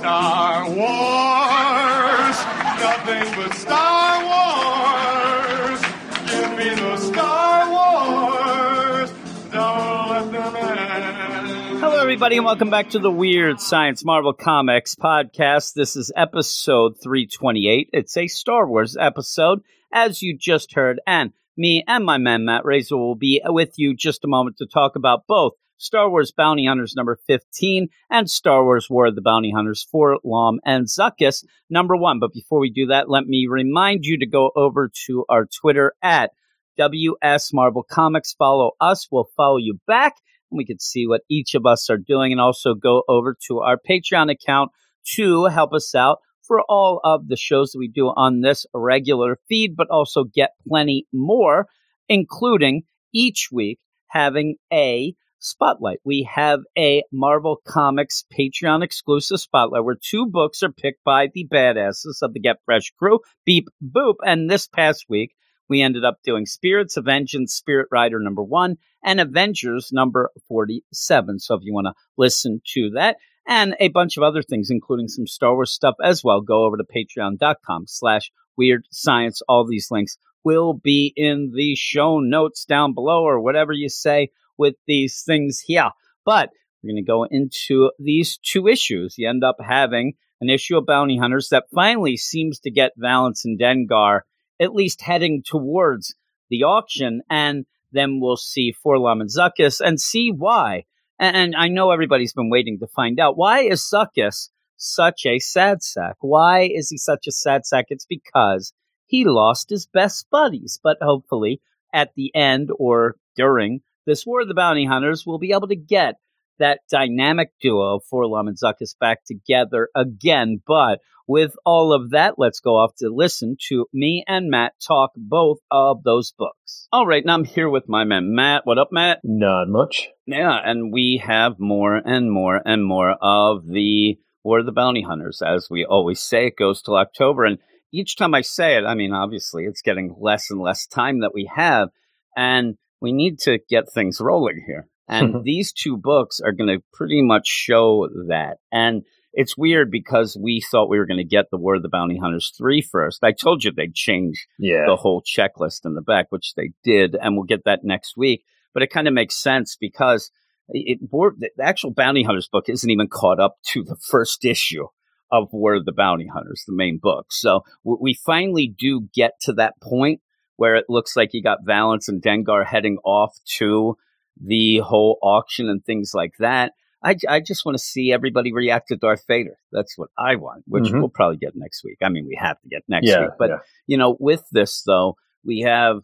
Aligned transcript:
Star 0.00 0.64
Wars. 0.64 2.36
Nothing 2.80 3.34
but 3.36 3.52
Star 3.54 4.24
Wars. 4.24 5.80
Give 6.26 6.56
me 6.56 6.74
the 6.74 6.96
Star 6.96 7.70
Wars. 7.70 9.10
Don't 9.52 10.08
let 10.08 10.32
them 10.32 10.56
end. 10.56 11.80
Hello, 11.80 12.00
everybody, 12.00 12.38
and 12.38 12.46
welcome 12.46 12.70
back 12.70 12.88
to 12.90 12.98
the 12.98 13.10
Weird 13.10 13.60
Science 13.60 14.02
Marvel 14.02 14.32
Comics 14.32 14.94
podcast. 14.94 15.74
This 15.74 15.96
is 15.96 16.10
episode 16.16 16.94
328. 17.02 17.90
It's 17.92 18.16
a 18.16 18.26
Star 18.26 18.66
Wars 18.66 18.96
episode, 18.98 19.60
as 19.92 20.22
you 20.22 20.34
just 20.34 20.72
heard, 20.72 20.98
and 21.06 21.34
me 21.58 21.84
and 21.86 22.06
my 22.06 22.16
man 22.16 22.46
Matt 22.46 22.64
Razor 22.64 22.96
will 22.96 23.16
be 23.16 23.42
with 23.44 23.74
you 23.76 23.94
just 23.94 24.24
a 24.24 24.28
moment 24.28 24.56
to 24.56 24.66
talk 24.66 24.96
about 24.96 25.26
both 25.26 25.52
Star 25.80 26.10
Wars 26.10 26.30
Bounty 26.30 26.66
Hunters 26.66 26.94
number 26.94 27.18
15 27.26 27.88
and 28.10 28.28
Star 28.28 28.62
Wars 28.64 28.88
War 28.90 29.06
of 29.06 29.14
the 29.14 29.22
Bounty 29.22 29.50
Hunters 29.50 29.86
4-LOM 29.92 30.60
and 30.62 30.86
Zuckuss 30.86 31.42
number 31.70 31.96
one. 31.96 32.20
But 32.20 32.34
before 32.34 32.60
we 32.60 32.70
do 32.70 32.88
that, 32.88 33.08
let 33.08 33.24
me 33.24 33.46
remind 33.48 34.04
you 34.04 34.18
to 34.18 34.26
go 34.26 34.50
over 34.54 34.90
to 35.06 35.24
our 35.30 35.46
Twitter 35.46 35.94
at 36.02 36.32
WS 36.76 37.54
Marvel 37.54 37.82
Comics. 37.82 38.34
Follow 38.34 38.72
us, 38.78 39.08
we'll 39.10 39.30
follow 39.38 39.56
you 39.56 39.78
back, 39.86 40.16
and 40.50 40.58
we 40.58 40.66
can 40.66 40.78
see 40.78 41.06
what 41.06 41.22
each 41.30 41.54
of 41.54 41.64
us 41.64 41.88
are 41.88 41.96
doing. 41.96 42.30
And 42.30 42.42
also 42.42 42.74
go 42.74 43.02
over 43.08 43.34
to 43.48 43.60
our 43.60 43.78
Patreon 43.78 44.30
account 44.30 44.72
to 45.14 45.46
help 45.46 45.72
us 45.72 45.94
out 45.94 46.18
for 46.42 46.60
all 46.68 47.00
of 47.04 47.28
the 47.28 47.38
shows 47.38 47.70
that 47.70 47.78
we 47.78 47.88
do 47.88 48.08
on 48.08 48.42
this 48.42 48.66
regular 48.74 49.38
feed, 49.48 49.76
but 49.76 49.88
also 49.88 50.24
get 50.24 50.50
plenty 50.68 51.06
more, 51.10 51.68
including 52.06 52.82
each 53.14 53.48
week 53.50 53.78
having 54.08 54.56
a 54.70 55.14
spotlight. 55.40 55.98
We 56.04 56.28
have 56.32 56.60
a 56.78 57.02
Marvel 57.12 57.60
Comics 57.66 58.24
Patreon 58.32 58.84
exclusive 58.84 59.40
spotlight 59.40 59.84
where 59.84 59.96
two 60.00 60.26
books 60.26 60.62
are 60.62 60.70
picked 60.70 61.02
by 61.04 61.28
the 61.32 61.48
badasses 61.50 62.22
of 62.22 62.32
the 62.32 62.40
Get 62.40 62.56
Fresh 62.64 62.92
crew, 62.98 63.20
Beep 63.44 63.68
Boop. 63.82 64.16
And 64.24 64.48
this 64.48 64.68
past 64.68 65.06
week, 65.08 65.34
we 65.68 65.82
ended 65.82 66.04
up 66.04 66.18
doing 66.24 66.46
Spirits 66.46 66.96
of 66.96 67.04
Vengeance, 67.06 67.54
Spirit 67.54 67.88
Rider 67.90 68.20
number 68.20 68.42
one, 68.42 68.76
and 69.04 69.20
Avengers 69.20 69.90
number 69.92 70.30
47. 70.48 71.38
So 71.38 71.54
if 71.54 71.60
you 71.62 71.72
want 71.72 71.86
to 71.86 71.94
listen 72.16 72.60
to 72.74 72.90
that 72.96 73.16
and 73.46 73.74
a 73.80 73.88
bunch 73.88 74.16
of 74.16 74.22
other 74.22 74.42
things, 74.42 74.70
including 74.70 75.08
some 75.08 75.26
Star 75.26 75.54
Wars 75.54 75.72
stuff 75.72 75.94
as 76.02 76.22
well, 76.22 76.40
go 76.40 76.64
over 76.64 76.76
to 76.76 76.84
patreon.com 76.84 77.84
slash 77.86 78.30
weird 78.56 78.84
science. 78.90 79.42
All 79.48 79.66
these 79.66 79.90
links 79.90 80.18
will 80.44 80.74
be 80.74 81.12
in 81.16 81.52
the 81.54 81.74
show 81.76 82.18
notes 82.18 82.64
down 82.64 82.94
below 82.94 83.22
or 83.22 83.40
whatever 83.40 83.72
you 83.72 83.88
say 83.88 84.30
with 84.60 84.74
these 84.86 85.22
things 85.26 85.60
here. 85.66 85.90
But 86.24 86.50
we're 86.82 86.92
going 86.92 87.04
to 87.04 87.10
go 87.10 87.24
into 87.24 87.90
these 87.98 88.38
two 88.38 88.68
issues. 88.68 89.16
You 89.18 89.28
end 89.28 89.42
up 89.42 89.56
having 89.60 90.12
an 90.40 90.48
issue 90.48 90.76
of 90.76 90.86
Bounty 90.86 91.18
Hunters 91.18 91.48
that 91.48 91.64
finally 91.74 92.16
seems 92.16 92.60
to 92.60 92.70
get 92.70 92.92
Valance 92.96 93.44
and 93.44 93.58
Dengar 93.58 94.20
at 94.60 94.74
least 94.74 95.02
heading 95.02 95.42
towards 95.44 96.14
the 96.50 96.62
auction. 96.62 97.22
And 97.28 97.66
then 97.92 98.20
we'll 98.20 98.36
see 98.36 98.74
4-LOM 98.86 99.22
and 99.22 99.30
Zuckuss 99.30 99.80
and 99.80 100.00
see 100.00 100.30
why. 100.30 100.84
And, 101.18 101.36
and 101.36 101.56
I 101.56 101.68
know 101.68 101.90
everybody's 101.90 102.32
been 102.32 102.50
waiting 102.50 102.78
to 102.80 102.86
find 102.86 103.18
out. 103.18 103.36
Why 103.36 103.60
is 103.60 103.82
Zuckuss 103.82 104.50
such 104.76 105.26
a 105.26 105.38
sad 105.38 105.82
sack? 105.82 106.16
Why 106.20 106.62
is 106.62 106.88
he 106.90 106.98
such 106.98 107.26
a 107.26 107.32
sad 107.32 107.66
sack? 107.66 107.86
It's 107.88 108.06
because 108.06 108.72
he 109.06 109.24
lost 109.24 109.70
his 109.70 109.86
best 109.86 110.26
buddies. 110.30 110.78
But 110.82 110.98
hopefully, 111.02 111.60
at 111.92 112.10
the 112.14 112.34
end 112.34 112.70
or 112.78 113.16
during 113.36 113.80
this 114.06 114.24
War 114.26 114.42
of 114.42 114.48
the 114.48 114.54
Bounty 114.54 114.86
Hunters, 114.86 115.24
we'll 115.26 115.38
be 115.38 115.52
able 115.52 115.68
to 115.68 115.76
get 115.76 116.16
that 116.58 116.80
dynamic 116.90 117.52
duo 117.60 117.96
of 117.96 118.02
4-LOM 118.12 118.48
and 118.48 118.58
Zuckuss 118.58 118.94
back 118.98 119.24
together 119.24 119.88
again. 119.94 120.60
But 120.66 121.00
with 121.26 121.54
all 121.64 121.92
of 121.92 122.10
that, 122.10 122.34
let's 122.38 122.60
go 122.60 122.76
off 122.76 122.94
to 122.98 123.08
listen 123.08 123.56
to 123.68 123.86
me 123.92 124.24
and 124.26 124.50
Matt 124.50 124.72
talk 124.86 125.12
both 125.16 125.58
of 125.70 126.02
those 126.02 126.32
books. 126.36 126.88
All 126.92 127.06
right, 127.06 127.24
now 127.24 127.34
I'm 127.34 127.44
here 127.44 127.68
with 127.68 127.88
my 127.88 128.04
man 128.04 128.34
Matt. 128.34 128.66
What 128.66 128.78
up, 128.78 128.88
Matt? 128.90 129.20
Not 129.24 129.68
much. 129.68 130.08
Yeah, 130.26 130.58
and 130.62 130.92
we 130.92 131.22
have 131.24 131.58
more 131.58 131.96
and 131.96 132.30
more 132.30 132.60
and 132.64 132.84
more 132.84 133.12
of 133.22 133.66
the 133.66 134.18
War 134.42 134.58
of 134.58 134.66
the 134.66 134.72
Bounty 134.72 135.02
Hunters. 135.02 135.42
As 135.42 135.68
we 135.70 135.84
always 135.84 136.20
say, 136.20 136.46
it 136.46 136.56
goes 136.58 136.82
till 136.82 136.96
October. 136.96 137.44
And 137.44 137.58
each 137.92 138.16
time 138.16 138.34
I 138.34 138.40
say 138.40 138.76
it, 138.76 138.84
I 138.84 138.94
mean, 138.94 139.12
obviously, 139.12 139.64
it's 139.64 139.82
getting 139.82 140.16
less 140.18 140.50
and 140.50 140.60
less 140.60 140.86
time 140.86 141.20
that 141.20 141.34
we 141.34 141.50
have. 141.54 141.88
And 142.36 142.76
we 143.00 143.12
need 143.12 143.38
to 143.40 143.58
get 143.68 143.92
things 143.92 144.20
rolling 144.20 144.62
here. 144.66 144.88
And 145.08 145.34
mm-hmm. 145.34 145.42
these 145.42 145.72
two 145.72 145.96
books 145.96 146.40
are 146.40 146.52
going 146.52 146.68
to 146.68 146.84
pretty 146.92 147.22
much 147.22 147.46
show 147.46 148.08
that. 148.28 148.58
And 148.70 149.02
it's 149.32 149.56
weird 149.56 149.90
because 149.90 150.36
we 150.40 150.60
thought 150.60 150.88
we 150.88 150.98
were 150.98 151.06
going 151.06 151.18
to 151.18 151.24
get 151.24 151.46
the 151.50 151.58
War 151.58 151.76
of 151.76 151.82
the 151.82 151.88
Bounty 151.88 152.18
Hunters 152.18 152.52
3 152.56 152.80
first. 152.82 153.22
I 153.22 153.32
told 153.32 153.64
you 153.64 153.72
they'd 153.72 153.94
change 153.94 154.46
Yeah. 154.58 154.86
the 154.86 154.96
whole 154.96 155.22
checklist 155.22 155.84
in 155.84 155.94
the 155.94 156.02
back, 156.02 156.26
which 156.30 156.54
they 156.54 156.72
did, 156.84 157.16
and 157.20 157.34
we'll 157.34 157.44
get 157.44 157.64
that 157.64 157.80
next 157.82 158.16
week. 158.16 158.44
But 158.72 158.82
it 158.82 158.90
kind 158.90 159.08
of 159.08 159.14
makes 159.14 159.36
sense 159.36 159.76
because 159.80 160.30
it, 160.68 161.00
the 161.10 161.50
actual 161.60 161.92
Bounty 161.92 162.22
Hunters 162.22 162.48
book 162.50 162.68
isn't 162.68 162.90
even 162.90 163.08
caught 163.08 163.40
up 163.40 163.56
to 163.68 163.82
the 163.82 163.96
first 163.96 164.44
issue 164.44 164.86
of 165.32 165.48
War 165.52 165.74
of 165.74 165.84
the 165.84 165.92
Bounty 165.92 166.26
Hunters, 166.32 166.64
the 166.66 166.74
main 166.74 166.98
book. 167.00 167.26
So 167.30 167.62
we 167.84 168.14
finally 168.14 168.72
do 168.76 169.08
get 169.14 169.32
to 169.42 169.52
that 169.54 169.74
point 169.82 170.20
where 170.60 170.76
it 170.76 170.84
looks 170.90 171.16
like 171.16 171.30
you 171.32 171.42
got 171.42 171.64
Valance 171.64 172.06
and 172.06 172.20
Dengar 172.20 172.66
heading 172.66 172.98
off 173.02 173.34
to 173.56 173.96
the 174.38 174.76
whole 174.84 175.16
auction 175.22 175.70
and 175.70 175.82
things 175.82 176.10
like 176.12 176.34
that. 176.38 176.72
I, 177.02 177.16
I 177.26 177.40
just 177.40 177.64
want 177.64 177.78
to 177.78 177.82
see 177.82 178.12
everybody 178.12 178.52
react 178.52 178.88
to 178.88 178.96
Darth 178.96 179.24
Vader. 179.26 179.56
That's 179.72 179.96
what 179.96 180.10
I 180.18 180.36
want, 180.36 180.64
which 180.66 180.84
Mhm. 180.84 180.98
we'll 180.98 181.08
probably 181.08 181.38
get 181.38 181.56
next 181.56 181.82
week. 181.82 181.96
I 182.02 182.10
mean, 182.10 182.26
we 182.26 182.36
have 182.38 182.60
to 182.60 182.68
get 182.68 182.82
next 182.88 183.08
yeah. 183.08 183.20
week, 183.22 183.30
but 183.38 183.48
yeah. 183.48 183.58
you 183.86 183.96
know, 183.96 184.18
with 184.20 184.44
this 184.52 184.82
though, 184.82 185.16
we 185.42 185.60
have 185.60 186.02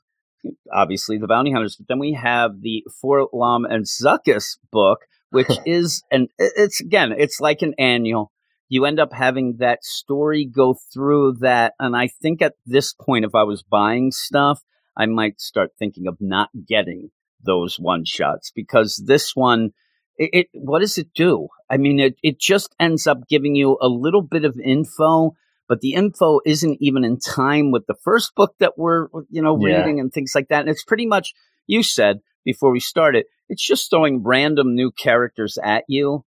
obviously 0.72 1.18
the 1.18 1.26
bounty 1.26 1.52
hunters, 1.52 1.76
but 1.76 1.86
then 1.88 1.98
we 1.98 2.14
have 2.14 2.62
the 2.62 2.82
4-LOM 3.04 3.66
and 3.66 3.84
Zuckuss 3.84 4.56
book, 4.72 5.00
which 5.28 5.50
is 5.66 6.02
and 6.10 6.28
it's 6.38 6.80
again, 6.80 7.12
it's 7.12 7.40
like 7.42 7.60
an 7.60 7.74
annual. 7.78 8.32
You 8.68 8.84
end 8.84 8.98
up 8.98 9.12
having 9.12 9.56
that 9.58 9.84
story 9.84 10.44
go 10.44 10.76
through 10.92 11.36
that, 11.40 11.74
and 11.78 11.96
I 11.96 12.08
think 12.08 12.42
at 12.42 12.54
this 12.64 12.92
point, 12.92 13.24
if 13.24 13.34
I 13.34 13.44
was 13.44 13.62
buying 13.62 14.10
stuff, 14.10 14.60
I 14.96 15.06
might 15.06 15.40
start 15.40 15.70
thinking 15.78 16.06
of 16.06 16.16
not 16.20 16.50
getting 16.66 17.10
those 17.44 17.76
one 17.78 18.04
shots 18.04 18.50
because 18.54 19.02
this 19.06 19.34
one. 19.34 19.70
It, 20.18 20.30
it 20.32 20.46
what 20.54 20.78
does 20.80 20.96
it 20.96 21.08
do? 21.14 21.48
I 21.68 21.76
mean, 21.76 22.00
it, 22.00 22.14
it 22.22 22.40
just 22.40 22.74
ends 22.80 23.06
up 23.06 23.28
giving 23.28 23.54
you 23.54 23.76
a 23.82 23.86
little 23.88 24.22
bit 24.22 24.46
of 24.46 24.58
info, 24.58 25.32
but 25.68 25.80
the 25.80 25.92
info 25.92 26.40
isn't 26.46 26.78
even 26.80 27.04
in 27.04 27.18
time 27.18 27.70
with 27.70 27.86
the 27.86 27.96
first 28.02 28.34
book 28.34 28.54
that 28.58 28.78
we're 28.78 29.08
you 29.28 29.42
know 29.42 29.58
Yeah. 29.58 29.80
reading 29.80 30.00
and 30.00 30.10
things 30.10 30.32
like 30.34 30.48
that. 30.48 30.60
And 30.60 30.70
it's 30.70 30.84
pretty 30.84 31.04
much 31.04 31.34
you 31.66 31.82
said 31.82 32.20
before 32.46 32.70
we 32.70 32.80
started, 32.80 33.26
it's 33.50 33.64
just 33.64 33.90
throwing 33.90 34.22
random 34.22 34.74
new 34.74 34.90
characters 34.90 35.58
at 35.62 35.84
you, 35.86 36.24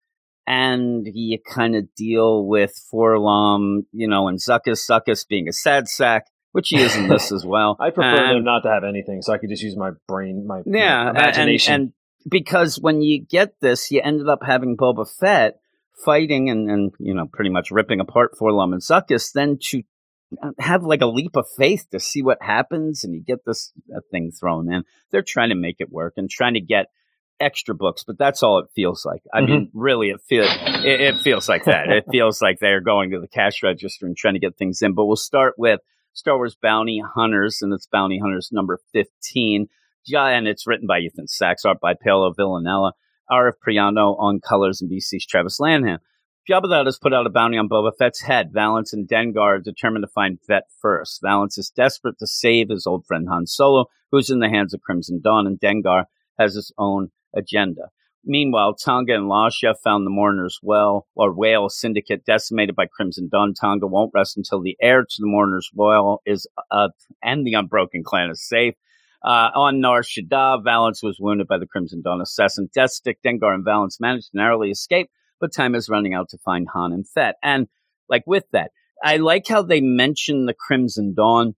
and 0.47 1.07
you 1.13 1.39
kind 1.39 1.75
of 1.75 1.95
deal 1.95 2.47
with 2.47 2.73
4-LOM, 2.93 3.87
you 3.93 4.09
know, 4.09 4.29
and 4.29 4.39
Zuckuss, 4.39 4.89
Zuckuss 4.89 5.27
being 5.27 5.49
a 5.49 5.53
sad 5.53 5.89
sack, 5.89 6.27
which 6.53 6.69
he 6.69 6.81
is 6.81 6.95
in 6.97 7.09
this 7.09 7.33
as 7.33 7.45
well. 7.45 7.77
I 7.81 7.91
prefer 7.91 8.27
And- 8.27 8.37
them 8.37 8.45
not 8.45 8.63
to 8.65 8.71
have 8.71 8.85
anything, 8.85 9.23
so 9.23 9.33
I 9.33 9.39
could 9.39 9.51
just 9.51 9.63
use 9.63 9.77
my 9.77 9.93
brain, 10.07 10.47
my 10.47 10.63
yeah, 10.67 11.11
imagination. 11.11 11.75
And, 11.75 11.83
and 11.83 11.93
because 12.31 12.79
when 12.79 13.03
you 13.03 13.25
get 13.25 13.55
this, 13.61 13.91
you 13.91 14.01
ended 14.03 14.29
up 14.29 14.41
having 14.45 14.77
Boba 14.77 15.09
Fett 15.09 15.57
fighting 16.05 16.51
and, 16.51 16.69
and 16.69 16.93
you 16.99 17.15
know 17.15 17.27
pretty 17.33 17.51
much 17.51 17.71
ripping 17.71 18.01
apart 18.01 18.33
4-LOM 18.41 18.73
and 18.73 18.83
Zuckuss, 18.83 19.33
then 19.33 19.59
to 19.71 19.83
have 20.59 20.83
like 20.83 21.01
a 21.01 21.07
leap 21.07 21.37
of 21.37 21.47
faith 21.57 21.87
to 21.93 22.01
see 22.01 22.23
what 22.23 22.39
happens, 22.43 23.05
and 23.05 23.15
you 23.15 23.23
get 23.23 23.45
this 23.47 23.73
uh, 23.95 24.01
thing 24.11 24.31
thrown 24.31 24.73
in. 24.73 24.85
They're 25.11 25.23
trying 25.23 25.51
to 25.51 25.55
make 25.55 25.77
it 25.79 25.91
work 25.91 26.15
and 26.17 26.29
trying 26.29 26.55
to 26.55 26.61
get 26.61 26.87
extra 27.41 27.75
books, 27.75 28.05
but 28.05 28.19
that's 28.19 28.43
all 28.43 28.59
it 28.59 28.67
feels 28.75 29.05
like. 29.05 29.23
I 29.33 29.41
mean, 29.41 29.67
mm-hmm. 29.67 29.79
really, 29.79 30.11
it 30.11 30.21
feels 30.29 30.51
it, 30.85 31.01
it 31.01 31.23
feels 31.23 31.49
like 31.49 31.65
that. 31.65 31.89
it 31.89 32.05
feels 32.11 32.41
like 32.41 32.59
they're 32.61 32.81
going 32.81 33.11
to 33.11 33.21
the 33.21 33.29
cash 33.29 33.63
register 33.63 34.07
and 34.07 34.17
trying 34.17 34.35
to 34.35 34.41
get 34.41 34.57
things 34.57 34.83
in. 34.83 34.95
But 34.95 35.07
we'll 35.07 35.17
start 35.17 35.55
with 35.59 35.81
Star 36.13 36.37
Wars 36.37 36.57
Bounty 36.61 37.03
Hunters, 37.15 37.59
and 37.63 37.73
it's 37.73 37.87
Bounty 37.87 38.19
Hunters 38.19 38.51
number 38.53 38.79
fifteen. 38.93 39.69
Yeah, 40.07 40.27
and 40.27 40.47
it's 40.47 40.67
written 40.67 40.87
by 40.87 40.99
Ethan 40.99 41.29
Sacks, 41.29 41.65
art 41.65 41.81
by 41.81 41.95
Paolo 41.95 42.33
Villanella, 42.33 42.93
Arif 43.31 43.55
Prianto 43.67 44.19
on 44.19 44.41
colors, 44.41 44.81
and 44.81 44.91
VC's 44.91 45.27
Travis 45.27 45.59
Lanham. 45.59 45.99
Jabba 46.49 46.69
the 46.69 46.77
Hutt 46.77 46.87
has 46.87 46.99
put 46.99 47.15
out 47.15 47.27
a 47.27 47.31
bounty 47.31 47.57
on 47.57 47.71
Boba 47.71 47.93
Fett's 47.99 48.21
head. 48.21 48.51
Valance 48.53 48.93
and 48.93 49.09
Dengar 49.09 49.41
are 49.41 49.59
determined 49.61 50.03
to 50.03 50.13
find 50.13 50.39
Fett 50.47 50.65
first. 50.79 51.21
Valance 51.23 51.57
is 51.57 51.71
desperate 51.71 52.19
to 52.19 52.27
save 52.27 52.69
his 52.69 52.87
old 52.87 53.07
friend 53.07 53.29
Han 53.31 53.47
Solo, 53.47 53.87
who's 54.13 54.29
in 54.29 54.41
the 54.41 54.51
hands 54.51 54.75
of 54.75 54.83
Crimson 54.83 55.23
Dawn, 55.25 55.47
and 55.47 55.59
Dengar 55.59 56.05
has 56.39 56.55
his 56.55 56.71
own 56.77 57.11
agenda. 57.35 57.91
Meanwhile, 58.27 58.75
Tonga 58.75 59.15
and 59.15 59.31
Lasha 59.31 59.75
found 59.83 60.07
the 60.07 60.11
Mourner's 60.11 60.59
well 60.63 61.07
or 61.15 61.35
whale 61.35 61.69
syndicate 61.69 62.25
decimated 62.25 62.75
by 62.75 62.87
Crimson 62.87 63.29
Dawn. 63.31 63.53
Tonga 63.53 63.87
won't 63.87 64.13
rest 64.15 64.37
until 64.39 64.63
the 64.63 64.77
heir 64.81 65.03
to 65.03 65.17
the 65.19 65.27
Mourner's 65.27 65.71
well 65.75 66.23
is 66.25 66.47
up 66.71 66.93
and 67.23 67.47
the 67.47 67.53
Unbroken 67.55 68.03
Clan 68.03 68.31
is 68.31 68.47
safe. 68.47 68.75
Uh, 69.23 69.51
on 69.55 69.81
Nar 69.81 70.03
Shaddaa, 70.03 70.65
Valance 70.65 71.03
was 71.03 71.19
wounded 71.21 71.47
by 71.47 71.59
the 71.59 71.67
Crimson 71.67 72.03
Dawn 72.03 72.21
assassin 72.21 72.69
Deathstick. 72.75 73.17
Dengar 73.25 73.55
and 73.55 73.65
Valance 73.65 74.01
managed 74.01 74.31
to 74.31 74.37
narrowly 74.39 74.71
escape, 74.71 75.11
but 75.39 75.53
time 75.53 75.75
is 75.75 75.89
running 75.89 76.15
out 76.15 76.31
to 76.31 76.39
find 76.39 76.67
Han 76.73 76.93
and 76.93 77.07
Fett. 77.07 77.37
And 77.43 77.69
like 78.09 78.25
with 78.27 78.45
that, 78.53 78.71
I 79.03 79.19
like 79.19 79.47
how 79.49 79.63
they 79.63 79.81
mention 79.81 80.47
the 80.47 80.55
Crimson 80.55 81.15
Dawn 81.15 81.55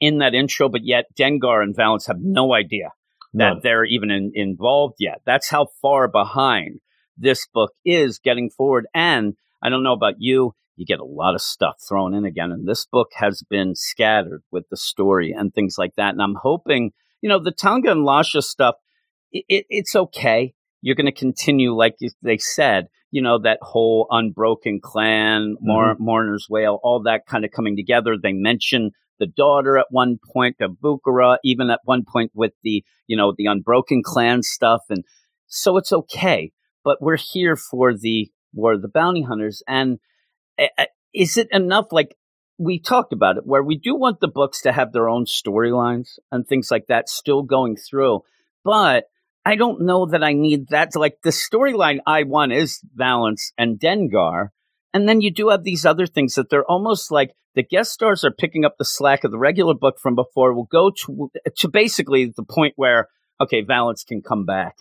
in 0.00 0.18
that 0.18 0.34
intro, 0.34 0.68
but 0.68 0.84
yet 0.84 1.06
Dengar 1.16 1.62
and 1.62 1.74
Valance 1.74 2.06
have 2.06 2.20
no 2.20 2.54
idea 2.54 2.90
that 3.34 3.62
they're 3.62 3.84
even 3.84 4.10
in, 4.10 4.32
involved 4.34 4.96
yet. 4.98 5.20
That's 5.26 5.50
how 5.50 5.66
far 5.80 6.08
behind 6.08 6.80
this 7.16 7.46
book 7.52 7.72
is 7.84 8.18
getting 8.18 8.50
forward. 8.50 8.86
And 8.94 9.34
I 9.62 9.68
don't 9.68 9.82
know 9.82 9.92
about 9.92 10.14
you, 10.18 10.54
you 10.76 10.86
get 10.86 11.00
a 11.00 11.04
lot 11.04 11.34
of 11.34 11.42
stuff 11.42 11.76
thrown 11.86 12.14
in 12.14 12.24
again. 12.24 12.52
And 12.52 12.66
this 12.66 12.86
book 12.86 13.08
has 13.16 13.42
been 13.50 13.74
scattered 13.74 14.42
with 14.50 14.68
the 14.70 14.76
story 14.76 15.34
and 15.36 15.52
things 15.52 15.74
like 15.76 15.94
that. 15.96 16.10
And 16.10 16.22
I'm 16.22 16.36
hoping, 16.40 16.92
you 17.20 17.28
know, 17.28 17.42
the 17.42 17.50
Tonga 17.50 17.90
and 17.90 18.06
Lasha 18.06 18.42
stuff, 18.42 18.76
it, 19.32 19.44
it, 19.48 19.66
it's 19.68 19.96
okay. 19.96 20.54
You're 20.80 20.94
going 20.94 21.06
to 21.06 21.12
continue, 21.12 21.74
like 21.74 21.96
they 22.22 22.38
said, 22.38 22.86
you 23.10 23.22
know, 23.22 23.38
that 23.40 23.58
whole 23.60 24.06
unbroken 24.10 24.80
clan, 24.80 25.56
Mor- 25.60 25.94
mm-hmm. 25.94 26.04
Mourner's 26.04 26.46
Whale, 26.48 26.78
all 26.82 27.02
that 27.02 27.26
kind 27.26 27.44
of 27.44 27.50
coming 27.50 27.74
together. 27.74 28.16
They 28.16 28.32
mention 28.32 28.92
the 29.18 29.26
daughter 29.26 29.78
at 29.78 29.86
one 29.90 30.18
point 30.32 30.56
of 30.60 30.76
Bukhara, 30.82 31.38
even 31.44 31.70
at 31.70 31.80
one 31.84 32.04
point 32.10 32.32
with 32.34 32.52
the, 32.62 32.84
you 33.06 33.16
know, 33.16 33.34
the 33.36 33.46
unbroken 33.46 34.02
clan 34.04 34.42
stuff. 34.42 34.82
And 34.88 35.04
so 35.46 35.76
it's 35.76 35.92
okay. 35.92 36.52
But 36.84 37.02
we're 37.02 37.16
here 37.16 37.56
for 37.56 37.94
the 37.94 38.30
War 38.52 38.74
of 38.74 38.82
the 38.82 38.88
Bounty 38.88 39.22
Hunters. 39.22 39.62
And 39.66 39.98
is 41.14 41.36
it 41.36 41.48
enough? 41.52 41.86
Like 41.90 42.16
we 42.58 42.80
talked 42.80 43.12
about 43.12 43.36
it, 43.36 43.46
where 43.46 43.62
we 43.62 43.78
do 43.78 43.94
want 43.94 44.20
the 44.20 44.28
books 44.28 44.62
to 44.62 44.72
have 44.72 44.92
their 44.92 45.08
own 45.08 45.24
storylines 45.24 46.18
and 46.32 46.46
things 46.46 46.70
like 46.70 46.86
that 46.88 47.08
still 47.08 47.42
going 47.42 47.76
through. 47.76 48.22
But 48.64 49.04
I 49.44 49.56
don't 49.56 49.82
know 49.82 50.06
that 50.06 50.22
I 50.22 50.32
need 50.32 50.68
that. 50.68 50.94
Like 50.94 51.18
the 51.22 51.30
storyline 51.30 52.00
I 52.06 52.24
want 52.24 52.52
is 52.52 52.80
Valance 52.94 53.52
and 53.56 53.78
Dengar. 53.78 54.48
And 54.92 55.08
then 55.08 55.20
you 55.20 55.30
do 55.30 55.50
have 55.50 55.64
these 55.64 55.86
other 55.86 56.06
things 56.06 56.34
that 56.34 56.50
they're 56.50 56.64
almost 56.64 57.10
like 57.10 57.32
the 57.58 57.64
guest 57.64 57.90
stars 57.92 58.24
are 58.24 58.30
picking 58.30 58.64
up 58.64 58.76
the 58.78 58.84
slack 58.84 59.24
of 59.24 59.32
the 59.32 59.38
regular 59.38 59.74
book 59.74 59.98
from 60.00 60.14
before. 60.14 60.54
We'll 60.54 60.68
go 60.70 60.92
to 61.04 61.30
to 61.56 61.68
basically 61.68 62.32
the 62.34 62.44
point 62.44 62.74
where 62.76 63.08
okay, 63.40 63.62
Valance 63.62 64.04
can 64.04 64.22
come 64.22 64.44
back 64.46 64.76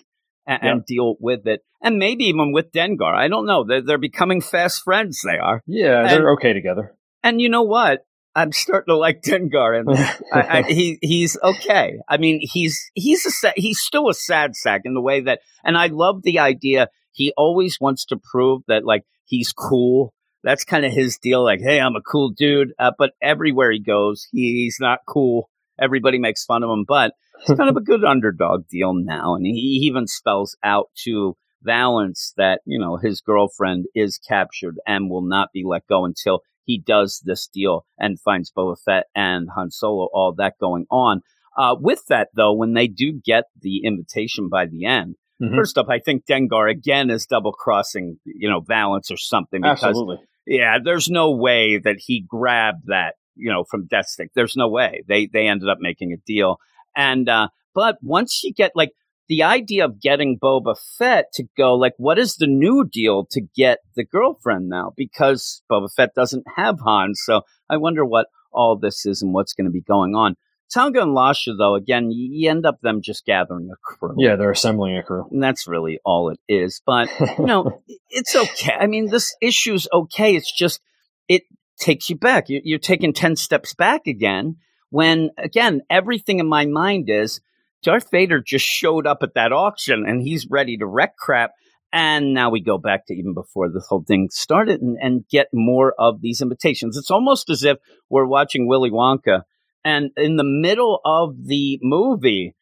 and, 0.46 0.64
and 0.64 0.86
deal 0.86 1.16
with 1.20 1.48
it, 1.48 1.62
and 1.82 1.98
maybe 1.98 2.26
even 2.26 2.52
with 2.52 2.72
Dengar. 2.72 3.16
I 3.16 3.28
don't 3.28 3.48
know. 3.48 3.64
They're, 3.68 3.82
they're 3.82 3.98
becoming 3.98 4.42
fast 4.42 4.84
friends. 4.84 5.22
They 5.26 5.40
are, 5.40 5.64
Yeah, 5.66 6.08
they're 6.08 6.34
okay 6.34 6.54
together. 6.54 6.96
and 7.24 7.42
you 7.42 7.50
know 7.50 7.64
what? 7.64 8.02
I'm 8.36 8.52
starting 8.52 8.94
to 8.94 8.98
like 8.98 9.24
Dengar, 9.24 9.80
and 9.80 9.90
I, 10.34 10.60
I, 10.60 10.62
he 10.62 11.00
he's 11.02 11.36
okay. 11.42 11.98
I 12.08 12.18
mean, 12.18 12.40
he's 12.44 12.92
he's 12.94 13.26
a 13.44 13.54
he's 13.56 13.80
still 13.80 14.08
a 14.08 14.14
sad 14.14 14.56
sack 14.56 14.82
in 14.86 14.94
the 14.94 15.02
way 15.02 15.22
that, 15.22 15.40
and 15.64 15.76
I 15.76 15.88
love 15.88 16.22
the 16.22 16.38
idea. 16.38 16.90
He 17.12 17.34
always 17.36 17.80
wants 17.82 18.06
to 18.06 18.18
prove 18.32 18.62
that 18.68 18.86
like 18.86 19.04
he's 19.26 19.52
cool. 19.52 20.14
That's 20.44 20.64
kind 20.64 20.86
of 20.86 20.92
his 20.92 21.18
deal. 21.18 21.44
Like, 21.44 21.60
hey, 21.62 21.80
I'm 21.80 21.96
a 21.96 22.02
cool 22.02 22.30
dude. 22.30 22.74
Uh, 22.80 22.92
but 22.98 23.12
everywhere 23.22 23.72
he 23.72 23.80
goes, 23.80 24.28
he's 24.32 24.78
not 24.80 25.00
cool. 25.08 25.50
Everybody 25.80 26.20
makes 26.20 26.46
fun 26.46 26.64
of 26.64 26.70
him, 26.70 26.86
but 26.88 27.14
it's 27.40 27.58
kind 27.58 27.70
of 27.70 27.78
a 27.78 27.82
good 27.82 28.04
underdog 28.04 28.68
deal 28.68 28.94
now. 28.94 29.36
And 29.36 29.46
he 29.46 29.82
even 29.84 30.08
spells 30.08 30.58
out 30.64 30.90
to 31.04 31.36
Valance 31.64 32.34
that 32.38 32.62
you 32.66 32.80
know 32.80 32.98
his 32.98 33.20
girlfriend 33.22 33.86
is 33.96 34.20
captured 34.20 34.80
and 34.86 35.10
will 35.10 35.24
not 35.24 35.50
be 35.52 35.64
let 35.66 35.88
go 35.88 36.06
until 36.06 36.42
he 36.64 36.78
does 36.78 37.22
this 37.26 37.48
deal 37.48 37.86
and 37.98 38.20
finds 38.20 38.52
Boba 38.52 38.76
Fett 38.84 39.06
and 39.16 39.50
Han 39.56 39.72
Solo, 39.72 40.08
all 40.14 40.34
that 40.38 40.54
going 40.60 40.86
on. 40.92 41.22
Uh, 41.58 41.76
with 41.80 42.06
that, 42.10 42.28
though, 42.36 42.54
when 42.54 42.74
they 42.74 42.88
do 42.88 43.12
get 43.12 43.46
the 43.60 43.82
invitation 43.84 44.50
by 44.50 44.68
the 44.68 44.86
end, 44.86 45.16
Mhm. 45.42 45.56
first 45.56 45.78
up, 45.78 45.88
I 45.90 46.00
think 46.00 46.26
Dengar 46.26 46.70
again 46.70 47.10
is 47.10 47.26
double 47.26 47.52
crossing, 47.52 48.20
you 48.26 48.50
know, 48.50 48.60
Valance 48.60 49.12
or 49.12 49.18
something. 49.18 49.62
Because, 49.62 49.84
Absolutely. 49.84 50.18
yeah, 50.46 50.78
there's 50.84 51.10
no 51.10 51.32
way 51.32 51.78
that 51.78 51.98
he 52.00 52.22
grabbed 52.28 52.88
that, 52.88 53.16
you 53.36 53.52
know, 53.52 53.64
from 53.64 53.86
Death 53.86 54.08
Stick. 54.08 54.32
There's 54.34 54.56
no 54.56 54.68
way. 54.68 55.04
They 55.08 55.28
they 55.28 55.48
ended 55.48 55.70
up 55.70 55.78
making 55.80 56.12
a 56.14 56.18
deal. 56.26 56.58
And 56.96 57.30
uh, 57.30 57.50
but 57.76 57.98
once 58.02 58.44
you 58.44 58.52
get 58.54 58.72
like 58.76 58.92
the 59.30 59.44
idea 59.44 59.86
of 59.86 60.02
getting 60.02 60.40
Boba 60.40 60.76
Fett 60.98 61.26
to 61.34 61.44
go, 61.58 61.76
like, 61.76 61.94
what 61.98 62.18
is 62.18 62.36
the 62.36 62.48
new 62.48 62.86
deal 62.90 63.26
to 63.32 63.42
get 63.56 63.80
the 63.96 64.06
girlfriend 64.06 64.70
now? 64.70 64.94
Because 64.96 65.62
Boba 65.70 65.90
Fett 65.94 66.16
doesn't 66.16 66.46
have 66.56 66.80
Han. 66.80 67.14
So 67.14 67.42
I 67.70 67.78
wonder 67.78 68.06
what 68.06 68.28
all 68.54 68.78
this 68.78 69.06
is 69.06 69.22
and 69.22 69.34
what's 69.34 69.54
going 69.54 69.66
to 69.66 69.72
be 69.72 69.82
going 69.82 70.16
on. 70.16 70.36
Tonga 70.74 71.02
and 71.02 71.16
Lasha, 71.16 71.58
though, 71.58 71.76
again, 71.76 72.12
you, 72.12 72.50
end 72.50 72.66
up 72.66 72.82
them 72.82 73.02
just 73.02 73.26
gathering 73.26 73.70
a 73.72 73.76
crew. 73.82 74.16
Yeah, 74.18 74.36
they're 74.36 74.52
assembling 74.52 74.98
a 74.98 75.04
crew. 75.04 75.26
And 75.32 75.42
that's 75.42 75.68
really 75.68 76.00
all 76.06 76.30
it 76.30 76.40
is. 76.48 76.82
But, 76.86 77.10
you 77.38 77.46
know, 77.46 77.82
it's 78.10 78.36
okay. 78.36 78.74
I 78.78 78.88
mean, 78.88 79.10
this 79.10 79.36
issue's 79.42 79.88
okay. 79.94 80.36
It's 80.36 80.52
just, 80.52 80.82
it 81.28 81.44
takes 81.80 82.10
you 82.10 82.18
back. 82.18 82.50
You- 82.50 82.62
You're 82.64 82.80
taking 82.80 83.14
10 83.14 83.36
steps 83.38 83.74
back 83.74 84.08
again 84.08 84.58
when, 84.90 85.30
again, 85.38 85.82
everything 85.90 86.40
in 86.40 86.48
my 86.48 86.66
mind 86.66 87.10
is 87.10 87.40
Darth 87.84 88.10
Vader 88.12 88.42
just 88.46 88.66
showed 88.66 89.08
up 89.08 89.20
at 89.24 89.36
that 89.36 89.54
auction 89.54 90.06
and 90.06 90.22
he's 90.22 90.48
ready 90.50 90.78
to 90.78 90.86
wreck 90.86 91.16
crap. 91.18 91.52
And 91.94 92.34
now 92.34 92.50
we 92.50 92.60
go 92.62 92.78
back 92.78 93.08
to 93.08 93.14
even 93.14 93.34
before 93.34 93.70
this 93.70 93.86
whole 93.88 94.04
thing 94.06 94.28
started 94.30 94.82
and, 94.82 94.98
and 95.02 95.26
get 95.30 95.48
more 95.54 95.94
of 95.98 96.20
these 96.22 96.42
invitations. 96.42 96.98
It's 96.98 97.10
almost 97.12 97.50
as 97.50 97.64
if 97.64 97.78
we're 98.10 98.26
watching 98.26 98.68
Willy 98.68 98.92
Wonka 98.92 99.44
and 99.88 100.12
in 100.18 100.36
the 100.36 100.44
middle 100.44 101.00
of 101.06 101.46
the 101.46 101.80
movie, 101.82 102.56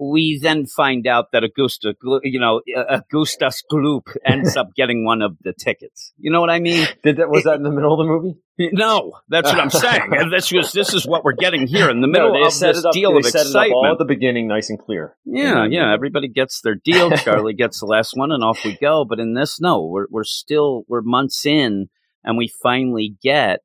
we 0.00 0.40
then 0.42 0.66
find 0.66 1.06
out 1.06 1.26
that 1.32 1.44
Augusta, 1.44 1.94
you 2.24 2.40
know, 2.40 2.60
uh, 2.76 2.98
Augustus 2.98 3.62
Gloop 3.70 4.16
ends 4.24 4.56
up 4.56 4.70
getting 4.76 5.04
one 5.04 5.22
of 5.22 5.36
the 5.42 5.52
tickets. 5.52 6.12
You 6.18 6.32
know 6.32 6.40
what 6.40 6.50
I 6.50 6.58
mean? 6.58 6.84
Did 7.04 7.18
that? 7.18 7.28
Was 7.30 7.44
that 7.44 7.54
in 7.54 7.62
the 7.62 7.70
middle 7.70 7.92
of 7.92 7.98
the 7.98 8.12
movie? 8.12 8.36
No, 8.72 9.12
that's 9.28 9.48
what 9.48 9.60
I'm 9.60 9.70
saying. 9.70 10.10
And 10.10 10.32
this 10.36 10.50
was 10.50 10.72
this 10.72 10.92
is 10.92 11.06
what 11.06 11.22
we're 11.22 11.34
getting 11.34 11.68
here 11.68 11.88
in 11.88 12.00
the 12.00 12.08
middle 12.08 12.32
No, 12.32 12.46
of 12.46 12.58
this 12.58 12.84
up, 12.84 12.92
deal 12.92 13.16
of 13.16 13.24
up 13.24 13.70
all 13.70 13.92
at 13.92 13.98
the 13.98 14.04
beginning, 14.04 14.48
nice 14.48 14.68
and 14.68 14.78
clear. 14.78 15.16
Yeah, 15.24 15.66
yeah. 15.70 15.94
Everybody 15.94 16.26
gets 16.26 16.62
their 16.62 16.74
deal. 16.74 17.10
Charlie 17.16 17.54
gets 17.54 17.78
the 17.78 17.86
last 17.86 18.14
one, 18.16 18.32
and 18.32 18.42
off 18.42 18.64
we 18.64 18.76
go. 18.76 19.04
But 19.04 19.20
in 19.20 19.34
this, 19.34 19.60
no, 19.60 19.86
we're 19.86 20.06
we're 20.10 20.24
still 20.24 20.82
we're 20.88 21.02
months 21.02 21.46
in, 21.46 21.90
and 22.24 22.36
we 22.36 22.50
finally 22.60 23.16
get, 23.22 23.60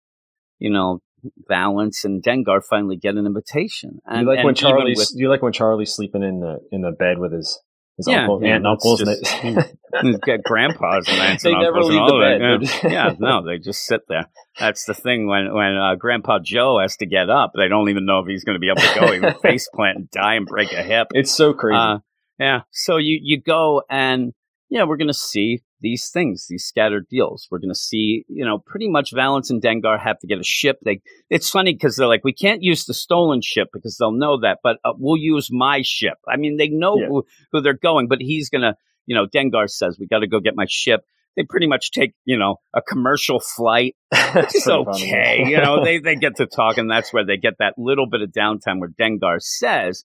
you 0.59 0.69
know, 0.69 1.01
Valance 1.47 2.03
and 2.05 2.23
Dengar 2.23 2.61
finally 2.69 2.97
get 2.97 3.15
an 3.15 3.25
invitation. 3.25 3.99
And, 4.05 4.21
you 4.21 4.27
like 4.35 4.43
when 4.45 4.55
Charlie's 4.55 4.97
with- 4.97 5.11
you 5.15 5.29
like 5.29 5.41
when 5.41 5.53
Charlie's 5.53 5.93
sleeping 5.93 6.23
in 6.23 6.39
the 6.39 6.59
in 6.71 6.81
the 6.81 6.91
bed 6.91 7.17
with 7.19 7.33
his 7.33 7.59
his 7.97 8.07
Yeah, 8.07 8.21
uncle, 8.21 8.39
yeah, 8.43 8.49
aunt 8.49 8.57
and 8.57 8.67
uncles. 8.67 8.99
just- 8.99 9.43
and 9.43 9.57
they- 9.57 9.71
He's 10.03 10.17
got 10.25 10.43
grandpas 10.43 11.07
and 11.07 11.19
aunts 11.19 11.43
They 11.43 11.51
and 11.53 11.61
never 11.61 11.77
uncles 11.77 11.89
leave 11.91 12.01
and 12.01 12.11
all 12.11 12.19
the 12.19 12.57
bed, 12.59 12.91
Yeah. 12.91 13.07
yeah, 13.09 13.15
no, 13.17 13.43
they 13.43 13.57
just 13.57 13.85
sit 13.85 14.01
there. 14.07 14.25
That's 14.59 14.85
the 14.85 14.93
thing 14.93 15.25
when 15.27 15.51
when 15.53 15.75
uh, 15.75 15.95
Grandpa 15.95 16.39
Joe 16.43 16.77
has 16.79 16.97
to 16.97 17.05
get 17.07 17.29
up, 17.29 17.53
they 17.55 17.67
don't 17.67 17.89
even 17.89 18.05
know 18.05 18.19
if 18.19 18.27
he's 18.27 18.43
going 18.43 18.55
to 18.55 18.59
be 18.59 18.67
able 18.69 18.81
to 18.81 18.99
go. 18.99 19.11
He 19.11 19.19
would 19.19 19.37
face 19.41 19.67
plant 19.73 19.97
and 19.97 20.09
die 20.11 20.35
and 20.35 20.45
break 20.45 20.71
a 20.73 20.83
hip. 20.83 21.07
it's 21.11 21.31
so 21.31 21.53
crazy. 21.53 21.77
Uh, 21.77 21.97
yeah, 22.39 22.61
so 22.71 22.97
you 22.97 23.19
you 23.23 23.41
go 23.41 23.81
and 23.89 24.33
yeah, 24.69 24.83
we're 24.83 24.97
going 24.97 25.07
to 25.07 25.13
see 25.13 25.61
these 25.81 26.09
things, 26.09 26.47
these 26.49 26.65
scattered 26.65 27.07
deals. 27.09 27.47
We're 27.51 27.59
going 27.59 27.73
to 27.73 27.75
see, 27.79 28.25
you 28.27 28.45
know, 28.45 28.57
pretty 28.57 28.89
much 28.89 29.11
Valance 29.13 29.49
and 29.49 29.61
Dengar 29.61 29.99
have 29.99 30.19
to 30.19 30.27
get 30.27 30.39
a 30.39 30.43
ship. 30.43 30.77
They, 30.83 31.01
it's 31.29 31.49
funny 31.49 31.73
because 31.73 31.95
they're 31.95 32.07
like, 32.07 32.23
we 32.23 32.33
can't 32.33 32.63
use 32.63 32.85
the 32.85 32.93
stolen 32.93 33.41
ship 33.41 33.69
because 33.73 33.97
they'll 33.97 34.11
know 34.11 34.39
that, 34.41 34.59
but 34.63 34.77
uh, 34.83 34.93
we'll 34.97 35.21
use 35.21 35.49
my 35.51 35.81
ship. 35.83 36.17
I 36.27 36.37
mean, 36.37 36.57
they 36.57 36.69
know 36.69 36.97
Yeah. 36.99 37.07
who, 37.07 37.25
who 37.51 37.61
they're 37.61 37.73
going, 37.73 38.07
but 38.07 38.19
he's 38.21 38.49
going 38.49 38.63
to, 38.63 38.75
you 39.05 39.15
know, 39.15 39.27
Dengar 39.27 39.69
says, 39.69 39.97
we 39.99 40.07
got 40.07 40.19
to 40.19 40.27
go 40.27 40.39
get 40.39 40.55
my 40.55 40.65
ship. 40.67 41.01
They 41.35 41.43
pretty 41.43 41.67
much 41.67 41.91
take, 41.91 42.13
you 42.25 42.37
know, 42.39 42.55
a 42.73 42.81
commercial 42.81 43.39
flight. 43.39 43.95
It's 44.11 44.55
It's 44.55 44.65
pretty 44.65 44.83
funny. 44.85 45.03
okay. 45.13 45.43
you 45.47 45.57
know, 45.57 45.83
they, 45.83 45.99
they 45.99 46.15
get 46.15 46.37
to 46.37 46.47
talk 46.47 46.77
and 46.77 46.89
that's 46.89 47.13
where 47.13 47.23
they 47.25 47.37
get 47.37 47.53
that 47.59 47.75
little 47.77 48.07
bit 48.09 48.21
of 48.21 48.31
downtime 48.31 48.79
where 48.79 48.89
Dengar 48.89 49.39
says, 49.41 50.03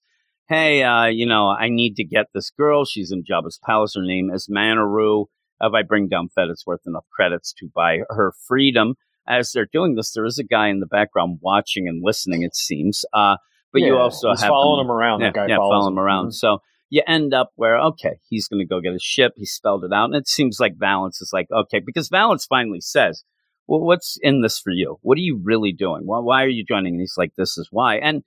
Hey, 0.49 0.83
uh, 0.83 1.05
you 1.05 1.25
know, 1.25 1.47
I 1.47 1.69
need 1.69 1.95
to 1.95 2.03
get 2.03 2.27
this 2.33 2.51
girl. 2.51 2.85
She's 2.85 3.11
in 3.11 3.23
Jabba's 3.23 3.59
palace. 3.65 3.93
Her 3.95 4.03
name 4.03 4.29
is 4.31 4.47
Manaru. 4.53 5.25
If 5.63 5.73
I 5.73 5.81
bring 5.81 6.09
down 6.09 6.29
Fett, 6.29 6.49
it's 6.49 6.65
worth 6.67 6.81
enough 6.85 7.05
credits 7.15 7.53
to 7.59 7.69
buy 7.73 7.99
her 8.09 8.33
freedom. 8.47 8.95
As 9.27 9.51
they're 9.51 9.67
doing 9.71 9.95
this, 9.95 10.11
there 10.11 10.25
is 10.25 10.37
a 10.37 10.43
guy 10.43 10.67
in 10.67 10.81
the 10.81 10.85
background 10.85 11.39
watching 11.41 11.87
and 11.87 12.01
listening, 12.03 12.43
it 12.43 12.55
seems. 12.55 13.05
Uh, 13.13 13.37
but 13.71 13.81
you 13.81 13.97
also 13.97 14.31
he's 14.31 14.41
have 14.41 14.49
following 14.49 14.85
them- 14.85 14.87
him 14.87 14.91
around. 14.91 15.21
yeah, 15.21 15.27
that 15.27 15.33
guy 15.35 15.47
yeah, 15.47 15.55
follows 15.57 15.87
him 15.87 15.97
around. 15.97 16.27
Mhm. 16.27 16.33
So 16.33 16.59
you 16.89 17.01
end 17.07 17.33
up 17.33 17.51
where 17.55 17.79
okay, 17.79 18.19
he's 18.29 18.47
going 18.47 18.59
to 18.59 18.65
go 18.67 18.81
get 18.81 18.93
a 18.93 18.99
ship. 18.99 19.33
He 19.37 19.45
spelled 19.45 19.83
it 19.85 19.93
out, 19.93 20.05
and 20.05 20.15
it 20.15 20.27
seems 20.27 20.59
like 20.59 20.75
Valance 20.77 21.21
is 21.21 21.31
like 21.33 21.47
okay 21.51 21.79
because 21.79 22.09
Valance 22.09 22.45
finally 22.45 22.81
says, 22.81 23.23
"Well, 23.65 23.79
what's 23.79 24.17
in 24.21 24.41
this 24.41 24.59
for 24.59 24.71
you? 24.71 24.97
What 25.01 25.17
are 25.17 25.21
you 25.21 25.39
really 25.41 25.71
doing? 25.71 26.01
Why, 26.05 26.19
why 26.19 26.43
are 26.43 26.49
you 26.49 26.65
joining?" 26.65 26.95
And 26.95 27.01
he's 27.01 27.15
like, 27.17 27.31
"This 27.37 27.57
is 27.57 27.69
why." 27.71 27.95
And 27.95 28.23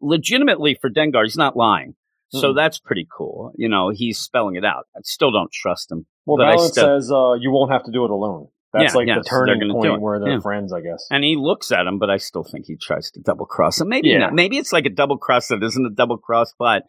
legitimately 0.00 0.76
for 0.80 0.90
Dengar, 0.90 1.24
he's 1.24 1.36
not 1.36 1.56
lying. 1.56 1.94
So 2.34 2.52
Mm-mm. 2.52 2.56
that's 2.56 2.78
pretty 2.78 3.06
cool. 3.16 3.52
You 3.56 3.68
know, 3.68 3.90
he's 3.90 4.18
spelling 4.18 4.56
it 4.56 4.64
out. 4.64 4.84
I 4.96 5.00
still 5.02 5.30
don't 5.30 5.50
trust 5.52 5.90
him. 5.90 6.06
Well, 6.26 6.38
but 6.38 6.58
still- 6.60 7.00
says 7.00 7.10
uh, 7.12 7.34
you 7.34 7.50
won't 7.50 7.70
have 7.72 7.84
to 7.84 7.92
do 7.92 8.04
it 8.04 8.10
alone. 8.10 8.48
That's 8.72 8.92
Yeah, 8.92 8.98
like 8.98 9.06
yeah, 9.08 9.18
the 9.18 9.22
turning 9.24 9.60
gonna 9.60 9.72
point 9.74 10.00
where 10.00 10.18
they're 10.18 10.32
Yeah. 10.32 10.40
friends, 10.40 10.72
I 10.72 10.80
guess. 10.80 11.06
And 11.10 11.22
he 11.22 11.36
looks 11.36 11.70
at 11.70 11.86
him, 11.86 11.98
but 12.00 12.10
I 12.10 12.16
still 12.16 12.42
think 12.42 12.66
he 12.66 12.76
tries 12.76 13.10
to 13.12 13.20
double 13.20 13.46
cross 13.46 13.80
him. 13.80 13.88
Maybe 13.88 14.16
not. 14.18 14.32
Maybe 14.34 14.56
it's 14.58 14.72
like 14.72 14.84
a 14.84 14.90
double 14.90 15.16
cross 15.16 15.46
that 15.48 15.62
isn't 15.62 15.86
a 15.86 15.90
double 15.94 16.18
cross, 16.18 16.52
but 16.58 16.82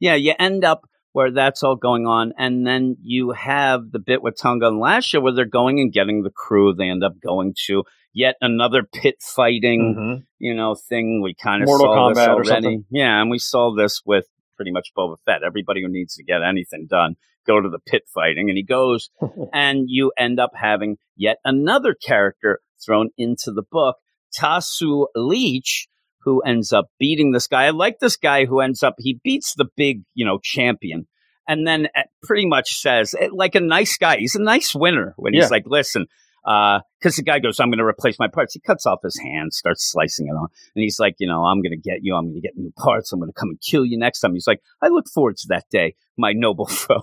yeah, 0.00 0.14
you 0.14 0.32
end 0.38 0.64
up 0.64 0.88
where 1.12 1.30
that's 1.30 1.62
all 1.62 1.76
going 1.76 2.06
on. 2.06 2.32
And 2.38 2.66
then 2.66 2.96
you 3.02 3.32
have 3.32 3.90
the 3.90 3.98
bit 3.98 4.22
with 4.22 4.38
Tonga 4.38 4.68
and 4.68 4.80
Lasha 4.82 5.20
where 5.22 5.32
they're 5.34 5.44
going 5.44 5.78
and 5.78 5.92
getting 5.92 6.22
the 6.22 6.30
crew. 6.30 6.72
They 6.74 6.88
end 6.88 7.04
up 7.04 7.14
going 7.22 7.54
to 7.66 7.84
yet 8.14 8.36
another 8.40 8.82
pit 8.82 9.16
fighting, 9.20 9.94
Mhm. 9.98 10.26
you 10.38 10.54
know, 10.54 10.74
thing. 10.74 11.20
We 11.22 11.34
kind 11.34 11.62
of 11.62 11.66
Mortal 11.68 11.86
saw 11.86 12.12
Kombat 12.14 12.28
or 12.28 12.30
already. 12.32 12.48
something? 12.48 12.84
Yeah, 12.90 13.20
and 13.20 13.30
we 13.30 13.38
saw 13.38 13.74
this 13.74 14.00
with 14.06 14.26
pretty 14.56 14.70
much 14.72 14.88
Boba 14.96 15.16
Fett. 15.24 15.42
Everybody 15.46 15.82
who 15.82 15.88
needs 15.88 16.14
to 16.14 16.24
get 16.24 16.42
anything 16.42 16.86
done, 16.88 17.14
go 17.46 17.60
to 17.60 17.68
the 17.68 17.78
pit 17.78 18.02
fighting. 18.12 18.48
And 18.48 18.56
he 18.56 18.64
goes, 18.64 19.10
and 19.52 19.84
you 19.88 20.12
end 20.18 20.40
up 20.40 20.50
having 20.54 20.96
yet 21.16 21.36
another 21.44 21.94
character 21.94 22.60
thrown 22.84 23.10
into 23.16 23.52
the 23.52 23.62
book, 23.70 23.96
Tasu 24.38 25.06
Leech, 25.14 25.88
who 26.22 26.40
ends 26.42 26.72
up 26.72 26.86
beating 26.98 27.32
this 27.32 27.46
guy. 27.46 27.64
I 27.66 27.70
like 27.70 27.98
this 28.00 28.16
guy 28.16 28.44
who 28.46 28.60
ends 28.60 28.82
up, 28.82 28.96
he 28.98 29.20
beats 29.22 29.54
the 29.54 29.66
big, 29.76 30.02
you 30.14 30.24
know, 30.26 30.38
champion. 30.42 31.06
And 31.48 31.66
then 31.66 31.86
uh, 31.96 32.02
pretty 32.24 32.46
much 32.46 32.80
says, 32.80 33.14
eh, 33.18 33.28
like 33.32 33.54
a 33.54 33.60
nice 33.60 33.96
guy, 33.96 34.16
he's 34.18 34.34
a 34.34 34.42
nice 34.42 34.74
winner 34.74 35.14
when 35.16 35.32
he's 35.34 35.44
Yeah. 35.44 35.48
like, 35.50 35.62
listen, 35.66 36.06
because 36.46 37.16
the 37.16 37.24
guy 37.24 37.40
goes, 37.40 37.58
I'm 37.58 37.70
going 37.70 37.78
to 37.78 37.84
replace 37.84 38.20
my 38.20 38.28
parts. 38.28 38.54
He 38.54 38.60
cuts 38.60 38.86
off 38.86 39.00
his 39.02 39.18
hand, 39.18 39.52
starts 39.52 39.90
slicing 39.90 40.28
it 40.28 40.30
on. 40.30 40.46
And 40.74 40.82
he's 40.82 41.00
like, 41.00 41.16
you 41.18 41.26
know, 41.26 41.44
I'm 41.44 41.60
going 41.60 41.72
to 41.72 41.76
get 41.76 41.98
you. 42.02 42.14
I'm 42.14 42.26
going 42.26 42.36
to 42.36 42.40
get 42.40 42.56
new 42.56 42.72
parts. 42.78 43.12
I'm 43.12 43.18
going 43.18 43.32
to 43.32 43.38
come 43.38 43.48
and 43.48 43.60
kill 43.60 43.84
you 43.84 43.98
next 43.98 44.20
time. 44.20 44.32
He's 44.32 44.46
like, 44.46 44.62
I 44.80 44.88
look 44.88 45.06
forward 45.12 45.36
to 45.38 45.48
that 45.48 45.64
day, 45.70 45.96
my 46.16 46.32
noble 46.32 46.66
foe. 46.66 47.02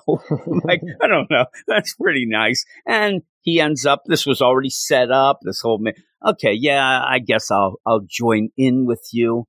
Like, 0.64 0.82
I 1.02 1.08
don't 1.08 1.30
know. 1.30 1.46
That's 1.68 1.94
pretty 1.96 2.26
nice. 2.26 2.64
And 2.88 3.24
he 3.42 3.60
ends 3.60 3.86
up, 3.86 4.04
this 4.06 4.26
was 4.26 4.42
already 4.42 4.70
set 4.70 5.12
up. 5.12 5.40
This 5.42 5.60
whole, 5.60 5.80
ma- 5.80 5.92
okay, 6.26 6.54
yeah, 6.54 7.04
I 7.06 7.20
guess 7.20 7.52
I'll, 7.52 7.82
I'll 7.86 8.06
join 8.08 8.50
in 8.56 8.86
with 8.86 9.06
you. 9.12 9.46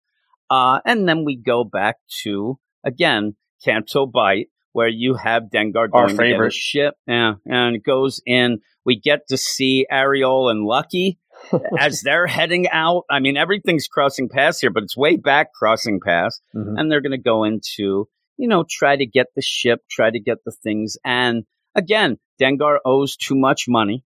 Uh, 0.50 0.80
and 0.84 1.08
then 1.08 1.24
we 1.24 1.36
go 1.36 1.62
back 1.62 1.96
to, 2.22 2.58
again, 2.84 3.36
Canto 3.64 4.06
Bight, 4.06 4.48
where 4.74 4.88
you 4.88 5.14
have 5.14 5.44
Dengar 5.44 5.76
Our 5.76 5.88
going 5.88 6.08
to 6.08 6.14
get 6.14 6.20
a 6.26 6.30
favorite. 6.32 6.52
ship. 6.52 6.94
Yeah. 7.06 7.34
And 7.46 7.76
it 7.76 7.82
goes 7.84 8.20
in. 8.26 8.58
We 8.84 9.00
get 9.00 9.20
to 9.28 9.36
see 9.38 9.86
Ariel 9.90 10.50
and 10.50 10.64
Lucky 10.66 11.18
as 11.78 12.02
they're 12.02 12.26
heading 12.26 12.68
out. 12.68 13.04
I 13.10 13.20
mean, 13.20 13.36
everything's 13.38 13.86
crossing 13.88 14.28
paths 14.28 14.60
here, 14.60 14.70
but 14.70 14.82
it's 14.82 14.96
way 14.96 15.16
back 15.16 15.52
crossing 15.54 16.00
paths 16.04 16.40
Mhm. 16.54 16.74
and 16.78 16.90
they're 16.92 17.00
going 17.00 17.12
to 17.12 17.18
go 17.18 17.44
into, 17.44 18.08
you 18.36 18.48
know, 18.48 18.64
try 18.68 18.96
to 18.96 19.06
get 19.06 19.28
the 19.34 19.42
ship, 19.42 19.80
try 19.90 20.10
to 20.10 20.20
get 20.20 20.38
the 20.44 20.52
things. 20.52 20.98
And 21.04 21.44
again, 21.74 22.18
Dengar 22.40 22.78
owes 22.84 23.16
too 23.16 23.36
much 23.36 23.66
money 23.68 24.04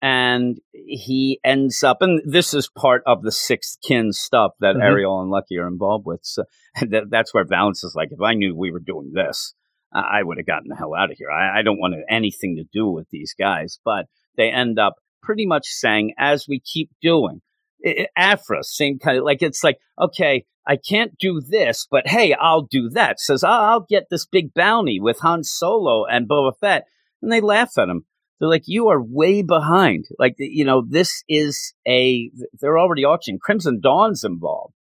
and 0.00 0.58
he 0.72 1.40
ends 1.44 1.82
up, 1.82 1.98
and 2.02 2.20
this 2.24 2.54
is 2.54 2.68
part 2.76 3.02
of 3.06 3.22
the 3.22 3.30
sixth 3.32 3.78
kin 3.86 4.12
stuff 4.12 4.52
that 4.60 4.76
Mhm. 4.76 4.82
Ariel 4.82 5.20
and 5.20 5.30
Lucky 5.30 5.56
are 5.58 5.68
involved 5.68 6.06
with. 6.06 6.20
So 6.22 6.44
that, 6.90 7.04
that's 7.10 7.32
where 7.32 7.44
Valance 7.44 7.84
is 7.84 7.94
like, 7.94 8.08
if 8.12 8.20
I 8.20 8.34
knew 8.34 8.54
we 8.54 8.72
were 8.72 8.80
doing 8.80 9.12
this, 9.14 9.54
I 9.94 10.22
would 10.22 10.38
have 10.38 10.46
gotten 10.46 10.68
the 10.68 10.76
hell 10.76 10.94
out 10.94 11.10
of 11.10 11.18
here. 11.18 11.30
I, 11.30 11.60
I 11.60 11.62
don't 11.62 11.78
want 11.78 11.94
anything 12.08 12.56
to 12.56 12.64
do 12.72 12.88
with 12.88 13.06
these 13.10 13.34
guys, 13.38 13.78
but 13.84 14.06
they 14.36 14.50
end 14.50 14.78
up 14.78 14.94
pretty 15.22 15.46
much 15.46 15.66
saying, 15.66 16.14
as 16.18 16.46
we 16.48 16.60
keep 16.60 16.90
doing, 17.00 17.40
I- 17.84 18.06
I- 18.16 18.32
Afra, 18.32 18.62
same 18.62 18.98
kind 18.98 19.18
of 19.18 19.24
like 19.24 19.42
it's 19.42 19.62
like, 19.62 19.78
okay, 20.00 20.44
I 20.66 20.76
can't 20.76 21.16
do 21.18 21.40
this, 21.40 21.86
but 21.90 22.06
hey, 22.06 22.34
I'll 22.34 22.62
do 22.62 22.88
that. 22.90 23.18
Says, 23.20 23.42
I'll 23.44 23.84
get 23.88 24.04
this 24.10 24.26
big 24.26 24.54
bounty 24.54 25.00
with 25.00 25.18
Han 25.20 25.42
Solo 25.42 26.04
and 26.06 26.28
Boba 26.28 26.52
Fett. 26.60 26.84
And 27.20 27.30
they 27.32 27.40
laugh 27.40 27.72
at 27.78 27.88
him. 27.88 28.04
They're 28.38 28.48
like, 28.48 28.64
you 28.66 28.88
are 28.88 29.00
way 29.02 29.42
behind. 29.42 30.06
Like, 30.18 30.34
you 30.38 30.64
know, 30.64 30.84
this 30.88 31.22
is 31.28 31.74
a, 31.86 32.30
they're 32.60 32.78
already 32.78 33.04
auctioning. 33.04 33.38
Crimson 33.40 33.80
Dawn's 33.80 34.24
involved. 34.24 34.74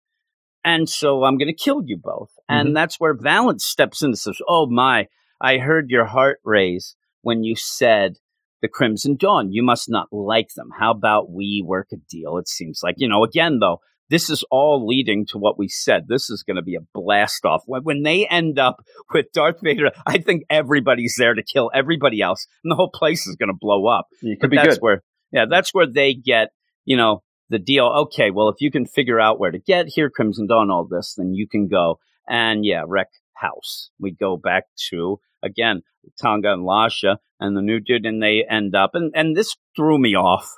And 0.63 0.87
so 0.87 1.23
I'm 1.23 1.37
going 1.37 1.47
to 1.47 1.53
kill 1.53 1.81
you 1.85 1.97
both. 1.97 2.31
And 2.47 2.67
mm-hmm. 2.67 2.73
that's 2.75 2.99
where 2.99 3.13
Valance 3.13 3.65
steps 3.65 4.01
in 4.01 4.07
and 4.07 4.17
says, 4.17 4.37
oh 4.47 4.67
my, 4.67 5.07
I 5.41 5.57
heard 5.57 5.89
your 5.89 6.05
heart 6.05 6.39
raise 6.43 6.95
when 7.21 7.43
you 7.43 7.55
said 7.55 8.17
the 8.61 8.67
Crimson 8.67 9.15
Dawn. 9.15 9.51
You 9.51 9.63
must 9.63 9.89
not 9.89 10.07
like 10.11 10.49
them. 10.55 10.69
How 10.77 10.91
about 10.91 11.31
we 11.31 11.63
work 11.65 11.87
a 11.91 11.97
deal? 12.09 12.37
It 12.37 12.47
seems 12.47 12.81
like, 12.83 12.95
you 12.97 13.07
know, 13.09 13.23
again, 13.23 13.57
though, 13.59 13.79
this 14.11 14.29
is 14.29 14.43
all 14.51 14.85
leading 14.85 15.25
to 15.27 15.37
what 15.37 15.57
we 15.57 15.69
said. 15.69 16.07
This 16.09 16.29
is 16.29 16.43
going 16.43 16.57
to 16.57 16.61
be 16.61 16.75
a 16.75 16.85
blast 16.93 17.45
off. 17.45 17.63
When, 17.65 17.83
when 17.83 18.03
they 18.03 18.27
end 18.27 18.59
up 18.59 18.83
with 19.13 19.31
Darth 19.33 19.61
Vader, 19.63 19.91
I 20.05 20.17
think 20.17 20.43
everybody's 20.49 21.15
there 21.17 21.33
to 21.33 21.41
kill 21.41 21.71
everybody 21.73 22.21
else, 22.21 22.45
and 22.63 22.69
the 22.69 22.75
whole 22.75 22.91
place 22.93 23.25
is 23.25 23.37
going 23.37 23.49
to 23.49 23.57
blow 23.57 23.87
up. 23.87 24.07
It 24.21 24.39
But 24.41 24.49
be 24.49 24.57
that's 24.57 24.75
good. 24.75 24.81
where, 24.81 25.03
yeah, 25.31 25.45
that's 25.49 25.73
where 25.73 25.87
they 25.87 26.13
get, 26.13 26.49
you 26.83 26.97
know, 26.97 27.23
the 27.51 27.59
deal. 27.59 27.85
Okay, 27.85 28.31
well, 28.31 28.49
if 28.49 28.55
you 28.59 28.71
can 28.71 28.85
figure 28.85 29.19
out 29.19 29.39
where 29.39 29.51
to 29.51 29.59
get 29.59 29.87
here, 29.87 30.09
Crimson 30.09 30.47
Dawn, 30.47 30.71
all 30.71 30.87
this, 30.89 31.13
then 31.15 31.33
you 31.35 31.47
can 31.47 31.67
go. 31.67 31.99
And 32.27 32.65
yeah, 32.65 32.83
wreck 32.87 33.09
house. 33.35 33.91
We 33.99 34.11
go 34.11 34.37
back 34.37 34.63
to 34.89 35.19
again 35.43 35.81
Tonga 36.21 36.53
and 36.53 36.63
Lasha 36.63 37.17
and 37.39 37.55
the 37.55 37.61
new 37.61 37.79
dude, 37.79 38.05
and 38.05 38.23
they 38.23 38.45
end 38.49 38.75
up, 38.75 38.91
and 38.93 39.11
and 39.13 39.35
this 39.35 39.55
threw 39.75 39.99
me 39.99 40.15
off. 40.15 40.49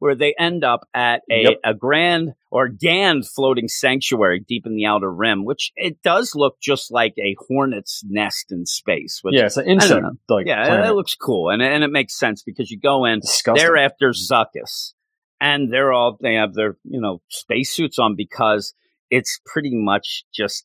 Where 0.00 0.14
they 0.14 0.32
end 0.38 0.62
up 0.62 0.86
at 0.94 1.22
a, 1.28 1.42
Yep. 1.42 1.54
a 1.64 1.74
grand 1.74 2.34
or 2.52 2.68
Gand 2.68 3.28
floating 3.28 3.66
sanctuary 3.66 4.38
deep 4.38 4.64
in 4.64 4.76
the 4.76 4.86
outer 4.86 5.12
rim, 5.12 5.44
which 5.44 5.72
it 5.74 6.00
does 6.04 6.36
look 6.36 6.54
just 6.62 6.92
like 6.92 7.14
a 7.18 7.34
hornet's 7.48 8.04
nest 8.06 8.52
in 8.52 8.64
space. 8.64 9.18
Which, 9.22 9.34
Yeah, 9.34 9.46
it's 9.46 9.56
an 9.56 9.66
insect. 9.66 10.06
Like 10.28 10.46
yeah, 10.46 10.68
planet. 10.68 10.90
it 10.90 10.92
looks 10.92 11.16
cool, 11.16 11.50
and 11.50 11.60
and 11.60 11.82
it 11.82 11.90
makes 11.90 12.16
sense 12.16 12.44
because 12.44 12.70
you 12.70 12.78
go 12.78 13.06
in, 13.06 13.18
disgusting. 13.18 13.60
they're 13.60 13.76
after 13.76 14.10
mm. 14.10 14.30
Zuckuss, 14.30 14.92
and 15.40 15.72
they're 15.72 15.92
all 15.92 16.16
they 16.20 16.34
have 16.34 16.54
their 16.54 16.76
you 16.84 17.00
know 17.00 17.20
spacesuits 17.28 17.98
on 17.98 18.14
because 18.16 18.74
it's 19.10 19.40
pretty 19.46 19.70
much 19.72 20.24
just 20.34 20.64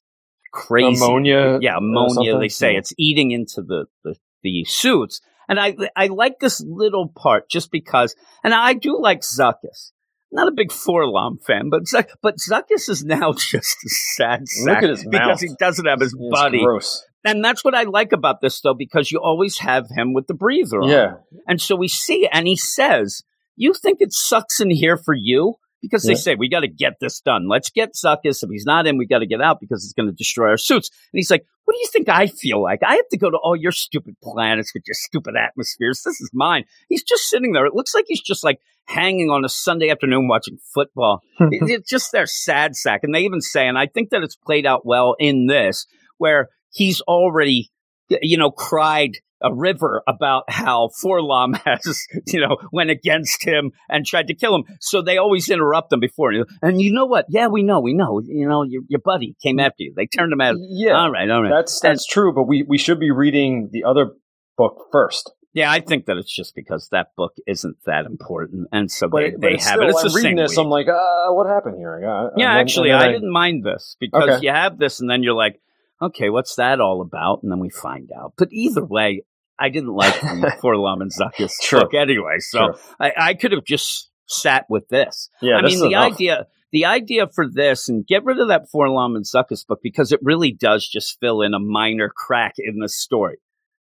crazy. 0.51 1.03
ammonia. 1.03 1.59
yeah, 1.61 1.75
uh, 1.75 1.77
ammonia. 1.79 2.37
They 2.37 2.47
say 2.49 2.73
Yeah. 2.73 2.79
it's 2.79 2.93
eating 2.97 3.31
into 3.31 3.61
the, 3.61 3.85
the 4.03 4.15
the 4.43 4.65
suits, 4.65 5.21
and 5.47 5.59
I 5.59 5.75
I 5.95 6.07
like 6.07 6.39
this 6.39 6.61
little 6.61 7.07
part 7.07 7.49
just 7.49 7.71
because, 7.71 8.15
and 8.43 8.53
I 8.53 8.73
do 8.73 8.99
like 8.99 9.21
Zuckuss. 9.21 9.91
Not 10.35 10.47
a 10.47 10.51
big 10.51 10.69
4-LOM 10.69 11.37
fan, 11.45 11.69
but 11.69 11.83
Zuck, 11.83 12.09
but 12.23 12.37
Zuckuss 12.37 12.89
is 12.89 13.05
now 13.05 13.33
just 13.37 13.77
a 13.85 13.89
sad 14.15 14.39
Look 14.39 14.47
sack 14.73 14.83
at 14.83 14.89
his 14.89 15.03
because 15.05 15.27
mouth. 15.27 15.39
he 15.41 15.49
doesn't 15.59 15.85
have 15.85 15.99
his 15.99 16.13
It's 16.19 16.31
buddy. 16.31 16.63
gross. 16.63 17.05
And 17.23 17.45
that's 17.45 17.63
what 17.63 17.75
I 17.75 17.83
like 17.83 18.13
about 18.13 18.41
this, 18.41 18.59
though, 18.59 18.73
because 18.73 19.11
you 19.11 19.19
always 19.23 19.59
have 19.59 19.85
him 19.95 20.11
with 20.11 20.25
the 20.25 20.33
breather 20.33 20.81
on. 20.81 20.89
Yeah, 20.89 21.13
And 21.47 21.61
so 21.61 21.75
we 21.75 21.87
see, 21.87 22.27
and 22.31 22.47
he 22.47 22.57
says, 22.57 23.21
You 23.55 23.73
think 23.73 23.97
it 24.01 24.13
sucks 24.13 24.59
in 24.59 24.69
here 24.71 24.97
for 24.97 25.13
you? 25.13 25.55
Because 25.81 26.03
they 26.03 26.13
Yeah. 26.13 26.17
say, 26.19 26.35
We 26.35 26.47
got 26.49 26.61
to 26.61 26.67
get 26.69 26.93
this 27.01 27.19
done. 27.19 27.49
Let's 27.49 27.69
get 27.69 27.93
Zuckuss. 27.93 28.41
If 28.43 28.49
he's 28.49 28.65
not 28.65 28.87
in, 28.87 28.97
we 28.97 29.05
got 29.05 29.19
to 29.19 29.25
get 29.27 29.41
out 29.41 29.59
because 29.59 29.83
it's 29.83 29.93
going 29.93 30.07
to 30.07 30.15
destroy 30.15 30.47
our 30.49 30.57
suits. 30.57 30.89
And 31.11 31.17
he's 31.19 31.29
like, 31.29 31.45
What 31.65 31.73
do 31.73 31.79
you 31.79 31.87
think 31.91 32.07
I 32.09 32.27
feel 32.27 32.61
like? 32.61 32.79
I 32.85 32.95
have 32.95 33.07
to 33.11 33.17
go 33.17 33.29
to 33.29 33.37
all 33.37 33.55
your 33.55 33.73
stupid 33.73 34.15
planets 34.23 34.71
with 34.73 34.83
your 34.87 34.95
stupid 34.95 35.35
atmospheres. 35.35 36.01
This 36.05 36.21
is 36.21 36.29
mine. 36.33 36.63
He's 36.87 37.03
just 37.03 37.23
sitting 37.29 37.51
there. 37.51 37.65
It 37.65 37.75
looks 37.75 37.93
like 37.93 38.05
he's 38.07 38.21
just 38.21 38.43
like 38.45 38.59
hanging 38.85 39.29
on 39.29 39.43
a 39.43 39.49
Sunday 39.49 39.89
afternoon 39.89 40.27
watching 40.29 40.57
football. 40.73 41.21
It- 41.39 41.69
it's 41.69 41.89
just 41.89 42.11
their 42.13 42.27
sad 42.27 42.75
sack. 42.77 43.01
And 43.03 43.13
they 43.13 43.21
even 43.21 43.41
say, 43.41 43.67
and 43.67 43.77
I 43.77 43.87
think 43.87 44.09
that 44.11 44.23
it's 44.23 44.37
played 44.37 44.65
out 44.65 44.85
well 44.85 45.15
in 45.19 45.47
this, 45.47 45.85
where 46.17 46.47
he's 46.71 47.01
already, 47.01 47.71
you 48.09 48.37
know, 48.37 48.51
cried 48.51 49.11
a 49.41 49.53
river 49.53 50.01
about 50.07 50.43
how 50.47 50.89
4-LOM 51.03 51.53
has, 51.65 52.07
you 52.27 52.39
know, 52.39 52.55
went 52.71 52.89
against 52.89 53.43
him 53.43 53.71
and 53.89 54.05
tried 54.05 54.27
to 54.27 54.33
kill 54.33 54.55
him. 54.55 54.63
So 54.79 55.01
they 55.01 55.17
always 55.17 55.49
interrupt 55.49 55.89
them 55.89 55.99
before. 55.99 56.31
And 56.61 56.81
you 56.81 56.93
know 56.93 57.05
what? 57.05 57.25
Yeah, 57.27 57.47
we 57.47 57.61
know, 57.61 57.81
we 57.81 57.93
know. 57.93 58.21
You 58.23 58.47
know, 58.47 58.63
your, 58.63 58.83
your 58.87 59.01
buddy 59.03 59.35
came 59.43 59.59
after 59.59 59.83
you. 59.83 59.93
They 59.95 60.05
turned 60.07 60.31
him 60.31 60.39
out. 60.39 60.55
yeah. 60.59 60.93
All 60.93 61.11
right, 61.11 61.29
all 61.29 61.41
right. 61.43 61.49
That's 61.49 61.79
that's 61.81 62.07
true, 62.07 62.33
but 62.33 62.43
we 62.43 62.63
we 62.63 62.77
should 62.77 62.99
be 63.01 63.11
reading 63.11 63.69
the 63.73 63.83
other 63.83 64.11
book 64.57 64.85
first. 64.93 65.33
Yeah, 65.55 65.69
I 65.71 65.81
think 65.81 66.05
that 66.07 66.17
it's 66.17 66.33
just 66.33 66.55
because 66.55 66.87
that 66.91 67.07
book 67.15 67.33
isn't 67.45 67.75
that 67.85 68.05
important, 68.05 68.69
and 68.71 68.89
so 68.89 69.07
But, 69.07 69.19
they, 69.19 69.29
but 69.31 69.41
they 69.41 69.51
have 69.51 69.61
still, 69.61 69.81
it. 69.83 69.89
It's 69.89 70.03
I'm 70.03 70.07
the 70.09 70.13
reading 70.15 70.29
same 70.31 70.35
this. 70.37 70.51
week. 70.51 70.59
I'm 70.59 70.69
like, 70.69 70.87
uh, 70.87 71.27
what 71.33 71.45
happened 71.47 71.77
here? 71.77 71.93
And 71.95 72.31
Yeah, 72.37 72.53
then- 72.53 72.61
actually, 72.61 72.89
and 72.89 73.01
then 73.01 73.09
I, 73.09 73.11
didn't 73.11 73.31
mind 73.31 73.63
this 73.63 73.95
because 73.99 74.29
Okay. 74.29 74.39
you 74.45 74.49
have 74.51 74.79
this, 74.79 74.99
and 74.99 75.07
then 75.09 75.21
you're 75.21 75.35
like, 75.35 75.59
okay, 76.01 76.29
what's 76.29 76.55
that 76.55 76.79
all 76.79 77.01
about? 77.01 77.43
And 77.43 77.51
then 77.51 77.59
we 77.59 77.69
find 77.69 78.09
out. 78.11 78.33
But 78.37 78.49
either 78.51 78.83
way, 78.83 79.23
I 79.59 79.69
didn't 79.69 79.93
like 79.93 80.19
the 80.19 80.53
4-LOM 80.63 81.01
and 81.01 81.11
Zuckuss 81.11 81.51
book 81.71 81.93
anyway, 81.93 82.37
so. 82.39 82.73
I, 82.99 83.11
I 83.17 83.33
could 83.33 83.51
have 83.51 83.63
just 83.63 84.09
sat 84.27 84.65
with 84.69 84.87
this. 84.89 85.29
Yeah, 85.41 85.55
I 85.57 85.61
mean, 85.61 85.79
the 85.79 85.87
enough. 85.87 86.13
idea, 86.13 86.47
the 86.71 86.85
idea 86.85 87.27
for 87.33 87.47
this, 87.49 87.87
and 87.87 88.05
get 88.05 88.25
rid 88.25 88.39
of 88.39 88.47
that 88.47 88.65
4-LOM 88.73 89.15
and 89.15 89.25
Zuckuss 89.25 89.65
book 89.65 89.79
because 89.83 90.11
it 90.11 90.19
really 90.23 90.51
does 90.51 90.87
just 90.87 91.19
fill 91.19 91.41
in 91.41 91.53
a 91.53 91.59
minor 91.59 92.09
crack 92.09 92.53
in 92.57 92.79
the 92.79 92.89
story. 92.89 93.37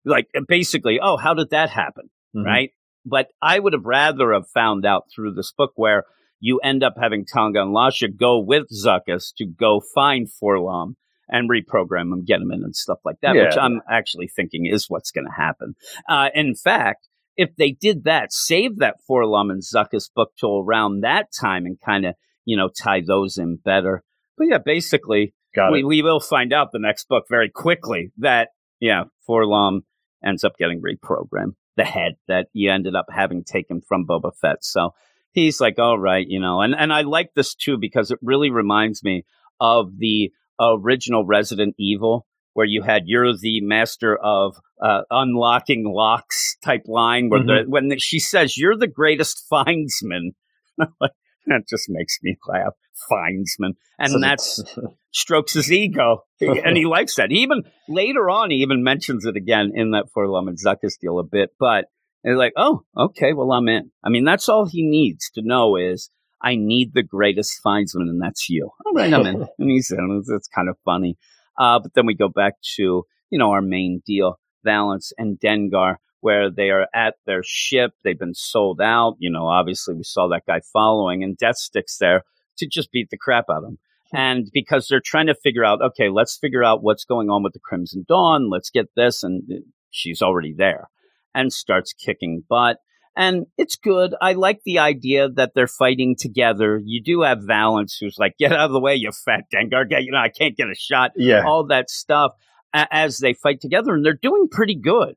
Like 0.04 0.28
basically, 0.48 1.00
oh, 1.02 1.16
how 1.16 1.34
did 1.34 1.50
that 1.50 1.70
happen? 1.70 2.10
Mhm. 2.36 2.44
right? 2.44 2.70
But 3.06 3.28
I 3.40 3.58
would 3.58 3.74
have 3.74 3.84
rather 3.84 4.32
have 4.32 4.48
found 4.48 4.84
out 4.84 5.04
through 5.14 5.34
this 5.34 5.52
book 5.56 5.72
where 5.76 6.04
you 6.40 6.58
end 6.58 6.82
up 6.82 6.94
having 7.00 7.24
Tonga 7.24 7.62
and 7.62 7.74
Lasha 7.74 8.08
go 8.14 8.38
with 8.38 8.64
Zuckuss 8.70 9.32
to 9.38 9.46
go 9.46 9.80
find 9.94 10.28
4-LOM 10.42 10.96
and 11.28 11.50
reprogram 11.50 12.12
him, 12.12 12.24
get 12.24 12.38
them 12.38 12.52
in 12.52 12.62
and 12.62 12.76
stuff 12.76 12.98
like 13.04 13.16
that, 13.22 13.34
which 13.34 13.56
I'm 13.56 13.80
actually 13.90 14.28
thinking 14.28 14.66
is 14.66 14.86
what's 14.88 15.10
going 15.10 15.26
to 15.26 15.42
happen. 15.42 15.74
Uh, 16.08 16.28
in 16.34 16.54
fact, 16.54 17.08
if 17.36 17.50
they 17.56 17.72
did 17.72 18.04
that, 18.04 18.32
save 18.32 18.78
that 18.78 18.96
4-LOM 19.10 19.50
and 19.50 19.62
Zuckuss 19.62 20.08
book 20.14 20.32
till 20.38 20.60
around 20.60 21.00
that 21.00 21.28
time 21.38 21.66
and 21.66 21.78
kind 21.80 22.06
of, 22.06 22.14
you 22.44 22.56
know, 22.56 22.68
tie 22.68 23.02
those 23.04 23.38
in 23.38 23.56
better. 23.56 24.02
But 24.36 24.48
yeah, 24.48 24.58
basically, 24.64 25.34
Got 25.54 25.72
we, 25.72 25.80
it. 25.80 25.86
we 25.86 26.02
will 26.02 26.20
find 26.20 26.52
out 26.52 26.72
the 26.72 26.78
next 26.78 27.08
book 27.08 27.24
very 27.28 27.50
quickly 27.50 28.12
that 28.18 28.50
yeah, 28.80 29.04
4-LOM 29.28 29.82
ends 30.24 30.44
up 30.44 30.56
getting 30.58 30.82
reprogrammed. 30.82 31.54
The 31.76 31.84
head 31.84 32.12
that 32.28 32.46
you 32.52 32.70
ended 32.70 32.94
up 32.94 33.06
having 33.10 33.42
taken 33.42 33.80
from 33.80 34.06
Boba 34.06 34.30
Fett. 34.40 34.64
So 34.64 34.90
he's 35.32 35.60
like, 35.60 35.78
all 35.78 35.98
right, 35.98 36.24
you 36.26 36.38
know, 36.38 36.60
and, 36.60 36.74
and 36.74 36.92
I 36.92 37.00
like 37.00 37.30
this 37.34 37.54
too 37.54 37.78
because 37.78 38.10
it 38.10 38.18
really 38.22 38.50
reminds 38.50 39.02
me 39.02 39.24
of 39.60 39.98
the 39.98 40.30
original 40.60 41.24
Resident 41.26 41.74
Evil 41.78 42.26
where 42.54 42.66
you 42.66 42.82
had 42.82 43.02
you're 43.06 43.36
the 43.36 43.60
master 43.62 44.16
of 44.16 44.54
uh, 44.80 45.02
unlocking 45.10 45.84
locks 45.92 46.56
type 46.64 46.82
line 46.86 47.28
where 47.28 47.40
Mhm. 47.40 47.64
the, 47.64 47.70
when 47.70 47.98
she 47.98 48.20
says 48.20 48.56
you're 48.56 48.76
the 48.76 48.86
greatest 48.86 49.44
findsman 49.52 50.30
that 50.78 51.68
just 51.68 51.86
makes 51.88 52.18
me 52.22 52.36
laugh. 52.46 52.74
Findsman 53.10 53.72
and 53.98 54.12
So 54.12 54.20
that's 54.20 54.62
strokes 55.12 55.54
his 55.54 55.70
ego. 55.72 56.22
And 56.40 56.76
he 56.76 56.86
likes 56.86 57.16
that. 57.16 57.30
He 57.30 57.38
even 57.38 57.64
later 57.88 58.30
on 58.30 58.50
he 58.50 58.58
even 58.58 58.84
mentions 58.84 59.24
it 59.26 59.36
again 59.36 59.72
in 59.74 59.90
that 59.90 60.06
for 60.14 60.24
and 60.24 60.56
Zuckuss 60.58 60.98
deal 61.00 61.18
a 61.18 61.24
bit 61.24 61.50
but 61.58 61.86
it's 62.22 62.38
like 62.38 62.52
oh 62.56 62.82
okay 62.96 63.32
well 63.32 63.50
I'm 63.52 63.68
in. 63.68 63.90
I 64.04 64.10
mean 64.10 64.24
that's 64.24 64.48
all 64.48 64.66
he 64.66 64.82
needs 64.88 65.30
to 65.34 65.42
know 65.44 65.76
is 65.76 66.08
I 66.44 66.56
need 66.56 66.92
the 66.94 67.02
greatest 67.02 67.60
findsman 67.64 68.08
and 68.08 68.22
that's 68.22 68.48
you 68.48 68.70
all 68.84 68.92
right 68.92 69.12
I'm 69.12 69.26
in 69.26 69.46
and 69.58 69.70
he 69.70 69.80
said, 69.80 69.98
it's, 70.00 70.30
it's 70.30 70.48
kind 70.48 70.68
of 70.68 70.76
funny 70.84 71.16
uh, 71.58 71.78
but 71.78 71.94
then 71.94 72.06
we 72.06 72.14
go 72.14 72.28
back 72.28 72.54
to, 72.76 73.04
you 73.30 73.38
know, 73.38 73.50
our 73.50 73.62
main 73.62 74.02
deal, 74.04 74.38
Valance 74.64 75.12
and 75.18 75.38
Dengar, 75.38 75.96
where 76.20 76.50
they 76.50 76.70
are 76.70 76.88
at 76.94 77.14
their 77.26 77.42
ship. 77.44 77.92
They've 78.02 78.18
been 78.18 78.34
sold 78.34 78.80
out. 78.80 79.16
You 79.18 79.30
know, 79.30 79.46
obviously 79.46 79.94
we 79.94 80.04
saw 80.04 80.28
that 80.28 80.46
guy 80.46 80.60
following 80.72 81.22
and 81.22 81.36
Death 81.36 81.56
Stick's 81.56 81.98
there 81.98 82.22
to 82.58 82.66
just 82.66 82.90
beat 82.92 83.10
the 83.10 83.18
crap 83.18 83.46
out 83.50 83.64
of 83.64 83.70
him. 83.70 83.78
And 84.12 84.48
because 84.52 84.86
they're 84.86 85.02
trying 85.04 85.26
to 85.26 85.34
figure 85.34 85.64
out, 85.64 85.82
okay, 85.82 86.08
let's 86.08 86.38
figure 86.38 86.62
out 86.62 86.82
what's 86.82 87.04
going 87.04 87.30
on 87.30 87.42
with 87.42 87.52
the 87.52 87.58
Crimson 87.58 88.04
Dawn. 88.06 88.48
Let's 88.48 88.70
get 88.70 88.86
this. 88.94 89.22
And 89.22 89.42
she's 89.90 90.22
already 90.22 90.54
there 90.56 90.88
and 91.34 91.52
starts 91.52 91.92
kicking 91.92 92.44
butt. 92.48 92.78
And 93.16 93.46
it's 93.56 93.76
good. 93.76 94.14
I 94.20 94.32
like 94.32 94.60
the 94.64 94.80
idea 94.80 95.28
that 95.28 95.52
they're 95.54 95.68
fighting 95.68 96.16
together. 96.18 96.80
You 96.84 97.00
do 97.02 97.22
have 97.22 97.42
Valance 97.42 97.96
who's 98.00 98.18
like, 98.18 98.36
get 98.38 98.52
out 98.52 98.66
of 98.66 98.72
the 98.72 98.80
way, 98.80 98.96
you 98.96 99.10
fat 99.12 99.44
Dengar. 99.54 99.88
Get, 99.88 100.02
you 100.02 100.12
know, 100.12 100.18
I 100.18 100.30
can't 100.30 100.56
get 100.56 100.68
a 100.68 100.74
shot 100.74 101.12
yeah. 101.16 101.44
all 101.46 101.66
that 101.68 101.90
stuff 101.90 102.32
a- 102.74 102.88
as 102.90 103.18
they 103.18 103.32
fight 103.34 103.60
together, 103.60 103.94
and 103.94 104.04
they're 104.04 104.18
doing 104.20 104.48
pretty 104.50 104.74
good. 104.74 105.14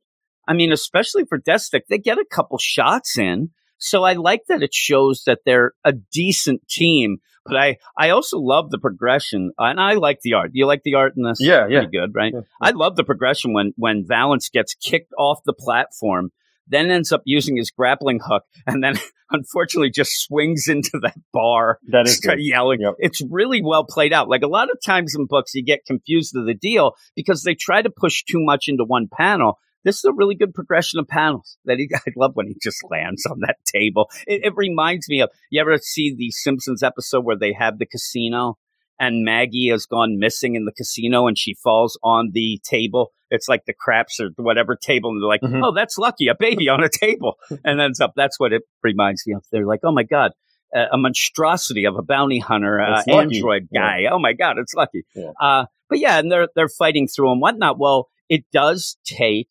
I 0.48 0.54
mean, 0.54 0.72
especially 0.72 1.26
for 1.26 1.40
Deathstick, 1.40 1.88
they 1.90 1.98
get 1.98 2.20
a 2.20 2.26
couple 2.26 2.58
shots 2.58 3.18
in. 3.18 3.50
So 3.80 4.04
I 4.04 4.14
like 4.14 4.42
that 4.48 4.64
it 4.64 4.74
shows 4.74 5.24
that 5.26 5.40
they're 5.46 5.74
a 5.84 5.94
decent 5.94 6.68
team. 6.68 7.18
But 7.46 7.58
I, 7.58 7.78
I 7.98 8.10
also 8.10 8.40
love 8.40 8.72
the 8.72 8.78
progression, 8.78 9.52
and 9.58 9.80
I 9.80 9.94
like 9.94 10.20
the 10.22 10.34
art. 10.34 10.52
You 10.54 10.66
like 10.66 10.84
the 10.84 10.96
art 10.96 11.14
in 11.16 11.24
this? 11.24 11.38
Yeah, 11.40 11.68
yeah. 11.68 11.80
Pretty 11.80 11.98
good, 11.98 12.14
right? 12.14 12.34
Yeah. 12.34 12.42
I 12.62 12.72
love 12.72 12.96
the 12.96 13.06
progression 13.06 13.54
when 13.54 13.74
when 13.78 14.06
Valance 14.06 14.50
gets 14.50 14.76
kicked 14.76 15.14
off 15.18 15.40
the 15.46 15.54
platform, 15.54 16.32
then 16.70 16.90
ends 16.90 17.12
up 17.12 17.22
using 17.26 17.58
his 17.58 17.72
grappling 17.72 18.20
hook, 18.24 18.44
and 18.66 18.84
then 18.84 19.00
unfortunately 19.32 19.90
just 19.90 20.24
swings 20.24 20.68
into 20.68 21.00
that 21.02 21.18
bar 21.34 21.80
That 21.88 22.08
is 22.08 22.22
yelling. 22.38 22.82
Yep. 22.82 22.96
It's 23.00 23.22
really 23.30 23.62
well 23.62 23.86
played 23.86 24.14
out. 24.14 24.30
Like 24.30 24.44
a 24.44 24.48
lot 24.48 24.70
of 24.70 24.78
times 24.86 25.16
in 25.16 25.26
books, 25.26 25.54
you 25.54 25.64
get 25.64 25.86
confused 25.86 26.36
of 26.36 26.46
the 26.46 26.54
deal 26.54 26.94
because 27.16 27.44
they 27.44 27.56
try 27.56 27.82
to 27.82 27.90
push 27.90 28.24
too 28.24 28.40
much 28.40 28.66
into 28.68 28.84
one 28.84 29.08
panel. 29.12 29.60
This 29.84 29.98
is 29.98 30.06
a 30.06 30.14
really 30.14 30.36
good 30.36 30.54
progression 30.54 31.00
of 31.00 31.08
panels 31.08 31.58
that 31.66 31.78
he, 31.78 31.90
I 31.96 32.12
love 32.16 32.32
when 32.34 32.48
he 32.48 32.58
just 32.62 32.84
lands 32.90 33.26
on 33.26 33.40
that 33.42 33.58
table. 33.66 34.10
It, 34.26 34.42
it 34.46 34.54
reminds 34.56 35.08
me 35.08 35.22
of, 35.22 35.30
you 35.50 35.62
ever 35.62 35.78
see 35.78 36.14
the 36.16 36.32
Simpsons 36.32 36.84
episode 36.84 37.24
where 37.24 37.38
they 37.38 37.54
have 37.54 37.80
the 37.80 37.86
casino 37.86 38.58
and 39.00 39.24
Maggie 39.24 39.70
has 39.70 39.86
gone 39.86 40.20
missing 40.20 40.56
in 40.56 40.66
the 40.66 40.72
casino 40.72 41.28
and 41.28 41.38
she 41.38 41.54
falls 41.54 41.98
on 42.04 42.32
the 42.34 42.60
table. 42.64 43.12
It's 43.30 43.48
like 43.50 43.66
the 43.66 43.74
craps 43.74 44.20
or 44.20 44.30
whatever 44.38 44.76
table. 44.76 45.10
And 45.12 45.22
they're 45.22 45.28
like, 45.28 45.42
Mhm. 45.42 45.62
oh, 45.66 45.74
that's 45.74 45.98
lucky, 45.98 46.28
a 46.28 46.36
baby 46.36 46.70
on 46.70 46.84
a 46.84 46.90
table. 46.90 47.36
and 47.66 47.80
ends 47.82 48.00
up, 48.00 48.14
that's 48.16 48.40
what 48.40 48.54
it 48.54 48.64
reminds 48.84 49.26
me 49.28 49.34
of. 49.36 49.44
They're 49.52 49.66
like, 49.66 49.82
oh 49.84 49.92
my 49.92 50.04
God, 50.04 50.32
uh, 50.76 50.86
a 50.92 50.98
monstrosity 50.98 51.86
of 51.86 51.96
a 51.98 52.02
bounty 52.02 52.40
hunter, 52.40 52.80
uh, 52.82 53.04
android 53.08 53.68
Yeah. 53.72 53.82
guy. 53.82 54.06
Oh 54.12 54.20
my 54.20 54.34
God, 54.34 54.58
it's 54.58 54.74
lucky. 54.74 55.04
Yeah. 55.16 55.32
Uh, 55.40 55.66
but 55.90 56.00
yeah, 56.00 56.20
and 56.20 56.32
they're, 56.32 56.48
they're 56.56 56.70
fighting 56.70 57.08
through 57.08 57.32
and 57.32 57.42
whatnot. 57.42 57.78
Well, 57.78 58.08
it 58.30 58.46
does 58.52 58.98
take 59.06 59.50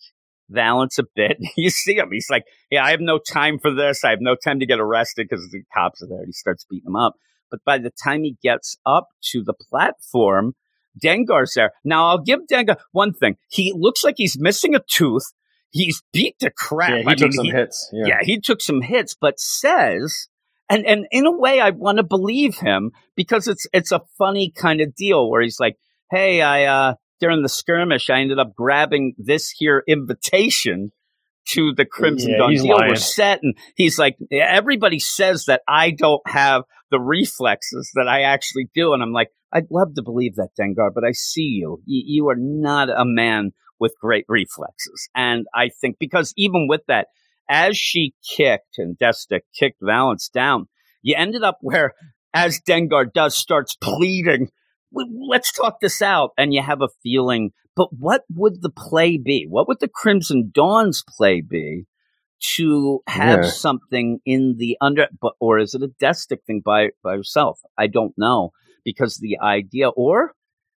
Valance 0.48 0.98
a 0.98 1.04
bit. 1.14 1.38
You 1.56 1.70
see 1.70 1.96
him. 1.96 2.10
He's 2.12 2.28
like, 2.30 2.44
yeah, 2.70 2.84
I 2.84 2.90
have 2.92 3.00
no 3.00 3.18
time 3.18 3.58
for 3.58 3.72
this. 3.74 4.04
I 4.04 4.10
have 4.10 4.20
no 4.20 4.36
time 4.36 4.60
to 4.60 4.66
get 4.66 4.78
arrested 4.80 5.26
because 5.28 5.48
the 5.50 5.62
cops 5.74 6.02
are 6.02 6.06
there. 6.06 6.24
He 6.24 6.32
starts 6.32 6.64
beating 6.70 6.88
him 6.88 6.96
up. 6.96 7.14
But 7.50 7.60
by 7.64 7.78
the 7.78 7.90
time 8.02 8.22
he 8.24 8.36
gets 8.42 8.76
up 8.84 9.08
to 9.32 9.42
the 9.44 9.54
platform, 9.54 10.54
Dengar's 11.02 11.52
there. 11.54 11.72
Now, 11.84 12.06
I'll 12.08 12.22
give 12.22 12.40
Dengar 12.50 12.76
one 12.92 13.12
thing. 13.12 13.36
He 13.48 13.72
looks 13.76 14.02
like 14.02 14.14
he's 14.16 14.38
missing 14.38 14.74
a 14.74 14.80
tooth. 14.90 15.32
He's 15.70 16.02
beat 16.12 16.38
to 16.40 16.50
crap. 16.50 16.90
Yeah, 16.90 16.96
he 17.02 17.06
I 17.08 17.14
took 17.14 17.22
mean, 17.28 17.32
some 17.32 17.44
he- 17.46 17.50
hits. 17.52 17.90
Yeah. 17.92 18.06
yeah, 18.06 18.18
he 18.22 18.40
took 18.40 18.60
some 18.62 18.80
hits, 18.82 19.14
but 19.20 19.38
says, 19.38 20.28
and 20.70 20.86
and 20.86 21.06
in 21.10 21.26
a 21.26 21.32
way, 21.36 21.60
I 21.60 21.70
want 21.70 21.98
to 21.98 22.04
believe 22.04 22.56
him 22.58 22.92
because 23.14 23.46
it's 23.46 23.66
it's 23.72 23.92
a 23.92 24.00
funny 24.16 24.50
kind 24.50 24.80
of 24.80 24.94
deal 24.94 25.28
where 25.30 25.42
he's 25.42 25.60
like, 25.60 25.76
"Hey, 26.10 26.40
I 26.40 26.64
uh 26.64 26.94
during 27.20 27.42
the 27.42 27.48
skirmish, 27.48 28.08
I 28.10 28.20
ended 28.20 28.38
up 28.38 28.54
grabbing 28.56 29.14
this 29.18 29.50
here 29.50 29.82
invitation." 29.86 30.90
To 31.50 31.72
the 31.76 31.84
Crimson 31.84 32.30
Yeah, 32.30 32.38
Dawn 32.38 32.54
deal, 32.54 32.76
we're 32.88 32.96
set, 32.96 33.40
and 33.42 33.54
he's 33.76 33.98
like, 33.98 34.16
everybody 34.32 34.98
says 34.98 35.44
that 35.44 35.62
I 35.68 35.92
don't 35.92 36.22
have 36.26 36.62
the 36.90 36.98
reflexes 36.98 37.90
that 37.94 38.08
I 38.08 38.22
actually 38.22 38.68
do, 38.74 38.92
and 38.92 39.02
I'm 39.02 39.12
like, 39.12 39.28
I'd 39.52 39.70
love 39.70 39.94
to 39.94 40.02
believe 40.02 40.34
that, 40.36 40.50
Dengar, 40.58 40.90
but 40.92 41.04
I 41.04 41.12
see 41.12 41.42
you. 41.42 41.80
You, 41.86 42.02
you 42.06 42.28
are 42.30 42.36
not 42.36 42.90
a 42.90 43.04
man 43.04 43.52
with 43.78 43.94
great 44.00 44.24
reflexes, 44.28 45.08
and 45.14 45.46
I 45.54 45.70
think 45.80 45.96
because 46.00 46.34
even 46.36 46.66
with 46.68 46.80
that, 46.88 47.06
as 47.48 47.76
she 47.76 48.14
kicked 48.36 48.78
and 48.78 48.98
Deathstick 48.98 49.42
kicked 49.56 49.78
Valance 49.80 50.28
down, 50.28 50.66
you 51.02 51.14
ended 51.16 51.44
up 51.44 51.58
where, 51.60 51.94
as 52.34 52.60
Dengar 52.60 53.12
does, 53.12 53.36
starts 53.36 53.76
pleading, 53.76 54.50
let's 54.92 55.52
talk 55.52 55.80
this 55.80 56.02
out. 56.02 56.30
And 56.36 56.52
you 56.52 56.62
have 56.62 56.82
a 56.82 56.88
feeling, 57.02 57.50
but 57.76 57.88
what 57.92 58.24
would 58.34 58.62
the 58.62 58.70
play 58.70 59.18
be? 59.18 59.46
What 59.48 59.68
would 59.68 59.80
the 59.80 59.88
Crimson 59.88 60.50
Dawn's 60.52 61.04
play 61.16 61.42
be 61.42 61.84
to 62.56 63.00
have 63.06 63.44
Yeah. 63.44 63.50
something 63.50 64.18
in 64.26 64.56
the 64.58 64.76
under, 64.80 65.08
but, 65.20 65.34
or 65.40 65.58
is 65.58 65.74
it 65.74 65.82
a 65.82 65.88
Deathstick 65.88 66.44
thing 66.46 66.62
by, 66.64 66.90
by 67.02 67.16
herself? 67.16 67.60
I 67.78 67.86
don't 67.86 68.14
know 68.16 68.50
because 68.84 69.16
the 69.18 69.38
idea, 69.42 69.88
or 69.88 70.32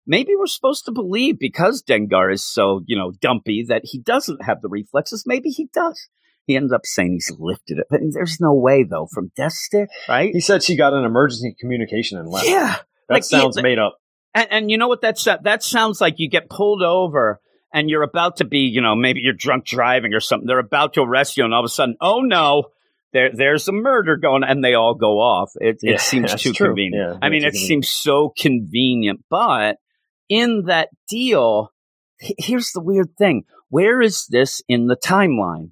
maybe 0.08 0.34
we're 0.38 0.48
supposed 0.48 0.86
to 0.86 0.92
believe 0.92 1.38
because 1.40 1.84
Dengar 1.84 2.32
is 2.34 2.44
so, 2.44 2.82
you 2.86 2.98
know, 2.98 3.12
dumpy 3.22 3.64
that 3.68 3.82
he 3.86 4.00
doesn't 4.00 4.44
have 4.44 4.62
the 4.62 4.70
reflexes. 4.70 5.24
Maybe 5.26 5.50
he 5.50 5.68
does. 5.74 6.10
He 6.46 6.56
ends 6.56 6.74
up 6.74 6.82
saying 6.86 7.12
he's 7.12 7.32
lifted 7.38 7.78
it, 7.78 7.88
but 7.92 8.00
there's 8.12 8.40
no 8.40 8.54
way 8.54 8.84
though 8.84 9.08
from 9.14 9.32
Death 9.36 9.54
Stick, 9.54 9.90
right? 10.08 10.32
He 10.34 10.42
said 10.42 10.64
she 10.64 10.76
got 10.76 10.94
an 10.94 11.06
emergency 11.06 11.56
communication 11.60 12.18
and 12.18 12.28
left. 12.28 12.48
Yeah, 12.48 12.78
That 13.08 13.16
like, 13.16 13.24
sounds 13.24 13.56
yeah, 13.58 13.62
made 13.64 13.78
up. 13.78 13.98
And, 14.40 14.48
and 14.52 14.72
you 14.72 14.78
know 14.78 14.88
what 14.88 15.02
that 15.02 15.18
sa- 15.18 15.34
uh, 15.34 15.38
that 15.44 15.64
sounds 15.64 16.00
like? 16.02 16.16
You 16.18 16.30
get 16.30 16.50
pulled 16.50 16.82
over 16.82 17.40
and 17.74 17.90
you're 17.90 18.04
about 18.04 18.38
to 18.38 18.46
be, 18.46 18.60
you 18.60 18.82
know, 18.82 18.96
maybe 18.96 19.22
you're 19.22 19.34
drunk 19.34 19.66
driving 19.66 20.14
or 20.14 20.20
something. 20.20 20.48
They're 20.48 20.60
about 20.60 20.94
to 20.94 21.02
arrest 21.02 21.38
you, 21.38 21.46
and 21.46 21.54
all 21.54 21.62
of 21.62 21.66
a 21.66 21.70
sudden, 21.70 21.96
oh 22.02 22.22
no, 22.22 22.66
there 23.14 23.30
there's 23.34 23.68
a 23.68 23.72
murder 23.72 24.18
going, 24.18 24.44
and 24.44 24.64
they 24.64 24.74
all 24.74 24.96
go 24.96 25.20
off. 25.20 25.52
It 25.56 25.80
Yeah, 25.82 25.96
it 25.96 26.02
seems 26.02 26.32
that's 26.32 26.44
too 26.44 26.54
true. 26.54 26.68
convenient. 26.68 27.14
Yeah, 27.14 27.20
I 27.22 27.30
mean, 27.30 27.44
it 27.44 27.52
convenient. 27.52 27.68
seems 27.68 27.90
so 27.90 28.34
convenient, 28.38 29.24
but 29.30 29.78
in 30.30 30.66
that 30.66 30.90
deal, 31.08 31.72
here's 32.20 32.72
the 32.72 32.82
weird 32.82 33.16
thing: 33.18 33.44
where 33.70 34.02
is 34.02 34.28
this 34.28 34.62
in 34.68 34.88
the 34.88 34.98
timeline? 34.98 35.72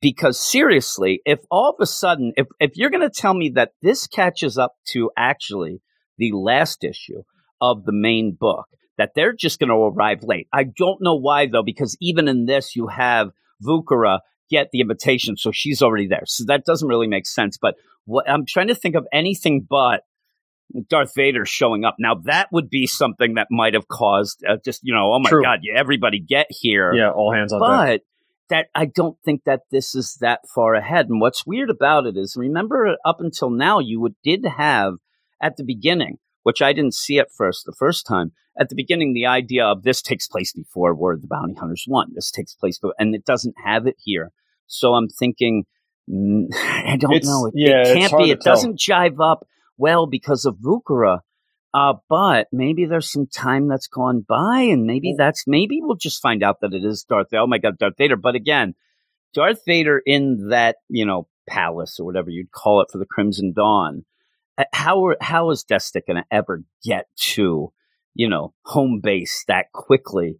Because 0.00 0.38
seriously, 0.38 1.22
if 1.24 1.40
all 1.50 1.70
of 1.70 1.76
a 1.80 1.86
sudden, 1.86 2.32
if 2.36 2.46
if 2.60 2.72
you're 2.76 2.90
going 2.90 3.08
to 3.08 3.10
tell 3.10 3.34
me 3.34 3.50
that 3.54 3.72
this 3.80 4.06
catches 4.06 4.58
up 4.58 4.74
to 4.88 5.10
actually 5.16 5.80
the 6.18 6.32
last 6.32 6.84
issue 6.84 7.22
of 7.70 7.84
the 7.84 7.92
main 7.92 8.36
book, 8.38 8.66
that 8.98 9.12
they're 9.14 9.32
just 9.32 9.58
going 9.58 9.70
to 9.70 9.74
arrive 9.76 10.22
late. 10.22 10.48
I 10.52 10.64
don't 10.64 11.00
know 11.00 11.16
why 11.16 11.46
though, 11.46 11.62
because 11.62 11.96
even 12.00 12.28
in 12.28 12.46
this, 12.46 12.76
you 12.76 12.88
have 12.88 13.30
Vukara 13.62 14.20
get 14.50 14.68
the 14.72 14.80
invitation, 14.80 15.36
so 15.36 15.50
she's 15.52 15.82
already 15.82 16.06
there. 16.08 16.24
So 16.26 16.44
that 16.48 16.64
doesn't 16.64 16.88
really 16.88 17.08
make 17.08 17.26
sense. 17.26 17.56
But 17.60 17.74
what 18.04 18.28
I'm 18.28 18.44
trying 18.46 18.68
to 18.68 18.74
think 18.74 18.94
of 18.94 19.06
anything 19.12 19.66
but 19.68 20.02
Darth 20.88 21.12
Vader 21.14 21.44
showing 21.44 21.84
up. 21.84 21.96
Now 21.98 22.16
that 22.24 22.48
would 22.52 22.68
be 22.68 22.86
something 22.86 23.34
that 23.34 23.48
might 23.50 23.74
have 23.74 23.86
caused 23.88 24.42
uh, 24.48 24.56
just 24.64 24.80
you 24.82 24.94
know, 24.94 25.12
oh 25.12 25.18
my 25.20 25.30
True. 25.30 25.42
god, 25.42 25.60
yeah, 25.62 25.78
everybody 25.78 26.20
get 26.20 26.46
here 26.50 26.92
Yeah, 26.92 27.10
all 27.10 27.32
hands 27.32 27.52
on 27.52 27.60
deck. 27.60 28.00
but 28.00 28.00
that 28.50 28.66
I 28.74 28.86
don't 28.86 29.16
think 29.24 29.44
that 29.44 29.60
this 29.70 29.94
is 29.94 30.18
that 30.20 30.40
far 30.54 30.74
ahead. 30.74 31.08
And 31.08 31.20
what's 31.20 31.46
weird 31.46 31.70
about 31.70 32.06
it 32.06 32.16
is, 32.16 32.36
remember, 32.36 32.96
up 33.04 33.20
until 33.20 33.50
now, 33.50 33.78
you 33.78 34.00
would, 34.00 34.14
did 34.22 34.44
have 34.44 34.94
at 35.40 35.56
the 35.56 35.64
beginning, 35.64 36.18
which 36.44 36.62
I 36.62 36.72
didn't 36.72 36.94
see 36.94 37.18
at 37.18 37.32
first 37.36 37.66
the 37.66 37.74
first 37.76 38.06
time. 38.06 38.32
At 38.58 38.68
the 38.68 38.76
beginning, 38.76 39.12
the 39.12 39.26
idea 39.26 39.66
of 39.66 39.82
this 39.82 40.00
takes 40.00 40.28
place 40.28 40.52
before 40.52 40.92
of 40.92 41.20
the 41.20 41.26
Bounty 41.28 41.54
Hunters 41.54 41.84
one. 41.88 42.12
This 42.14 42.30
takes 42.30 42.54
place, 42.54 42.78
be- 42.78 42.90
and 42.98 43.12
it 43.14 43.24
doesn't 43.24 43.56
have 43.64 43.86
it 43.88 43.96
here. 43.98 44.30
So 44.68 44.94
I'm 44.94 45.08
thinking, 45.08 45.64
mm, 46.08 46.46
I 46.54 46.96
don't 46.96 47.12
It's- 47.14 47.26
know. 47.28 47.46
It, 47.46 47.54
yeah, 47.56 47.82
it 47.88 47.94
can't 47.98 48.16
be. 48.16 48.30
It 48.30 48.40
tell. 48.40 48.54
doesn't 48.54 48.78
jive 48.78 49.18
up 49.20 49.44
well 49.76 50.06
because 50.06 50.44
of 50.44 50.54
Vukara. 50.56 51.18
Uh, 51.72 51.94
but 52.08 52.46
maybe 52.52 52.84
there's 52.84 53.10
some 53.10 53.26
time 53.26 53.66
that's 53.66 53.88
gone 53.88 54.20
by, 54.28 54.60
and 54.60 54.84
maybe 54.84 55.12
that's 55.18 55.42
maybe 55.48 55.80
we'll 55.82 55.96
just 55.96 56.22
find 56.22 56.44
out 56.44 56.60
that 56.60 56.72
it 56.72 56.84
is 56.84 57.02
Darth. 57.02 57.26
Oh 57.34 57.48
my 57.48 57.58
God, 57.58 57.78
Darth 57.78 57.94
Vader! 57.98 58.14
But 58.16 58.36
again, 58.36 58.74
Darth 59.34 59.62
Vader 59.66 60.00
in 60.06 60.50
that 60.50 60.76
you 60.88 61.04
know 61.04 61.26
palace 61.48 61.98
or 61.98 62.06
whatever 62.06 62.30
you'd 62.30 62.52
call 62.52 62.80
it 62.80 62.90
for 62.92 62.98
the 62.98 63.06
Crimson 63.06 63.52
Dawn. 63.52 64.04
Uh, 64.58 64.64
How 64.72 65.14
how 65.20 65.50
is 65.50 65.64
Desta 65.64 66.00
going 66.06 66.16
to 66.16 66.24
ever 66.30 66.62
get 66.84 67.06
to 67.34 67.72
you 68.14 68.28
know 68.28 68.54
home 68.64 69.00
base 69.02 69.44
that 69.48 69.72
quickly 69.72 70.38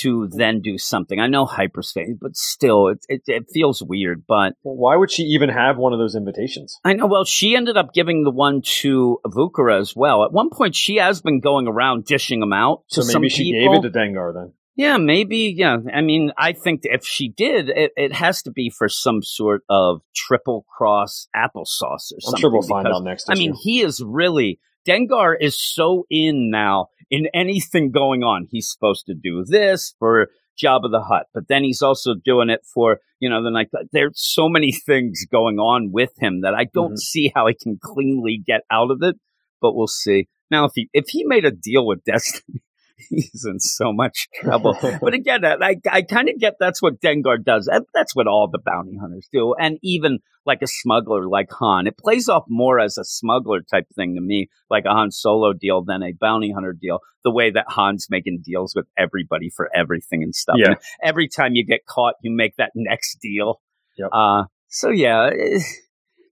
to 0.00 0.28
then 0.28 0.60
do 0.62 0.78
something? 0.78 1.20
I 1.20 1.26
know 1.26 1.44
hyperspace, 1.46 2.16
but 2.20 2.36
still, 2.36 2.88
it 2.88 3.04
it, 3.08 3.22
it 3.26 3.44
feels 3.52 3.82
weird. 3.82 4.24
But 4.26 4.54
Well, 4.62 4.76
why 4.76 4.96
would 4.96 5.10
she 5.10 5.24
even 5.24 5.50
have 5.50 5.76
one 5.76 5.92
of 5.92 5.98
those 5.98 6.14
invitations? 6.14 6.78
I 6.84 6.94
know. 6.94 7.06
Well, 7.06 7.24
she 7.24 7.54
ended 7.56 7.76
up 7.76 7.92
giving 7.92 8.24
the 8.24 8.30
one 8.30 8.62
to 8.80 9.20
Vukara 9.26 9.78
as 9.80 9.94
well. 9.94 10.24
At 10.24 10.32
one 10.32 10.50
point, 10.50 10.74
she 10.74 10.96
has 10.96 11.20
been 11.20 11.40
going 11.40 11.68
around 11.68 12.04
dishing 12.06 12.40
them 12.40 12.52
out 12.52 12.84
to 12.90 13.02
So 13.02 13.12
some 13.12 13.22
maybe 13.22 13.30
she 13.30 13.52
people. 13.52 13.74
gave 13.82 13.84
it 13.84 13.92
to 13.92 13.98
Dengar 13.98 14.32
then. 14.34 14.52
Yeah, 14.76 14.96
maybe. 14.96 15.54
Yeah, 15.56 15.78
I 15.92 16.00
mean, 16.00 16.32
I 16.36 16.52
think 16.52 16.80
if 16.84 17.04
she 17.06 17.28
did, 17.28 17.68
it, 17.68 17.92
it 17.96 18.12
has 18.12 18.42
to 18.42 18.50
be 18.50 18.70
for 18.70 18.88
some 18.88 19.22
sort 19.22 19.62
of 19.68 20.00
triple 20.16 20.64
cross 20.76 21.28
applesauce 21.34 22.10
or 22.12 22.16
I'm 22.16 22.20
something. 22.20 22.40
sure 22.40 22.50
we'll 22.52 22.62
find 22.62 22.88
out 22.88 23.04
next. 23.04 23.30
I 23.30 23.34
mean, 23.34 23.54
he 23.54 23.82
is 23.82 24.02
really 24.04 24.58
Dengar 24.86 25.34
is 25.40 25.58
so 25.58 26.06
in 26.10 26.50
now 26.50 26.88
in 27.10 27.28
anything 27.32 27.90
going 27.92 28.22
on. 28.24 28.48
He's 28.50 28.68
supposed 28.70 29.06
to 29.06 29.14
do 29.14 29.44
this 29.46 29.94
for 30.00 30.28
Jabba 30.62 30.90
the 30.90 31.02
Hutt, 31.02 31.26
but 31.32 31.44
then 31.48 31.62
he's 31.62 31.80
also 31.82 32.14
doing 32.24 32.50
it 32.50 32.60
for 32.74 32.98
you 33.20 33.30
know 33.30 33.42
the 33.44 33.50
like. 33.50 33.70
There's 33.92 34.12
so 34.20 34.48
many 34.48 34.72
things 34.72 35.24
going 35.30 35.58
on 35.60 35.90
with 35.92 36.10
him 36.18 36.40
that 36.42 36.54
I 36.54 36.64
don't 36.64 36.94
Mhm. 36.94 36.98
see 36.98 37.32
how 37.34 37.46
he 37.46 37.54
can 37.54 37.78
cleanly 37.80 38.42
get 38.44 38.62
out 38.70 38.90
of 38.90 39.02
it. 39.02 39.16
But 39.60 39.74
we'll 39.76 39.86
see. 39.86 40.26
Now, 40.50 40.64
if 40.66 40.72
he 40.74 40.88
if 40.92 41.04
he 41.08 41.24
made 41.24 41.44
a 41.44 41.50
deal 41.52 41.86
with 41.86 42.02
Destiny, 42.06 42.60
he's 43.08 43.44
in 43.44 43.60
so 43.60 43.92
much 43.92 44.28
trouble. 44.34 44.76
but 45.00 45.14
again, 45.14 45.44
I 45.44 45.76
I, 45.90 46.02
kind 46.02 46.28
of 46.28 46.38
get 46.38 46.54
that's 46.60 46.80
what 46.80 47.00
Dengar 47.00 47.42
does. 47.42 47.66
That, 47.66 47.84
that's 47.92 48.14
what 48.14 48.26
all 48.26 48.48
the 48.50 48.60
bounty 48.64 48.96
hunters 49.00 49.28
do, 49.32 49.54
and 49.58 49.78
even 49.82 50.20
like 50.46 50.62
a 50.62 50.66
smuggler 50.66 51.26
like 51.28 51.50
Han, 51.52 51.86
it 51.86 51.98
plays 51.98 52.28
off 52.28 52.44
more 52.48 52.78
as 52.78 52.98
a 52.98 53.04
smuggler 53.04 53.60
type 53.62 53.86
thing 53.94 54.14
to 54.14 54.20
me, 54.20 54.48
like 54.70 54.84
a 54.84 54.92
Han 54.92 55.10
Solo 55.10 55.52
deal 55.52 55.82
than 55.82 56.02
a 56.02 56.12
bounty 56.12 56.52
hunter 56.52 56.76
deal. 56.78 57.00
The 57.24 57.32
way 57.32 57.50
that 57.50 57.66
Han's 57.68 58.06
making 58.10 58.42
deals 58.44 58.74
with 58.76 58.86
everybody 58.98 59.50
for 59.54 59.70
everything 59.74 60.22
and 60.22 60.34
stuff. 60.34 60.56
Yeah. 60.58 60.68
And 60.68 60.76
every 61.02 61.28
time 61.28 61.54
you 61.54 61.64
get 61.64 61.86
caught, 61.88 62.14
you 62.22 62.30
make 62.30 62.56
that 62.56 62.72
next 62.74 63.18
deal. 63.22 63.60
Yep. 63.96 64.08
Uh, 64.12 64.44
so 64.68 64.90
yeah, 64.90 65.30
eh, 65.32 65.60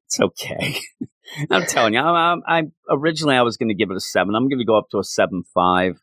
it's 0.07 0.21
okay. 0.21 0.81
I'm 1.51 1.65
telling 1.67 1.95
you, 1.95 2.01
I'm, 2.01 2.43
I'm, 2.47 2.67
I 2.67 2.71
originally 2.91 3.37
I 3.37 3.43
was 3.43 3.57
going 3.57 3.69
to 3.69 3.75
give 3.75 3.91
it 3.91 3.97
a 3.97 4.01
seven. 4.01 4.35
I'm 4.35 4.49
going 4.49 4.59
to 4.59 4.65
go 4.65 4.77
up 4.77 4.91
to 4.91 4.99
a 4.99 5.05
seven 5.05 5.45
five, 5.55 6.01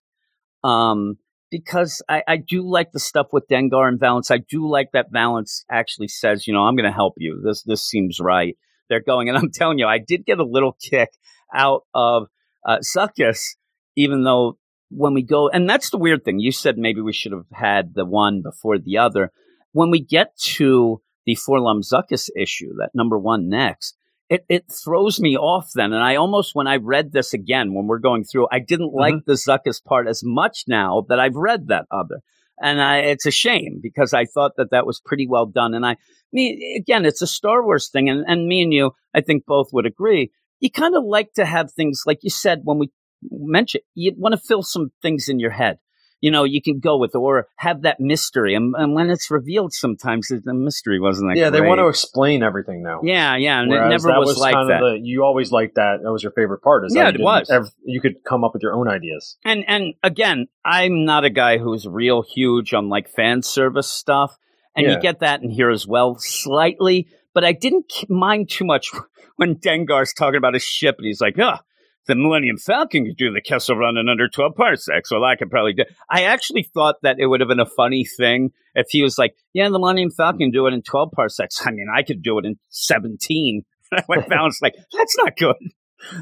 um, 0.63 1.17
because 1.51 2.01
I, 2.07 2.23
I 2.27 2.37
do 2.37 2.67
like 2.69 2.91
the 2.91 2.99
stuff 2.99 3.27
with 3.31 3.47
Dengar 3.47 3.87
and 3.87 3.99
Valance. 3.99 4.31
I 4.31 4.37
do 4.37 4.69
like 4.69 4.89
that 4.93 5.11
Valance 5.11 5.65
actually 5.69 6.07
says, 6.07 6.47
you 6.47 6.53
know, 6.53 6.61
I'm 6.61 6.75
going 6.75 6.89
to 6.89 6.95
help 6.95 7.15
you. 7.17 7.41
This 7.43 7.63
this 7.63 7.83
seems 7.83 8.19
right. 8.19 8.57
They're 8.89 9.01
going, 9.01 9.29
and 9.29 9.37
I'm 9.39 9.51
telling 9.51 9.79
you, 9.79 9.87
I 9.87 9.99
did 9.99 10.25
get 10.25 10.39
a 10.39 10.45
little 10.45 10.77
kick 10.81 11.09
out 11.53 11.83
of 11.93 12.27
uh, 12.65 12.77
Zuckuss, 12.77 13.55
even 13.95 14.23
though 14.23 14.57
when 14.89 15.13
we 15.13 15.21
go, 15.21 15.49
and 15.49 15.69
that's 15.69 15.89
the 15.89 15.97
weird 15.97 16.23
thing. 16.23 16.39
You 16.39 16.51
said 16.51 16.77
maybe 16.77 17.01
we 17.01 17.13
should 17.13 17.31
have 17.31 17.45
had 17.51 17.93
the 17.93 18.05
one 18.05 18.41
before 18.41 18.77
the 18.77 18.97
other. 18.97 19.31
When 19.71 19.91
we 19.91 20.03
get 20.03 20.35
to 20.55 21.01
the 21.25 21.35
4-LOM 21.35 21.81
Zuckuss 21.81 22.29
issue, 22.35 22.73
that 22.79 22.89
number 22.95 23.17
one 23.17 23.49
next, 23.49 23.95
it, 24.29 24.45
it 24.47 24.65
throws 24.71 25.19
me 25.19 25.35
off 25.35 25.71
then. 25.73 25.91
And 25.91 26.03
I 26.03 26.15
almost, 26.15 26.53
when 26.53 26.67
I 26.67 26.75
read 26.75 27.11
this 27.11 27.33
again, 27.33 27.73
when 27.73 27.87
we're 27.87 27.99
going 27.99 28.23
through, 28.23 28.47
I 28.51 28.59
didn't 28.59 28.93
like 28.93 29.15
mm-hmm. 29.15 29.31
the 29.31 29.33
Zuckuss 29.33 29.83
part 29.83 30.07
as 30.07 30.21
much 30.23 30.65
now 30.67 31.05
that 31.09 31.19
I've 31.19 31.35
read 31.35 31.67
that 31.67 31.85
other. 31.91 32.21
And 32.61 32.81
I, 32.81 32.97
it's 32.97 33.25
a 33.25 33.31
shame 33.31 33.79
because 33.81 34.13
I 34.13 34.25
thought 34.25 34.51
that 34.57 34.71
that 34.71 34.85
was 34.85 35.01
pretty 35.03 35.27
well 35.27 35.47
done. 35.47 35.73
And 35.73 35.85
I, 35.85 35.95
me, 36.31 36.77
again, 36.79 37.05
it's 37.05 37.21
a 37.21 37.27
Star 37.27 37.63
Wars 37.63 37.89
thing. 37.89 38.09
And, 38.09 38.23
and 38.27 38.47
me 38.47 38.61
and 38.61 38.71
you, 38.71 38.91
I 39.15 39.21
think 39.21 39.45
both 39.45 39.69
would 39.73 39.85
agree. 39.85 40.31
You 40.59 40.69
kind 40.69 40.95
of 40.95 41.03
like 41.05 41.33
to 41.33 41.45
have 41.45 41.71
things, 41.71 42.03
like 42.05 42.19
you 42.21 42.29
said, 42.29 42.61
when 42.63 42.77
we 42.77 42.91
mentioned, 43.31 43.83
you 43.95 44.13
want 44.17 44.33
to 44.35 44.41
fill 44.41 44.61
some 44.61 44.91
things 45.01 45.29
in 45.29 45.39
your 45.39 45.51
head. 45.51 45.77
You 46.21 46.31
know, 46.31 46.43
you 46.43 46.61
can 46.61 46.79
go 46.79 46.97
with 46.97 47.15
or 47.15 47.47
have 47.55 47.83
that 47.83 47.99
mystery. 47.99 48.53
And, 48.53 48.75
and 48.77 48.93
when 48.93 49.09
it's 49.09 49.31
revealed, 49.31 49.71
sometimes 49.73 50.27
the 50.27 50.53
mystery 50.53 50.99
wasn't 50.99 51.29
that 51.31 51.37
yeah, 51.39 51.49
they 51.49 51.61
want 51.61 51.79
to 51.79 51.87
explain 51.87 52.43
everything 52.43 52.83
now. 52.83 52.99
Yeah, 53.03 53.37
yeah, 53.37 53.61
and 53.61 53.69
Whereas 53.69 53.85
it 53.85 53.89
never 53.89 54.07
that 54.13 54.19
was, 54.19 54.37
like 54.37 54.53
kind 54.53 54.69
that. 54.69 54.83
of 54.83 54.93
the 54.93 54.99
you 55.01 55.23
always 55.23 55.51
liked 55.51 55.75
that. 55.75 55.99
That 56.03 56.11
was 56.11 56.21
your 56.21 56.33
favorite 56.33 56.61
part. 56.61 56.85
Is 56.85 56.93
Yeah, 56.95 57.07
it 57.09 57.19
was. 57.19 57.49
ever- 57.49 57.69
you 57.85 58.01
could 58.01 58.23
come 58.25 58.43
up 58.43 58.53
with 58.53 58.61
your 58.63 58.73
own 58.73 58.87
ideas. 58.89 59.37
and 59.45 59.63
and 59.67 59.93
again, 60.03 60.47
I'm 60.65 61.05
not 61.05 61.23
a 61.23 61.29
guy 61.29 61.57
who's 61.57 61.87
real 61.87 62.21
huge 62.21 62.73
on 62.73 62.89
like 62.89 63.09
fan 63.09 63.41
service 63.41 63.87
stuff, 63.89 64.37
and 64.75 64.85
Yeah. 64.85 64.95
you 64.95 64.99
get 65.01 65.19
that 65.21 65.41
in 65.41 65.49
here 65.49 65.69
as 65.69 65.87
well, 65.87 66.15
slightly. 66.19 67.07
But 67.33 67.45
I 67.45 67.51
didn't 67.53 67.93
mind 68.09 68.49
too 68.49 68.65
much 68.65 68.91
when 69.37 69.55
Dengar's 69.55 70.13
talking 70.13 70.37
about 70.37 70.53
his 70.53 70.63
ship, 70.63 70.95
and 70.97 71.05
he's 71.05 71.21
like, 71.21 71.35
"Ah, 71.39 71.61
the 72.07 72.15
Millennium 72.15 72.57
Falcon 72.57 73.05
could 73.05 73.17
do 73.17 73.31
the 73.31 73.41
Kessel 73.41 73.75
Run 73.75 73.97
in 73.97 74.09
under 74.09 74.27
12 74.27 74.55
parsecs. 74.55 75.11
Well, 75.11 75.23
I 75.23 75.35
could 75.35 75.49
probably 75.51 75.73
do." 75.73 75.83
I 76.09 76.23
actually 76.23 76.63
thought 76.63 76.95
that 77.03 77.17
it 77.19 77.27
would 77.27 77.39
have 77.41 77.49
been 77.49 77.59
a 77.59 77.65
funny 77.65 78.05
thing 78.05 78.51
if 78.75 78.87
he 78.89 79.03
was 79.03 79.17
like, 79.17 79.35
"Yeah, 79.53 79.69
the 79.69 79.79
Millennium 79.79 80.11
Falcon 80.11 80.51
do 80.51 80.65
it 80.67 80.73
in 80.73 80.81
12 80.81 81.11
parsecs. 81.11 81.65
I 81.65 81.71
mean, 81.71 81.87
I 81.93 82.03
could 82.03 82.21
do 82.21 82.37
it 82.39 82.45
in 82.45 82.57
17." 82.69 83.63
I 83.91 84.03
went 84.07 84.29
down, 84.29 84.51
like, 84.61 84.75
"That's 84.97 85.17
not 85.17 85.35
good." 85.37 85.55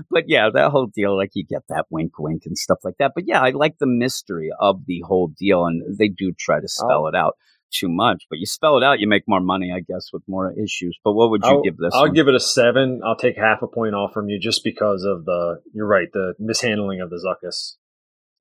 but 0.09 0.23
yeah, 0.27 0.49
that 0.51 0.71
whole 0.71 0.87
deal, 0.87 1.15
like 1.15 1.31
you 1.35 1.45
get 1.45 1.61
that 1.69 1.85
wink, 1.91 2.17
wink, 2.17 2.43
and 2.45 2.57
stuff 2.57 2.79
like 2.83 2.95
that. 2.99 3.11
But 3.13 3.25
yeah, 3.27 3.41
I 3.41 3.51
like 3.51 3.77
the 3.77 3.85
mystery 3.87 4.49
of 4.59 4.85
the 4.87 5.01
whole 5.05 5.27
deal, 5.37 5.65
and 5.65 5.97
they 5.97 6.07
do 6.07 6.33
try 6.37 6.59
to 6.59 6.67
spell 6.67 7.03
Oh. 7.05 7.07
it 7.07 7.15
out 7.15 7.35
too 7.71 7.87
much. 7.89 8.23
But 8.29 8.39
you 8.39 8.45
spell 8.45 8.77
it 8.77 8.83
out, 8.83 8.99
you 8.99 9.07
make 9.07 9.23
more 9.27 9.41
money, 9.41 9.71
I 9.75 9.79
guess, 9.79 10.07
with 10.13 10.23
more 10.27 10.53
issues. 10.53 10.97
But 11.03 11.13
what 11.13 11.29
would 11.31 11.43
you 11.43 11.49
I'll, 11.49 11.61
give 11.61 11.77
this? 11.77 11.91
I'll 11.93 12.03
one? 12.03 12.13
give 12.13 12.27
it 12.27 12.35
a 12.35 12.39
seven. 12.39 13.01
I'll 13.05 13.17
take 13.17 13.37
half 13.37 13.61
a 13.61 13.67
point 13.67 13.95
off 13.95 14.13
from 14.13 14.29
you 14.29 14.39
just 14.39 14.63
because 14.63 15.03
of 15.03 15.25
the. 15.25 15.61
You're 15.73 15.87
right, 15.87 16.07
the 16.11 16.33
mishandling 16.39 17.01
of 17.01 17.09
the 17.09 17.17
Zuckuss. 17.17 17.75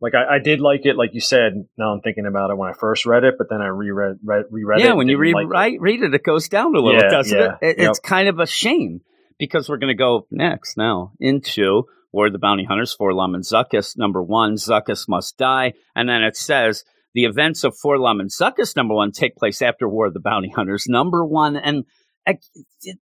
Like 0.00 0.12
I, 0.14 0.36
I 0.36 0.38
did 0.38 0.60
like 0.60 0.84
it, 0.84 0.96
like 0.96 1.10
you 1.14 1.20
said. 1.20 1.52
Now 1.78 1.92
I'm 1.92 2.00
thinking 2.00 2.26
about 2.26 2.50
it 2.50 2.58
when 2.58 2.68
I 2.68 2.74
first 2.78 3.06
read 3.06 3.24
it, 3.24 3.34
but 3.38 3.48
then 3.48 3.62
I 3.62 3.68
reread 3.68 4.18
read, 4.22 4.44
reread 4.50 4.80
it. 4.80 4.84
yeah, 4.84 4.92
when 4.92 5.08
you 5.08 5.16
read 5.16 5.34
like 5.34 5.48
right, 5.48 5.80
read 5.80 6.02
it, 6.02 6.12
it 6.14 6.22
goes 6.22 6.48
down 6.48 6.74
a 6.74 6.80
little, 6.80 7.00
Yeah, 7.00 7.08
doesn't 7.08 7.38
yeah, 7.38 7.56
it? 7.62 7.78
it 7.78 7.78
yep. 7.80 7.90
It's 7.90 7.98
kind 8.00 8.28
of 8.28 8.38
a 8.38 8.46
shame 8.46 9.00
because 9.38 9.68
we're 9.68 9.78
going 9.78 9.94
to 9.96 9.98
go 9.98 10.26
next 10.30 10.76
now 10.76 11.12
into 11.18 11.84
War 12.12 12.26
of 12.26 12.32
the 12.32 12.38
Bounty 12.38 12.64
Hunters 12.64 12.96
4-LOM 12.98 13.34
and 13.34 13.44
Zuckuss. 13.44 13.96
Number 13.96 14.22
one, 14.22 14.56
Zuckuss 14.56 15.08
must 15.08 15.38
die, 15.38 15.72
and 15.94 16.08
then 16.08 16.22
it 16.22 16.36
says 16.36 16.84
the 17.16 17.24
events 17.24 17.64
of 17.64 17.74
4-LOM 17.82 18.20
and 18.20 18.30
Zuckuss 18.30 18.76
number 18.76 18.94
one 18.94 19.10
take 19.10 19.36
place 19.36 19.62
after 19.62 19.88
War 19.88 20.06
of 20.06 20.12
the 20.12 20.20
Bounty 20.20 20.50
Hunters 20.54 20.84
number 20.86 21.24
one, 21.24 21.56
and 21.56 21.84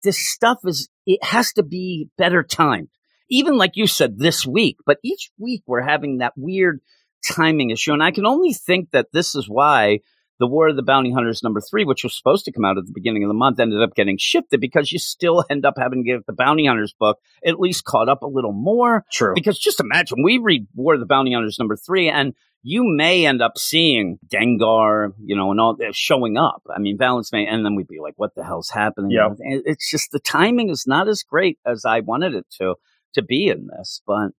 this 0.03 0.19
stuff 0.19 0.59
is 0.65 0.87
it 1.07 1.23
has 1.23 1.51
to 1.53 1.63
be 1.63 2.09
better 2.15 2.43
timed. 2.43 2.89
Even 3.31 3.57
like 3.57 3.71
you 3.73 3.87
said 3.87 4.19
this 4.19 4.45
week, 4.45 4.77
but 4.85 4.99
each 5.03 5.31
week 5.39 5.63
we're 5.65 5.81
having 5.81 6.19
that 6.19 6.33
weird 6.37 6.79
timing 7.27 7.71
issue, 7.71 7.91
and 7.91 8.03
I 8.03 8.11
can 8.11 8.27
only 8.27 8.53
think 8.53 8.91
that 8.91 9.07
this 9.11 9.33
is 9.33 9.49
why 9.49 10.01
the 10.43 10.47
War 10.47 10.67
of 10.67 10.75
the 10.75 10.83
Bounty 10.83 11.09
Hunters 11.09 11.41
number 11.41 11.61
three, 11.61 11.85
which 11.85 12.03
was 12.03 12.17
supposed 12.17 12.43
to 12.43 12.51
come 12.51 12.65
out 12.65 12.77
at 12.77 12.85
the 12.85 12.91
beginning 12.93 13.23
of 13.23 13.29
the 13.29 13.33
month, 13.33 13.61
ended 13.61 13.81
up 13.81 13.95
getting 13.95 14.17
shifted 14.19 14.59
because 14.59 14.91
you 14.91 14.99
still 14.99 15.45
end 15.49 15.65
up 15.65 15.75
having 15.77 16.03
to 16.03 16.11
get 16.11 16.25
the 16.25 16.33
Bounty 16.33 16.65
Hunters 16.65 16.93
book 16.99 17.17
at 17.45 17.61
least 17.61 17.85
caught 17.85 18.09
up 18.09 18.23
a 18.23 18.27
little 18.27 18.51
more. 18.51 19.05
True. 19.09 19.31
Because 19.35 19.57
just 19.57 19.79
imagine 19.79 20.21
we 20.21 20.39
read 20.39 20.67
War 20.75 20.95
of 20.95 20.99
the 20.99 21.05
Bounty 21.05 21.31
Hunters 21.33 21.57
number 21.57 21.77
three, 21.77 22.09
and 22.09 22.33
you 22.61 22.83
may 22.83 23.25
end 23.25 23.41
up 23.41 23.57
seeing 23.57 24.19
Dengar, 24.27 25.13
you 25.23 25.33
know, 25.33 25.51
and 25.51 25.61
all 25.61 25.77
that 25.77 25.95
showing 25.95 26.35
up. 26.35 26.61
I 26.69 26.77
mean, 26.77 26.97
Valance 26.97 27.31
may, 27.31 27.47
and 27.47 27.65
then 27.65 27.75
we'd 27.75 27.87
be 27.87 28.01
like, 28.01 28.15
"What 28.17 28.35
the 28.35 28.43
hell's 28.43 28.69
happening?" 28.69 29.11
Yeah. 29.11 29.29
It's 29.39 29.89
just 29.89 30.11
the 30.11 30.19
timing 30.19 30.69
is 30.69 30.83
not 30.85 31.07
as 31.07 31.23
great 31.23 31.57
as 31.65 31.85
I 31.85 32.01
wanted 32.01 32.35
it 32.35 32.47
to 32.59 32.75
to 33.13 33.21
be 33.21 33.47
in 33.47 33.67
this. 33.67 34.01
But 34.05 34.31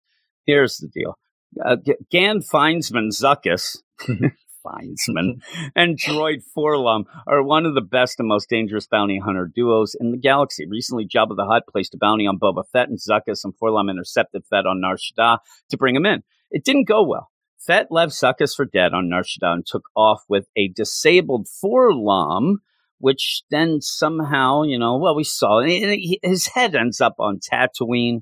here's 0.44 0.76
the 0.76 0.88
deal: 0.88 1.16
uh, 1.64 1.76
Gan 2.10 2.40
Findsman 2.40 3.08
Zuckuss. 3.08 3.78
Findsman 4.64 5.42
and 5.76 5.98
Droid 5.98 6.42
4-LOM 6.56 7.04
are 7.26 7.42
one 7.42 7.66
of 7.66 7.74
the 7.74 7.80
best 7.80 8.18
and 8.18 8.28
most 8.28 8.48
dangerous 8.48 8.86
bounty 8.86 9.18
hunter 9.18 9.50
duos 9.52 9.94
in 9.98 10.10
the 10.10 10.16
galaxy. 10.16 10.66
Recently, 10.66 11.06
Jabba 11.06 11.36
the 11.36 11.46
Hutt 11.46 11.64
placed 11.70 11.94
a 11.94 11.98
bounty 11.98 12.26
on 12.26 12.38
Boba 12.38 12.64
Fett, 12.72 12.88
and 12.88 12.98
Zuckuss 12.98 13.44
and 13.44 13.54
4-LOM 13.62 13.88
intercepted 13.90 14.44
Fett 14.46 14.66
on 14.66 14.80
Nar 14.80 14.96
Shaddaa 14.96 15.38
to 15.70 15.76
bring 15.76 15.94
him 15.94 16.06
in. 16.06 16.22
It 16.50 16.64
didn't 16.64 16.88
go 16.88 17.02
well. 17.02 17.30
Fett 17.58 17.88
left 17.90 18.12
Zuckuss 18.12 18.54
for 18.54 18.64
dead 18.64 18.92
on 18.92 19.08
Nar 19.08 19.22
Shaddaa 19.22 19.52
and 19.52 19.66
took 19.66 19.84
off 19.96 20.22
with 20.28 20.46
a 20.56 20.68
disabled 20.68 21.46
4-LOM, 21.64 22.58
which 22.98 23.42
then 23.50 23.80
somehow, 23.80 24.62
you 24.62 24.78
know, 24.78 24.96
well, 24.96 25.14
we 25.14 25.24
saw 25.24 25.60
his 25.60 26.46
head 26.48 26.74
ends 26.74 27.00
up 27.00 27.16
on 27.18 27.38
Tatooine, 27.38 28.20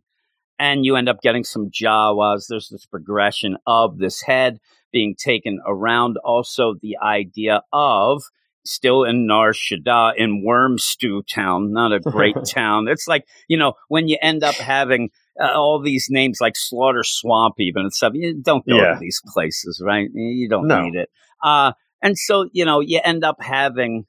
and 0.58 0.84
you 0.84 0.96
end 0.96 1.08
up 1.08 1.20
getting 1.22 1.44
some 1.44 1.70
Jawas. 1.70 2.46
There's 2.48 2.68
this 2.68 2.86
progression 2.86 3.56
of 3.66 3.98
this 3.98 4.22
head 4.22 4.60
being 4.92 5.14
taken 5.18 5.60
around. 5.66 6.16
Also, 6.24 6.74
the 6.80 6.96
idea 7.02 7.62
of 7.72 8.22
still 8.64 9.02
in 9.04 9.26
Nar 9.26 9.52
Shaddaa 9.52 10.12
in 10.16 10.44
Worm 10.44 10.78
Stew 10.78 11.22
Town, 11.22 11.72
not 11.72 11.92
a 11.92 11.98
great 12.00 12.36
town. 12.48 12.86
It's 12.88 13.08
like, 13.08 13.26
you 13.48 13.56
know, 13.56 13.74
when 13.88 14.06
you 14.08 14.16
end 14.22 14.44
up 14.44 14.54
having 14.54 15.10
uh, 15.40 15.50
all 15.52 15.80
these 15.80 16.08
names 16.10 16.38
like 16.40 16.52
Slaughter 16.56 17.02
Swamp, 17.02 17.54
even 17.58 17.82
and 17.82 17.92
stuff. 17.92 18.12
You 18.14 18.34
don't 18.40 18.66
go 18.66 18.76
Yeah. 18.76 18.92
to 18.94 18.98
these 19.00 19.20
places, 19.32 19.82
right? 19.84 20.08
You 20.12 20.46
don't 20.48 20.68
No. 20.68 20.82
need 20.82 20.94
it. 20.94 21.08
Uh, 21.42 21.72
and 22.02 22.18
so 22.18 22.48
you 22.52 22.64
know, 22.66 22.80
you 22.80 23.00
end 23.02 23.24
up 23.24 23.36
having 23.40 24.04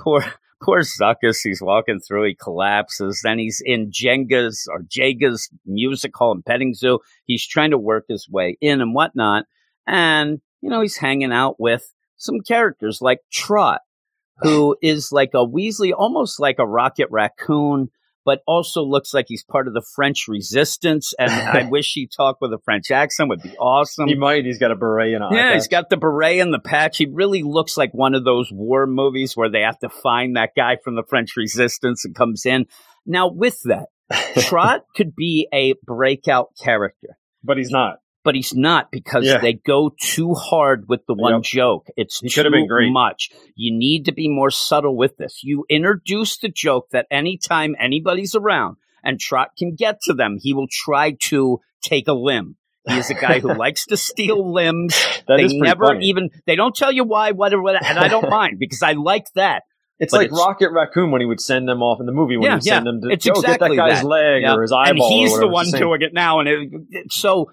poor 0.00 0.24
poor 0.62 0.80
Zuckuss. 0.80 1.40
He's 1.42 1.60
walking 1.60 2.00
through, 2.00 2.28
he 2.28 2.34
collapses. 2.34 3.20
Then 3.22 3.38
he's 3.38 3.60
in 3.64 3.90
Jenga's 3.90 4.66
or 4.72 4.80
Jaga's 4.84 5.50
music 5.66 6.12
hall 6.16 6.32
and 6.32 6.44
petting 6.44 6.72
zoo. 6.74 7.00
He's 7.26 7.46
trying 7.46 7.70
to 7.72 7.78
work 7.78 8.06
his 8.08 8.26
way 8.28 8.56
in 8.62 8.80
and 8.80 8.94
whatnot, 8.94 9.44
and 9.86 10.40
you 10.64 10.70
know, 10.70 10.80
he's 10.80 10.96
hanging 10.96 11.32
out 11.32 11.60
with 11.60 11.92
some 12.16 12.40
characters 12.40 13.00
like 13.02 13.18
Trot, 13.30 13.82
who 14.38 14.76
is 14.80 15.12
like 15.12 15.30
a 15.34 15.46
Weasley, 15.46 15.92
almost 15.96 16.40
like 16.40 16.58
a 16.58 16.66
Rocket 16.66 17.08
Raccoon, 17.10 17.90
but 18.24 18.40
also 18.46 18.82
looks 18.82 19.12
like 19.12 19.26
he's 19.28 19.44
part 19.44 19.68
of 19.68 19.74
the 19.74 19.84
French 19.94 20.26
resistance. 20.26 21.12
And 21.18 21.30
I 21.30 21.64
wish 21.70 21.92
he 21.92 22.06
talked 22.08 22.40
with 22.40 22.50
a 22.54 22.58
French 22.64 22.90
accent, 22.90 23.28
would 23.28 23.42
be 23.42 23.54
awesome. 23.58 24.08
He 24.08 24.14
might. 24.14 24.46
He's 24.46 24.58
got 24.58 24.70
a 24.70 24.74
beret 24.74 25.12
and 25.12 25.24
Yeah, 25.30 25.52
he's 25.52 25.68
got 25.68 25.90
the 25.90 25.98
beret 25.98 26.40
and 26.40 26.54
the 26.54 26.58
patch. 26.58 26.96
He 26.96 27.06
really 27.06 27.42
looks 27.42 27.76
like 27.76 27.92
one 27.92 28.14
of 28.14 28.24
those 28.24 28.50
war 28.50 28.86
movies 28.86 29.36
where 29.36 29.50
they 29.50 29.60
have 29.60 29.78
to 29.80 29.90
find 29.90 30.36
that 30.36 30.52
guy 30.56 30.78
from 30.82 30.94
the 30.94 31.04
French 31.06 31.36
resistance 31.36 32.06
and 32.06 32.14
comes 32.14 32.46
in. 32.46 32.66
Now, 33.04 33.28
with 33.28 33.60
that, 33.64 33.88
Trot 34.48 34.84
could 34.96 35.14
be 35.14 35.46
a 35.52 35.74
breakout 35.84 36.52
character 36.58 37.18
but 37.44 37.58
he's 37.58 37.70
not. 37.70 37.98
But 38.24 38.34
he's 38.34 38.54
not 38.54 38.90
because 38.90 39.26
Yeah. 39.26 39.38
they 39.38 39.52
go 39.52 39.94
too 40.00 40.34
hard 40.34 40.86
with 40.88 41.06
the 41.06 41.14
one 41.14 41.34
Yep. 41.34 41.42
joke. 41.42 41.86
It's 41.96 42.20
He 42.20 42.28
too 42.28 42.90
much. 42.90 43.30
You 43.54 43.72
need 43.76 44.06
to 44.06 44.12
be 44.12 44.28
more 44.28 44.50
subtle 44.50 44.96
with 44.96 45.16
this. 45.18 45.40
You 45.44 45.64
introduce 45.68 46.38
the 46.38 46.48
joke 46.48 46.88
that 46.92 47.06
anytime 47.10 47.76
anybody's 47.78 48.34
around 48.34 48.76
and 49.04 49.20
Trot 49.20 49.50
can 49.58 49.74
get 49.74 50.00
to 50.02 50.14
them, 50.14 50.38
he 50.40 50.54
will 50.54 50.68
try 50.70 51.16
to 51.28 51.60
take 51.82 52.08
a 52.08 52.14
limb. 52.14 52.56
He 52.88 52.96
is 52.98 53.10
a 53.10 53.14
guy 53.14 53.40
who 53.40 53.52
likes 53.58 53.86
to 53.86 53.96
steal 53.96 54.52
limbs. 54.52 54.94
That 55.28 55.36
they 55.36 55.44
is 55.44 55.54
never 55.54 55.86
funny. 55.86 56.06
even 56.06 56.30
they 56.46 56.56
don't 56.56 56.74
tell 56.74 56.92
you 56.92 57.04
why, 57.04 57.32
what 57.32 57.52
or 57.54 57.62
what, 57.62 57.82
and 57.84 57.98
I 57.98 58.08
don't 58.08 58.28
mind 58.40 58.58
because 58.58 58.82
I 58.82 58.92
like 58.92 59.26
that. 59.36 59.62
It's 60.00 60.10
but 60.10 60.18
like 60.18 60.26
it's- 60.26 60.38
Rocket 60.38 60.70
Raccoon 60.72 61.10
when 61.12 61.20
he 61.20 61.26
would 61.26 61.40
send 61.40 61.68
them 61.68 61.80
off 61.82 62.00
in 62.00 62.06
the 62.06 62.12
movie 62.12 62.36
when 62.36 62.44
Yeah, 62.44 62.50
he 62.50 62.54
would 62.56 62.62
send 62.64 62.84
yeah. 62.86 62.90
them 62.92 63.00
to 63.02 63.08
It's 63.10 63.24
"Yo, 63.24 63.32
exactly 63.34 63.76
get 63.76 63.76
that 63.76 63.88
guy's 63.90 64.02
that. 64.02 64.08
leg 64.08 64.42
Yeah. 64.42 64.54
or 64.54 64.62
his 64.62 64.72
eyeball. 64.72 64.88
and 64.90 64.98
he's 64.98 65.30
the 65.30 65.46
whatever. 65.46 65.52
one 65.52 65.70
doing 65.70 66.02
it 66.02 66.12
now. 66.12 66.40
And 66.40 66.48
it, 66.90 67.12
so 67.12 67.50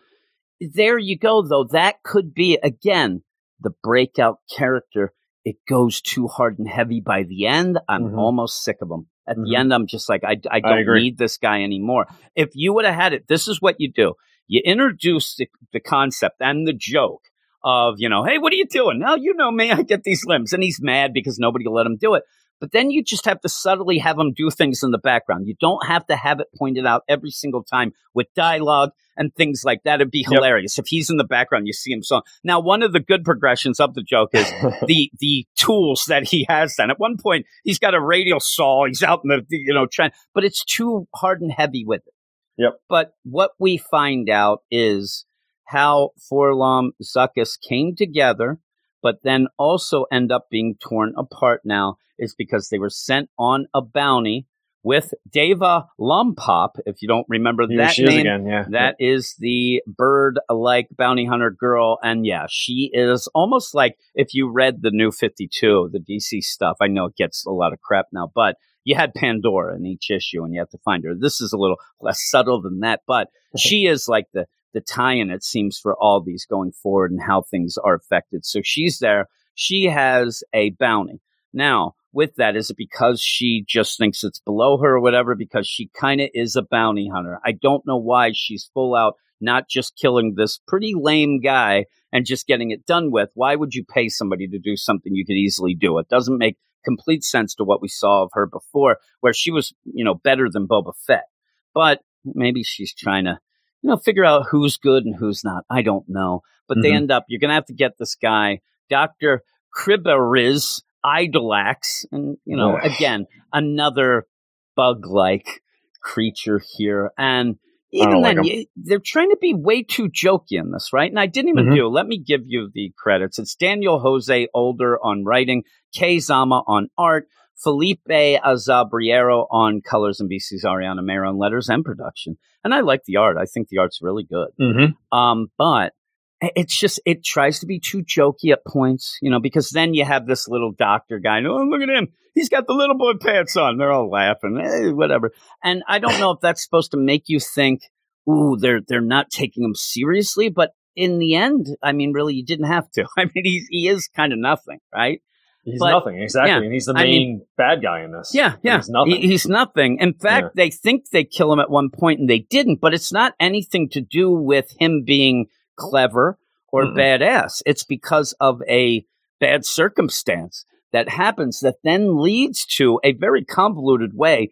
there 0.74 0.98
you 0.98 1.18
go, 1.18 1.42
though. 1.42 1.66
That 1.72 2.04
could 2.04 2.34
be 2.34 2.58
again 2.62 3.24
the 3.60 3.72
breakout 3.84 4.38
character. 4.56 5.14
It 5.44 5.58
goes 5.68 6.02
too 6.02 6.28
hard 6.28 6.60
and 6.60 6.68
heavy 6.70 7.02
by 7.02 7.24
the 7.24 7.48
end. 7.48 7.80
I'm 7.90 8.04
Mhm. 8.12 8.18
almost 8.18 8.64
sick 8.64 8.78
of 8.82 8.90
him. 8.92 9.08
At 9.28 9.36
the 9.38 9.54
Mhm. 9.54 9.60
end, 9.60 9.74
I'm 9.74 9.88
just 9.88 10.10
like, 10.10 10.24
I, 10.24 10.38
I 10.50 10.60
don't 10.60 10.80
agree. 10.80 11.04
need 11.04 11.18
this 11.18 11.38
guy 11.38 11.64
anymore. 11.64 12.08
If 12.36 12.50
you 12.54 12.74
would 12.74 12.86
have 12.86 12.96
had 12.96 13.14
it, 13.14 13.28
this 13.28 13.48
is 13.48 13.62
what 13.62 13.76
you 13.80 13.92
do. 13.92 14.14
You 14.48 14.62
introduce 14.66 15.36
the, 15.36 15.48
the 15.74 15.80
concept 15.80 16.38
and 16.42 16.68
the 16.68 16.74
joke 16.74 17.22
of, 17.64 17.96
you 17.98 18.10
know, 18.10 18.24
hey, 18.24 18.38
what 18.40 18.52
are 18.52 18.56
you 18.58 18.66
doing? 18.66 19.00
Now, 19.00 19.16
you 19.16 19.34
know 19.36 19.52
me, 19.52 19.72
I 19.72 19.84
get 19.84 20.04
these 20.04 20.26
limbs. 20.26 20.54
And 20.54 20.64
he's 20.64 20.82
mad 20.82 21.14
because 21.14 21.40
nobody 21.40 21.66
let 21.68 21.86
him 21.86 21.98
do 21.98 22.16
it. 22.16 22.24
But 22.60 22.72
then 22.74 22.92
you 22.92 23.04
just 23.04 23.26
have 23.26 23.42
to 23.42 23.50
subtly 23.50 23.98
have 24.00 24.20
him 24.20 24.34
do 24.34 24.52
things 24.52 24.84
in 24.84 24.92
the 24.92 25.00
background. 25.00 25.48
You 25.48 25.56
don't 25.60 25.88
have 25.88 26.06
to 26.08 26.16
have 26.16 26.40
it 26.40 26.48
pointed 26.58 26.86
out 26.86 27.02
every 27.08 27.32
single 27.32 27.64
time 27.64 27.94
with 28.14 28.28
dialogue 28.36 28.92
and 29.22 29.34
things 29.36 29.62
like 29.64 29.84
that. 29.84 30.02
It'd 30.02 30.12
be 30.12 30.26
Yep. 30.28 30.32
hilarious 30.34 30.78
if 30.80 30.88
he's 30.88 31.10
in 31.10 31.18
the 31.18 31.24
background. 31.24 31.68
You 31.68 31.74
see 31.74 31.92
him 31.94 32.02
song. 32.04 32.24
Now, 32.44 32.60
one 32.60 32.82
of 32.84 32.92
the 32.92 33.00
good 33.00 33.24
progressions 33.24 33.80
of 33.80 33.94
the 33.94 34.02
joke 34.04 34.32
is 34.34 34.50
the 34.88 35.12
the 35.20 35.46
tools 35.56 36.06
that 36.08 36.28
he 36.28 36.46
has. 36.50 36.76
Then 36.76 36.90
at 36.90 37.00
one 37.00 37.18
point, 37.18 37.46
he's 37.64 37.80
got 37.80 37.94
a 37.94 38.02
radial 38.02 38.40
saw. 38.42 38.86
He's 38.88 39.04
out 39.04 39.22
in 39.24 39.30
the 39.30 39.46
you 39.50 39.74
know 39.74 39.86
trying, 39.86 40.12
but 40.34 40.44
it's 40.44 40.66
too 40.66 41.08
hard 41.16 41.42
and 41.42 41.52
heavy 41.52 41.86
with 41.86 42.02
it. 42.06 42.14
Yep. 42.58 42.74
But 42.90 43.14
what 43.24 43.52
we 43.60 43.78
find 43.78 44.30
out 44.30 44.64
is 44.70 45.26
how 45.66 46.10
4-LOM 46.32 46.92
Zuckuss 47.02 47.58
came 47.60 47.96
together, 47.96 48.60
but 49.02 49.20
then 49.24 49.48
also 49.58 50.06
end 50.12 50.32
up 50.32 50.48
being 50.52 50.76
torn 50.80 51.14
apart 51.18 51.62
now 51.64 51.96
is 52.20 52.36
because 52.36 52.68
they 52.70 52.78
were 52.78 52.90
sent 52.90 53.30
on 53.40 53.68
a 53.74 53.82
bounty 53.82 54.46
with 54.84 55.14
Deva 55.30 55.86
Lompop, 56.00 56.80
if 56.86 57.02
you 57.02 57.08
don't 57.08 57.26
remember 57.30 57.68
Here 57.68 57.78
that 57.78 57.98
name. 57.98 58.20
again. 58.20 58.46
Yeah, 58.46 58.66
That 58.70 58.96
is 59.00 59.36
the 59.40 59.84
bird 59.86 60.40
like 60.50 60.88
bounty 60.96 61.26
hunter 61.26 61.52
girl. 61.52 62.00
And 62.02 62.26
yeah, 62.26 62.48
she 62.50 62.90
is 62.94 63.28
almost 63.36 63.76
like 63.76 63.98
if 64.16 64.34
you 64.34 64.50
read 64.52 64.82
the 64.82 64.92
new 64.92 65.12
52, 65.12 65.92
the 65.92 66.00
DC 66.00 66.42
stuff. 66.42 66.78
I 66.82 66.88
know 66.88 67.06
it 67.06 67.16
gets 67.16 67.46
a 67.46 67.52
lot 67.52 67.74
of 67.74 67.82
crap 67.82 68.08
now, 68.12 68.32
but 68.34 68.56
you 68.84 68.96
had 68.96 69.14
Pandora 69.14 69.76
in 69.76 69.86
each 69.86 70.10
issue 70.10 70.44
and 70.44 70.54
you 70.54 70.60
have 70.60 70.70
to 70.70 70.80
find 70.80 71.04
her. 71.04 71.14
This 71.16 71.42
is 71.42 71.54
a 71.54 71.58
little 71.58 71.78
less 72.00 72.28
subtle 72.30 72.62
than 72.62 72.80
that, 72.80 73.02
but 73.06 73.28
she 73.56 73.86
is 73.86 74.08
like 74.08 74.26
the, 74.34 74.48
the 74.74 74.82
tie 74.82 75.14
in, 75.14 75.30
it 75.30 75.44
seems, 75.44 75.78
for 75.78 75.96
all 75.96 76.22
these 76.22 76.46
going 76.46 76.72
forward 76.72 77.12
and 77.12 77.22
how 77.22 77.44
things 77.44 77.76
are 77.78 77.96
affected. 77.96 78.46
So 78.46 78.62
she's 78.64 79.00
there. 79.00 79.28
She 79.54 79.86
has 79.86 80.44
a 80.54 80.72
bounty. 80.72 81.22
Now, 81.54 81.96
with 82.14 82.36
that, 82.36 82.56
is 82.56 82.70
it 82.70 82.78
because 82.78 83.22
she 83.22 83.64
just 83.68 83.98
thinks 83.98 84.24
it's 84.24 84.40
below 84.40 84.78
her 84.78 84.96
or 84.96 85.00
whatever? 85.00 85.36
Because 85.36 85.68
she 85.68 85.90
kind 86.00 86.22
of 86.22 86.30
is 86.34 86.56
a 86.56 86.62
bounty 86.62 87.10
hunter. 87.12 87.40
I 87.46 87.54
don't 87.54 87.86
know 87.86 87.98
why 87.98 88.32
she's 88.34 88.70
full 88.74 88.96
out, 88.96 89.16
not 89.40 89.70
just 89.70 89.96
killing 89.96 90.36
this 90.36 90.60
pretty 90.68 90.94
lame 90.96 91.40
guy 91.42 91.86
and 92.12 92.26
just 92.26 92.48
getting 92.48 92.72
it 92.72 92.86
done 92.86 93.12
with. 93.12 93.30
Why 93.34 93.56
would 93.56 93.74
you 93.74 93.84
pay 93.86 94.10
somebody 94.10 94.48
to 94.50 94.60
do 94.60 94.76
something 94.76 95.16
you 95.16 95.26
could 95.26 95.38
easily 95.38 95.74
do? 95.74 95.98
It 95.98 96.10
doesn't 96.10 96.38
make 96.38 96.58
complete 96.84 97.24
sense 97.24 97.56
to 97.56 97.64
what 97.64 97.82
we 97.82 97.88
saw 97.88 98.24
of 98.24 98.32
her 98.34 98.46
before, 98.46 98.98
where 99.22 99.34
she 99.34 99.52
was, 99.52 99.74
you 99.86 100.04
know, 100.04 100.16
better 100.16 100.50
than 100.52 100.68
Boba 100.68 100.94
Fett. 101.08 101.26
But 101.74 102.02
maybe 102.26 102.64
she's 102.64 102.94
trying 102.94 103.26
to, 103.26 103.40
you 103.82 103.90
know, 103.90 103.98
figure 103.98 104.26
out 104.26 104.48
who's 104.52 104.78
good 104.78 105.06
and 105.06 105.16
who's 105.16 105.44
not. 105.44 105.64
I 105.70 105.82
don't 105.82 106.06
know. 106.08 106.42
But 106.68 106.82
they 106.82 106.90
Mhm. 106.92 106.96
end 106.96 107.12
up, 107.12 107.26
you're 107.28 107.40
going 107.40 107.50
to 107.50 107.56
have 107.56 107.66
to 107.66 107.74
get 107.74 107.98
this 107.98 108.16
guy, 108.16 108.62
Dr. 108.90 109.44
Kriberiz 109.76 110.82
Idolax. 111.06 112.06
And, 112.12 112.38
you 112.46 112.58
know, 112.58 112.78
again, 112.78 113.26
another 113.54 114.28
bug 114.76 115.06
like 115.08 115.62
creature 116.02 116.62
here. 116.76 117.12
And 117.18 117.58
even 117.92 118.10
don't 118.12 118.22
like 118.22 118.38
you, 118.44 118.66
they're 118.76 119.00
trying 119.04 119.32
to 119.32 119.38
be 119.40 119.54
way 119.54 119.84
too 119.84 120.10
jokey 120.10 120.52
in 120.52 120.72
this, 120.72 120.92
right? 120.94 121.10
And 121.10 121.20
I 121.20 121.26
didn't 121.26 121.50
even 121.50 121.68
Mhm. 121.68 121.76
do, 121.76 121.88
let 121.88 122.08
me 122.08 122.18
give 122.18 122.42
you 122.46 122.70
the 122.74 122.94
credits. 122.98 123.38
It's 123.38 123.56
Daniel 123.56 124.00
Jose 124.00 124.48
Older 124.54 124.98
on 125.04 125.26
writing, 125.26 125.64
Kei 125.94 126.20
Zama 126.20 126.64
on 126.68 126.88
art, 126.98 127.28
Felipe 127.62 128.00
Azabriero 128.08 129.46
on 129.52 129.82
colors, 129.82 130.20
and 130.20 130.30
VC's 130.30 130.64
Ariana 130.66 131.06
Maher 131.06 131.26
on 131.26 131.38
letters 131.38 131.70
and 131.70 131.84
production. 131.84 132.38
And 132.64 132.74
I 132.74 132.80
like 132.80 133.04
the 133.06 133.18
art. 133.18 133.38
I 133.38 133.46
think 133.46 133.68
the 133.68 133.80
art's 133.80 134.00
really 134.02 134.24
good. 134.24 134.50
Mm-hmm. 134.60 135.18
Um, 135.18 135.52
but 135.58 135.94
it's 136.42 136.78
just 136.78 137.00
it 137.06 137.24
tries 137.24 137.60
to 137.60 137.66
be 137.66 137.80
too 137.80 138.04
jokey 138.04 138.52
at 138.52 138.66
points, 138.66 139.18
you 139.22 139.30
know, 139.30 139.40
because 139.40 139.70
then 139.70 139.94
you 139.94 140.04
have 140.06 140.26
this 140.28 140.48
little 140.48 140.72
doctor 140.72 141.20
guy. 141.20 141.40
Oh, 141.44 141.58
look 141.64 141.82
at 141.82 141.90
him! 141.90 142.08
He's 142.34 142.50
got 142.50 142.66
the 142.68 142.74
little 142.74 142.98
boy 142.98 143.14
pants 143.20 143.56
on. 143.58 143.78
They're 143.78 143.92
all 143.92 144.10
laughing, 144.10 144.60
eh, 144.62 144.92
whatever. 144.92 145.32
And 145.64 145.84
I 145.88 146.00
don't 146.00 146.20
know 146.20 146.32
if 146.32 146.40
that's 146.42 146.64
supposed 146.64 146.92
to 146.92 146.98
make 146.98 147.24
you 147.28 147.40
think, 147.40 147.82
"Ooh, 148.30 148.58
they're 148.60 148.82
they're 148.88 149.02
not 149.02 149.30
taking 149.30 149.64
him 149.64 149.76
seriously." 149.76 150.50
But 150.50 150.72
in 150.96 151.20
the 151.20 151.36
end, 151.36 151.68
I 151.84 151.92
mean, 151.92 152.12
really, 152.14 152.34
you 152.36 152.44
didn't 152.46 152.68
have 152.68 152.90
to. 152.92 153.06
I 153.18 153.26
mean, 153.26 153.46
he 153.46 153.66
he 153.70 153.88
is 153.88 154.08
kind 154.08 154.34
of 154.34 154.40
nothing, 154.40 154.80
right? 154.94 155.22
He's 155.64 155.80
But- 155.80 155.92
nothing 155.92 156.20
exactly, 156.20 156.50
yeah, 156.50 156.58
and 156.58 156.74
he's 156.74 156.86
the 156.86 156.94
I 156.96 157.04
main 157.04 157.10
mean- 157.12 157.46
bad 157.56 157.84
guy 157.84 158.02
in 158.04 158.12
this. 158.12 158.32
Yeah, 158.34 158.56
yeah. 158.64 158.78
he's 158.78 158.90
nothing. 158.90 159.12
He- 159.22 159.28
he's 159.28 159.46
nothing. 159.48 160.00
In 160.00 160.16
fact, 160.16 160.44
Yeah. 160.56 160.64
they 160.64 160.70
think 160.72 161.10
they 161.12 161.24
kill 161.24 161.54
him 161.54 161.60
at 161.60 161.70
one 161.70 161.92
point 161.92 162.20
and 162.20 162.28
they 162.28 162.40
didn't, 162.40 162.82
but 162.82 162.96
it's 162.96 163.14
not 163.14 163.36
anything 163.40 163.88
to 163.90 164.02
do 164.02 164.32
with 164.32 164.74
him 164.80 165.04
being 165.06 165.46
Oh. 165.82 165.90
clever 165.90 166.38
or 166.72 166.86
Mm-mm. 166.86 166.96
badass. 166.98 167.62
It's 167.66 167.84
because 167.84 168.34
of 168.40 168.62
a 168.68 169.06
bad 169.40 169.66
circumstance 169.66 170.66
that 170.94 171.10
happens 171.10 171.60
that 171.62 171.76
then 171.84 172.20
leads 172.22 172.66
to 172.66 173.00
a 173.04 173.14
very 173.14 173.44
convoluted 173.46 174.14
way 174.16 174.52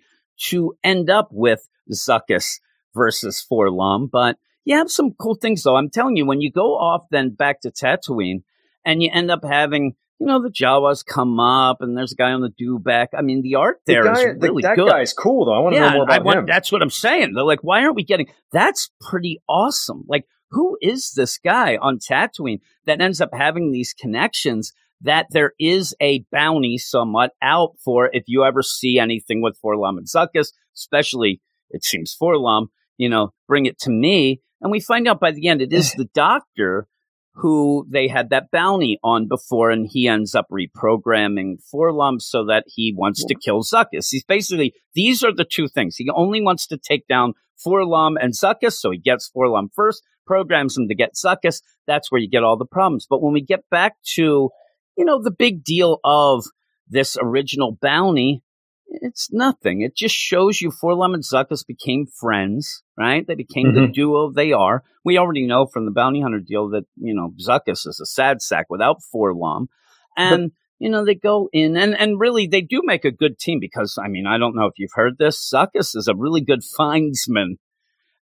to 0.50 0.76
end 0.84 1.10
up 1.10 1.30
with 1.32 1.68
Zuckuss 1.92 2.60
versus 2.96 3.46
4-LOM. 3.52 4.08
But 4.12 4.38
you 4.66 4.78
have 4.78 4.90
some 4.92 5.12
cool 5.20 5.36
things 5.36 5.64
though. 5.64 5.76
I'm 5.76 5.90
telling 5.90 6.16
you, 6.16 6.26
when 6.26 6.42
you 6.42 6.52
go 6.52 6.76
off 6.78 7.06
then 7.12 7.32
back 7.32 7.62
to 7.62 7.72
Tatooine 7.72 8.44
and 8.86 9.02
you 9.04 9.10
end 9.14 9.32
up 9.32 9.44
having 9.44 9.96
you 10.22 10.28
know, 10.28 10.42
the 10.44 10.50
Jawas 10.50 11.06
come 11.06 11.40
up 11.40 11.78
and 11.80 11.98
there's 11.98 12.12
a 12.12 12.16
guy 12.16 12.32
on 12.34 12.42
the 12.42 12.50
dewback. 12.62 13.08
I 13.18 13.22
mean, 13.22 13.42
the 13.42 13.56
art 13.56 13.80
The 13.86 13.94
there 13.94 14.12
is 14.12 14.18
guy- 14.18 14.34
the- 14.34 14.40
really 14.40 14.62
that 14.64 14.76
good. 14.76 14.88
That 14.90 14.96
guy's 14.96 15.14
cool 15.14 15.46
though. 15.46 15.54
I 15.54 15.60
want 15.60 15.76
to 15.76 15.80
yeah, 15.80 15.90
know 15.92 15.96
more 15.96 16.12
I 16.12 16.16
about 16.18 16.26
want, 16.26 16.40
him. 16.40 16.46
that's 16.46 16.74
what 16.74 16.82
I'm 16.82 16.90
saying. 16.90 17.34
They're 17.34 17.44
like, 17.46 17.64
why 17.64 17.84
aren't 17.84 17.96
we 17.96 18.04
getting 18.04 18.28
that's 18.52 18.92
pretty 19.00 19.42
awesome. 19.48 20.04
Like, 20.10 20.26
who 20.52 20.78
is 20.82 21.12
this 21.16 21.38
guy 21.38 21.78
on 21.78 22.00
Tatooine 22.00 22.60
that 22.86 23.02
ends 23.02 23.22
up 23.22 23.30
having 23.34 23.72
these 23.72 23.94
connections 23.94 24.72
that 25.02 25.28
there 25.32 25.54
is 25.60 25.96
a 26.02 26.26
bounty 26.32 26.78
somewhat 26.78 27.32
out 27.42 27.76
for 27.84 28.10
if 28.12 28.24
you 28.28 28.44
ever 28.44 28.62
see 28.62 29.00
anything 29.00 29.42
with 29.42 29.58
4-LOM 29.64 29.98
and 29.98 30.08
Zuckuss, 30.08 30.50
especially 30.76 31.42
it 31.70 31.84
seems 31.84 32.16
4-LOM, 32.22 32.70
you 32.98 33.10
know, 33.10 33.32
bring 33.48 33.66
it 33.66 33.80
to 33.80 33.90
me. 33.90 34.42
And 34.62 34.72
we 34.72 34.82
find 34.82 35.08
out 35.08 35.20
by 35.20 35.32
the 35.32 35.48
end 35.48 35.62
it 35.62 35.72
is 35.72 35.94
the 35.98 36.10
doctor 36.14 36.88
who 37.36 37.88
they 37.90 38.08
had 38.08 38.32
that 38.32 38.52
bounty 38.52 39.00
on 39.02 39.28
before, 39.28 39.70
and 39.70 39.88
he 39.90 40.08
ends 40.08 40.36
up 40.36 40.48
reprogramming 40.52 41.58
4-LOM 41.74 42.20
so 42.20 42.46
that 42.46 42.66
he 42.68 42.94
wants 42.96 43.24
to 43.24 43.36
kill 43.36 43.64
Zuckuss. 43.64 44.08
He's 44.10 44.26
basically 44.26 44.74
these 44.94 45.24
are 45.24 45.34
the 45.34 45.46
two 45.46 45.68
things. 45.70 45.96
He 45.96 46.10
only 46.14 46.42
wants 46.42 46.68
to 46.68 46.78
take 46.78 47.08
down 47.08 47.34
4-LOM 47.66 48.18
and 48.18 48.34
Zuckuss, 48.34 48.74
So 48.74 48.92
he 48.92 48.98
gets 48.98 49.32
4-LOM 49.36 49.70
first, 49.74 50.04
programs 50.30 50.78
him 50.78 50.88
to 50.88 50.96
get 50.96 51.16
Zuckuss. 51.16 51.64
That's 51.88 52.12
where 52.12 52.22
you 52.22 52.30
get 52.30 52.44
all 52.44 52.56
the 52.56 52.66
problems. 52.66 53.08
But 53.10 53.24
when 53.24 53.34
we 53.34 53.42
get 53.42 53.68
back 53.72 53.96
to, 54.14 54.52
you 54.96 55.06
know, 55.06 55.20
the 55.24 55.32
big 55.32 55.64
deal 55.64 55.98
of 56.04 56.46
this 56.88 57.18
original 57.20 57.76
bounty, 57.82 58.44
it's 58.86 59.34
nothing. 59.34 59.82
It 59.82 59.96
just 59.96 60.14
shows 60.14 60.62
you 60.62 60.70
4-LOM 60.72 61.16
and 61.16 61.24
Zuckuss 61.24 61.66
became 61.66 62.06
friends, 62.06 62.84
right? 62.96 63.26
They 63.28 63.34
became 63.34 63.68
mm-hmm. 63.68 63.82
the 63.82 63.88
duo 63.88 64.32
they 64.32 64.52
are. 64.52 64.84
We 65.04 65.18
already 65.18 65.48
know 65.48 65.66
from 65.66 65.86
the 65.86 65.92
bounty 65.92 66.22
hunter 66.22 66.40
deal 66.40 66.70
that, 66.70 66.84
you 66.96 67.16
know, 67.16 67.34
Zuckuss 67.44 67.88
is 67.88 68.00
a 68.00 68.06
sad 68.06 68.44
sack 68.44 68.68
without 68.70 68.98
4-LOM. 69.14 69.68
And, 70.16 70.52
but, 70.52 70.58
you 70.78 70.92
know, 70.92 71.06
they 71.06 71.16
go 71.16 71.50
in 71.52 71.76
and, 71.76 72.00
and 72.00 72.20
really 72.20 72.46
they 72.46 72.62
do 72.62 72.82
make 72.84 73.04
a 73.04 73.12
good 73.12 73.40
team 73.40 73.58
because, 73.60 73.98
I 74.00 74.10
mean, 74.10 74.28
I 74.28 74.38
don't 74.38 74.56
know 74.56 74.68
if 74.68 74.74
you've 74.78 74.94
heard 74.94 75.18
this. 75.18 75.52
Zuckuss 75.52 75.96
is 75.96 76.08
a 76.08 76.16
really 76.16 76.42
good 76.42 76.62
findsman. 76.62 77.58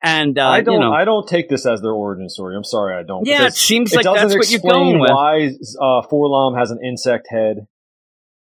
And 0.03 0.37
uh, 0.37 0.49
I 0.49 0.63
don't. 0.63 0.75
You 0.75 0.81
know, 0.81 0.93
I 0.93 1.05
don't 1.05 1.29
take 1.29 1.49
this 1.49 1.65
as 1.65 1.81
their 1.81 1.93
origin 1.93 2.29
story. 2.29 2.57
I'm 2.57 2.65
sorry, 2.65 2.97
I 2.97 3.05
don't. 3.05 3.25
Yeah, 3.25 3.47
it 3.47 3.55
seems 3.55 3.95
like 3.95 4.05
that's 4.05 4.35
what 4.35 4.51
you're 4.51 4.61
going 4.61 4.99
with. 4.99 5.11
Why 5.11 5.53
uh, 5.81 6.03
4-LOM 6.11 6.57
has 6.57 6.73
an 6.73 6.81
insect 6.85 7.29
head? 7.31 7.69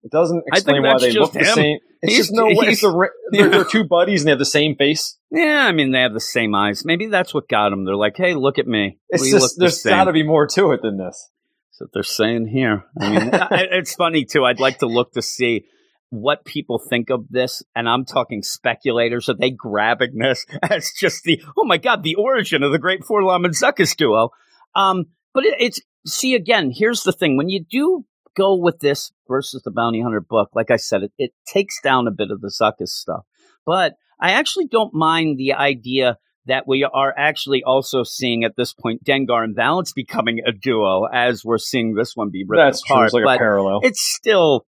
It 0.03 0.11
doesn't 0.11 0.43
explain 0.47 0.81
why 0.81 0.97
they 0.97 1.11
look 1.11 1.35
him. 1.35 1.43
the 1.43 1.53
same. 1.53 1.77
It's 2.01 2.13
he's, 2.13 2.27
just 2.27 2.33
no 2.33 2.45
way. 2.45 2.69
It's 2.69 2.81
the, 2.81 3.09
they're, 3.31 3.49
they're, 3.49 3.63
two 3.65 3.83
buddies 3.83 4.21
and 4.21 4.27
they 4.27 4.31
have 4.31 4.39
the 4.39 4.45
same 4.45 4.75
face. 4.75 5.17
Yeah, 5.29 5.65
I 5.67 5.71
mean 5.71 5.91
they 5.91 6.01
have 6.01 6.13
the 6.13 6.19
same 6.19 6.55
eyes. 6.55 6.83
Maybe 6.83 7.07
that's 7.07 7.33
what 7.33 7.47
got 7.47 7.69
them. 7.69 7.85
They're 7.85 7.95
like, 7.95 8.17
hey, 8.17 8.33
look 8.33 8.57
at 8.57 8.65
me. 8.65 8.97
It's 9.09 9.21
we 9.21 9.31
just 9.31 9.59
there's 9.59 9.83
the 9.83 9.91
got 9.91 10.05
to 10.05 10.13
be 10.13 10.23
more 10.23 10.47
to 10.47 10.71
it 10.71 10.81
than 10.81 10.97
this. 10.97 11.29
That's 11.69 11.81
what 11.81 11.89
they're 11.93 12.03
saying 12.03 12.47
here. 12.47 12.85
I 12.99 13.09
mean, 13.09 13.29
it's 13.51 13.93
funny 13.93 14.25
too. 14.25 14.45
I'd 14.45 14.59
like 14.59 14.79
to 14.79 14.87
look 14.87 15.13
to 15.13 15.21
see 15.21 15.65
what 16.11 16.45
people 16.45 16.77
think 16.77 17.09
of 17.09 17.25
this, 17.29 17.63
and 17.73 17.89
I'm 17.89 18.05
talking 18.05 18.43
speculators. 18.43 19.29
Are 19.29 19.33
they 19.33 19.49
grabbing 19.49 20.17
this 20.17 20.45
as 20.69 20.91
just 20.91 21.23
the 21.23 21.41
oh 21.57 21.63
my 21.63 21.77
god, 21.77 22.03
the 22.03 22.15
origin 22.15 22.61
of 22.61 22.71
the 22.71 22.79
great 22.79 23.01
4-LOM 23.01 23.45
and 23.45 23.55
Zuckuss 23.55 23.95
duo? 23.95 24.29
Um, 24.75 25.05
but 25.33 25.45
it, 25.45 25.55
it's 25.59 25.81
see 26.05 26.35
again. 26.35 26.71
Here's 26.75 27.01
the 27.01 27.13
thing: 27.13 27.37
when 27.37 27.49
you 27.49 27.63
do 27.63 28.05
go 28.35 28.55
with 28.55 28.79
this 28.79 29.11
versus 29.27 29.63
the 29.63 29.71
Bounty 29.71 30.01
Hunter 30.01 30.21
book, 30.21 30.49
like 30.53 30.69
I 30.69 30.77
said, 30.77 31.03
it, 31.03 31.11
it 31.17 31.31
takes 31.47 31.81
down 31.81 32.07
a 32.07 32.11
bit 32.11 32.29
of 32.29 32.41
the 32.41 32.49
Zuckuss 32.61 32.89
stuff. 32.89 33.25
But 33.65 33.93
I 34.19 34.31
actually 34.31 34.67
don't 34.67 34.93
mind 34.93 35.37
the 35.37 35.53
idea 35.53 36.17
that 36.47 36.67
we 36.67 36.83
are 36.83 37.13
actually 37.17 37.63
also 37.63 38.03
seeing 38.03 38.43
at 38.43 38.55
this 38.57 38.73
point 38.73 39.03
Dengar 39.03 39.43
and 39.43 39.55
Valance 39.55 39.93
becoming 39.93 40.41
a 40.45 40.51
duo 40.51 41.05
as 41.05 41.45
we're 41.45 41.57
seeing 41.57 41.93
this 41.93 42.15
one 42.15 42.31
be 42.31 42.43
ripped 42.47 42.59
That's 42.59 42.83
apart. 42.83 42.97
True. 42.97 43.05
It's 43.05 43.13
like 43.13 43.23
but 43.23 43.35
a 43.35 43.37
parallel. 43.37 43.79
It's 43.83 44.01
still 44.01 44.65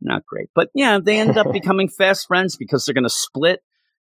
not 0.00 0.26
great. 0.26 0.48
But 0.54 0.68
yeah, 0.74 0.98
they 1.02 1.18
end 1.18 1.36
up 1.36 1.52
becoming 1.52 1.88
fast 1.88 2.26
friends 2.26 2.56
because 2.56 2.84
they're 2.84 2.94
going 2.94 3.04
to 3.04 3.10
split 3.10 3.60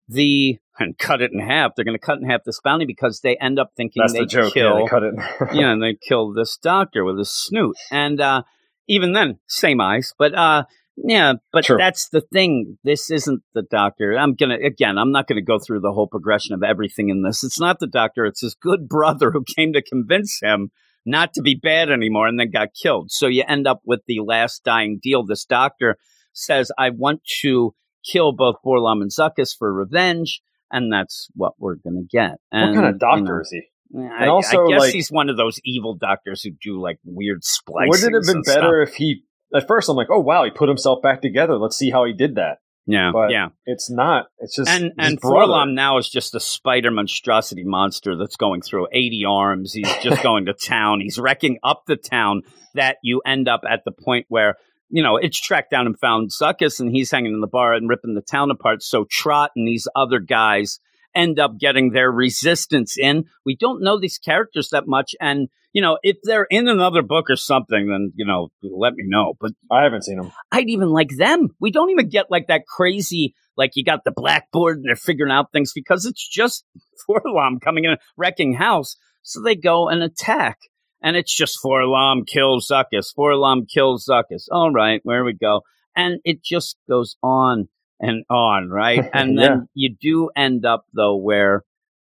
the 0.07 0.57
and 0.79 0.97
cut 0.97 1.21
it 1.21 1.31
in 1.31 1.39
half. 1.39 1.75
They're 1.75 1.85
going 1.85 1.97
to 1.97 2.05
cut 2.05 2.17
in 2.19 2.29
half 2.29 2.43
this 2.43 2.59
bounty 2.63 2.85
because 2.85 3.21
they 3.21 3.37
end 3.37 3.59
up 3.59 3.71
thinking 3.77 4.01
That's 4.01 4.13
they 4.13 4.19
the 4.19 4.25
joke. 4.25 4.53
kill. 4.53 4.79
Yeah, 4.79 4.83
they 4.83 4.87
cut 4.87 5.03
it. 5.03 5.13
yeah, 5.53 5.71
and 5.71 5.81
they 5.81 5.95
kill 5.95 6.33
this 6.33 6.57
doctor 6.61 7.03
with 7.03 7.17
his 7.17 7.29
snoot. 7.29 7.75
And 7.91 8.19
uh, 8.19 8.43
even 8.87 9.13
then, 9.13 9.39
same 9.47 9.79
eyes. 9.79 10.13
But 10.17 10.33
uh, 10.35 10.63
yeah, 10.97 11.33
but 11.51 11.65
True. 11.65 11.77
that's 11.77 12.09
the 12.09 12.21
thing. 12.21 12.77
This 12.83 13.09
isn't 13.11 13.43
the 13.53 13.63
doctor. 13.63 14.17
I'm 14.17 14.35
gonna 14.35 14.57
again. 14.63 14.97
I'm 14.97 15.11
not 15.11 15.27
gonna 15.27 15.41
go 15.41 15.59
through 15.59 15.81
the 15.81 15.91
whole 15.91 16.07
progression 16.07 16.53
of 16.53 16.63
everything 16.63 17.09
in 17.09 17.23
this. 17.23 17.43
It's 17.43 17.59
not 17.59 17.79
the 17.79 17.87
doctor. 17.87 18.25
It's 18.25 18.41
his 18.41 18.55
good 18.55 18.87
brother 18.87 19.31
who 19.31 19.43
came 19.55 19.73
to 19.73 19.81
convince 19.81 20.39
him 20.41 20.71
not 21.05 21.33
to 21.33 21.41
be 21.41 21.55
bad 21.55 21.89
anymore, 21.89 22.27
and 22.27 22.39
then 22.39 22.51
got 22.51 22.69
killed. 22.81 23.11
So 23.11 23.27
you 23.27 23.43
end 23.47 23.67
up 23.67 23.81
with 23.85 24.01
the 24.07 24.19
last 24.19 24.63
dying 24.63 24.99
deal. 25.01 25.25
This 25.25 25.45
doctor 25.45 25.97
says, 26.33 26.71
"I 26.77 26.89
want 26.91 27.21
to 27.41 27.73
kill 28.05 28.31
both 28.33 28.55
4-LOM 28.65 29.01
and 29.01 29.11
Zuckuss 29.11 29.55
for 29.57 29.73
revenge." 29.73 30.41
And 30.71 30.91
that's 30.91 31.29
what 31.35 31.53
we're 31.59 31.75
going 31.75 32.07
to 32.09 32.17
get. 32.17 32.39
And, 32.51 32.71
what 32.71 32.81
kind 32.81 32.95
of 32.95 32.99
doctor 32.99 33.19
you 33.19 33.25
know, 33.25 33.39
is 33.41 33.49
he? 33.51 33.61
I, 33.95 34.27
also, 34.27 34.65
I 34.65 34.69
guess 34.69 34.79
like, 34.79 34.93
he's 34.93 35.09
one 35.09 35.29
of 35.29 35.37
those 35.37 35.59
evil 35.63 35.95
doctors 35.95 36.41
who 36.41 36.49
do 36.59 36.81
like 36.81 36.97
weird 37.05 37.43
splicing. 37.43 37.89
Wouldn't 37.89 38.15
it 38.15 38.15
have 38.15 38.33
been 38.33 38.41
better 38.41 38.83
stuff. 38.83 38.93
if 38.93 38.95
he? 38.95 39.23
At 39.53 39.67
first, 39.67 39.87
I'm 39.87 39.95
like, 39.95 40.07
oh 40.09 40.19
wow, 40.19 40.43
he 40.45 40.49
put 40.49 40.67
himself 40.67 41.03
back 41.03 41.21
together. 41.21 41.57
Let's 41.59 41.77
see 41.77 41.91
how 41.91 42.05
he 42.05 42.13
did 42.13 42.35
that. 42.35 42.57
Yeah, 42.85 43.11
but 43.13 43.31
yeah. 43.31 43.49
It's 43.65 43.89
not. 43.89 44.27
It's 44.39 44.55
just 44.55 44.69
and 44.69 44.91
and 44.97 45.21
4-LOM 45.21 45.73
now 45.73 45.97
is 45.97 46.09
just 46.09 46.35
a 46.35 46.39
spider 46.39 46.91
monstrosity 46.91 47.63
monster 47.63 48.17
that's 48.17 48.35
going 48.35 48.61
through 48.61 48.87
80 48.91 49.23
arms. 49.27 49.73
He's 49.73 49.91
just 50.01 50.21
going 50.21 50.45
to 50.45 50.53
town. 50.53 50.99
He's 50.99 51.17
wrecking 51.17 51.59
up 51.63 51.83
the 51.87 51.95
town. 51.95 52.41
That 52.75 52.97
you 53.03 53.21
end 53.25 53.47
up 53.47 53.61
at 53.69 53.83
the 53.85 53.91
point 53.91 54.25
where 54.29 54.55
you 54.89 55.03
know 55.03 55.17
it's 55.17 55.39
tracked 55.39 55.71
down 55.71 55.85
and 55.85 55.97
found 55.97 56.31
Zuckuss, 56.31 56.79
and 56.79 56.91
he's 56.91 57.11
hanging 57.11 57.33
in 57.33 57.39
the 57.39 57.47
bar 57.47 57.73
and 57.73 57.87
ripping 57.87 58.15
the 58.15 58.21
town 58.21 58.51
apart. 58.51 58.83
So 58.83 59.05
Trot 59.09 59.51
and 59.55 59.67
these 59.67 59.87
other 59.95 60.19
guys 60.19 60.79
end 61.15 61.39
up 61.39 61.57
getting 61.59 61.91
their 61.91 62.11
resistance 62.11 62.97
in. 62.97 63.25
We 63.45 63.55
don't 63.55 63.83
know 63.83 63.99
these 63.99 64.17
characters 64.17 64.69
that 64.71 64.87
much. 64.87 65.15
And, 65.19 65.49
you 65.71 65.81
know, 65.81 65.97
if 66.03 66.17
they're 66.23 66.47
in 66.49 66.67
another 66.67 67.01
book 67.01 67.29
or 67.29 67.35
something, 67.35 67.87
then, 67.87 68.11
you 68.15 68.25
know, 68.25 68.49
let 68.61 68.93
me 68.93 69.03
know. 69.07 69.33
But 69.39 69.51
I 69.71 69.83
haven't 69.83 70.03
seen 70.03 70.17
them. 70.17 70.31
I'd 70.51 70.69
even 70.69 70.89
like 70.89 71.09
them. 71.15 71.49
We 71.59 71.71
don't 71.71 71.91
even 71.91 72.09
get 72.09 72.31
like 72.31 72.47
that 72.47 72.65
crazy, 72.67 73.35
like 73.57 73.71
you 73.75 73.83
got 73.83 74.03
the 74.03 74.11
blackboard 74.11 74.77
and 74.77 74.85
they're 74.85 74.95
figuring 74.95 75.31
out 75.31 75.51
things 75.51 75.71
because 75.73 76.05
it's 76.05 76.27
just 76.27 76.65
4-LOM 77.09 77.59
coming 77.59 77.85
in, 77.85 77.97
wrecking 78.17 78.53
house. 78.53 78.95
So 79.21 79.41
they 79.41 79.55
go 79.55 79.89
and 79.89 80.03
attack. 80.03 80.59
And 81.01 81.17
it's 81.17 81.35
just 81.35 81.59
4-LOM 81.61 82.23
kills 82.25 82.69
Zuckuss. 82.71 83.13
4-LOM 83.17 83.65
kills 83.65 84.07
Zuckuss. 84.09 84.47
All 84.49 84.71
right, 84.71 85.01
where 85.03 85.25
we 85.25 85.33
go. 85.33 85.61
And 85.95 86.21
it 86.23 86.41
just 86.41 86.77
goes 86.89 87.17
on 87.21 87.67
and 88.03 88.25
on, 88.29 88.69
right? 88.69 89.09
And 89.13 89.37
then 89.37 89.67
you 89.73 89.95
do 89.99 90.29
end 90.35 90.65
up 90.65 90.85
though 90.93 91.15
where 91.15 91.63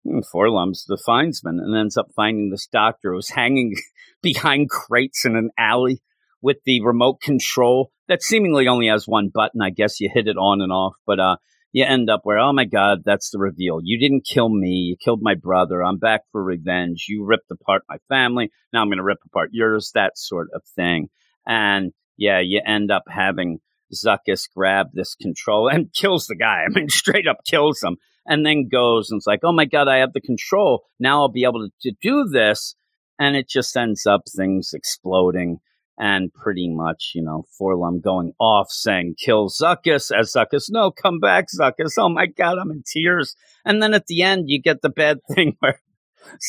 hmm, 0.05 0.21
4-LOM's 0.35 0.85
the 0.87 0.99
findsman 1.07 1.63
and 1.63 1.77
ends 1.77 1.97
up 1.97 2.09
finding 2.17 2.51
this 2.51 2.67
doctor 2.67 3.13
who's 3.13 3.31
hanging 3.31 3.77
behind 4.23 4.71
crates 4.71 5.25
in 5.25 5.37
an 5.37 5.51
alley 5.59 6.03
with 6.43 6.59
the 6.67 6.83
remote 6.83 7.21
control 7.21 7.91
that 8.09 8.23
seemingly 8.23 8.69
only 8.69 8.89
has 8.89 9.09
one 9.09 9.31
button. 9.33 9.63
I 9.63 9.71
guess 9.71 10.01
you 10.01 10.11
hit 10.13 10.29
it 10.29 10.37
on 10.37 10.61
and 10.61 10.73
off, 10.73 10.95
but 11.07 11.19
uh, 11.19 11.37
you 11.73 11.85
end 11.85 12.11
up 12.11 12.21
where, 12.25 12.39
oh 12.39 12.53
my 12.53 12.67
God, 12.67 13.03
that's 13.05 13.31
the 13.31 13.39
reveal. 13.39 13.79
You 13.83 13.99
didn't 13.99 14.27
kill 14.27 14.49
me. 14.49 14.69
You 14.69 14.97
killed 15.03 15.21
my 15.23 15.35
brother. 15.35 15.83
I'm 15.83 15.99
back 15.99 16.23
for 16.33 16.43
revenge. 16.43 17.07
You 17.09 17.25
ripped 17.25 17.51
apart 17.51 17.83
my 17.89 17.97
family. 18.09 18.51
Now 18.73 18.83
I'm 18.83 18.89
going 18.89 18.99
to 18.99 19.05
rip 19.05 19.19
apart 19.27 19.51
yours, 19.53 19.91
that 19.95 20.19
sort 20.19 20.49
of 20.55 20.63
thing. 20.77 21.09
And 21.47 21.93
yeah, 22.17 22.41
you 22.41 22.61
end 22.65 22.91
up 22.91 23.05
having 23.09 23.59
Zuckuss 23.95 24.49
grab 24.55 24.89
this 24.93 25.15
control 25.15 25.69
and 25.69 25.93
kills 25.95 26.27
the 26.27 26.37
guy. 26.37 26.65
I 26.65 26.69
mean, 26.69 26.89
straight 26.89 27.27
up 27.27 27.39
kills 27.47 27.83
him 27.83 27.97
and 28.27 28.45
then 28.45 28.69
goes 28.69 29.11
and 29.11 29.19
it's 29.19 29.27
like, 29.27 29.41
oh 29.43 29.53
my 29.53 29.65
God, 29.65 29.89
I 29.89 29.99
have 29.99 30.13
the 30.13 30.21
control. 30.21 30.85
Now 30.99 31.21
I'll 31.21 31.29
be 31.29 31.45
able 31.45 31.69
to, 31.69 31.71
to 31.83 31.97
do 32.01 32.29
this. 32.31 32.75
And 33.19 33.37
it 33.37 33.49
just 33.49 33.77
ends 33.77 34.07
up 34.07 34.23
things 34.35 34.73
exploding 34.75 35.61
and 35.97 36.33
pretty 36.33 36.69
much, 36.69 37.13
you 37.15 37.23
know, 37.23 37.45
4-LOM 37.61 38.01
going 38.01 38.33
off 38.41 38.67
saying, 38.71 39.15
kill 39.17 39.49
Zuckuss 39.49 40.11
as 40.17 40.33
Zuckuss, 40.33 40.65
no, 40.69 40.91
come 40.91 41.21
back, 41.21 41.47
Zuckuss. 41.57 41.93
Oh 41.99 42.09
my 42.09 42.27
God, 42.27 42.59
I'm 42.59 42.73
in 42.73 42.83
tears. 42.85 43.37
And 43.65 43.81
then 43.81 43.95
at 43.95 44.07
the 44.07 44.23
end, 44.23 44.45
you 44.49 44.61
get 44.61 44.83
the 44.83 44.89
bad 44.89 45.21
thing 45.35 45.57
where 45.61 45.81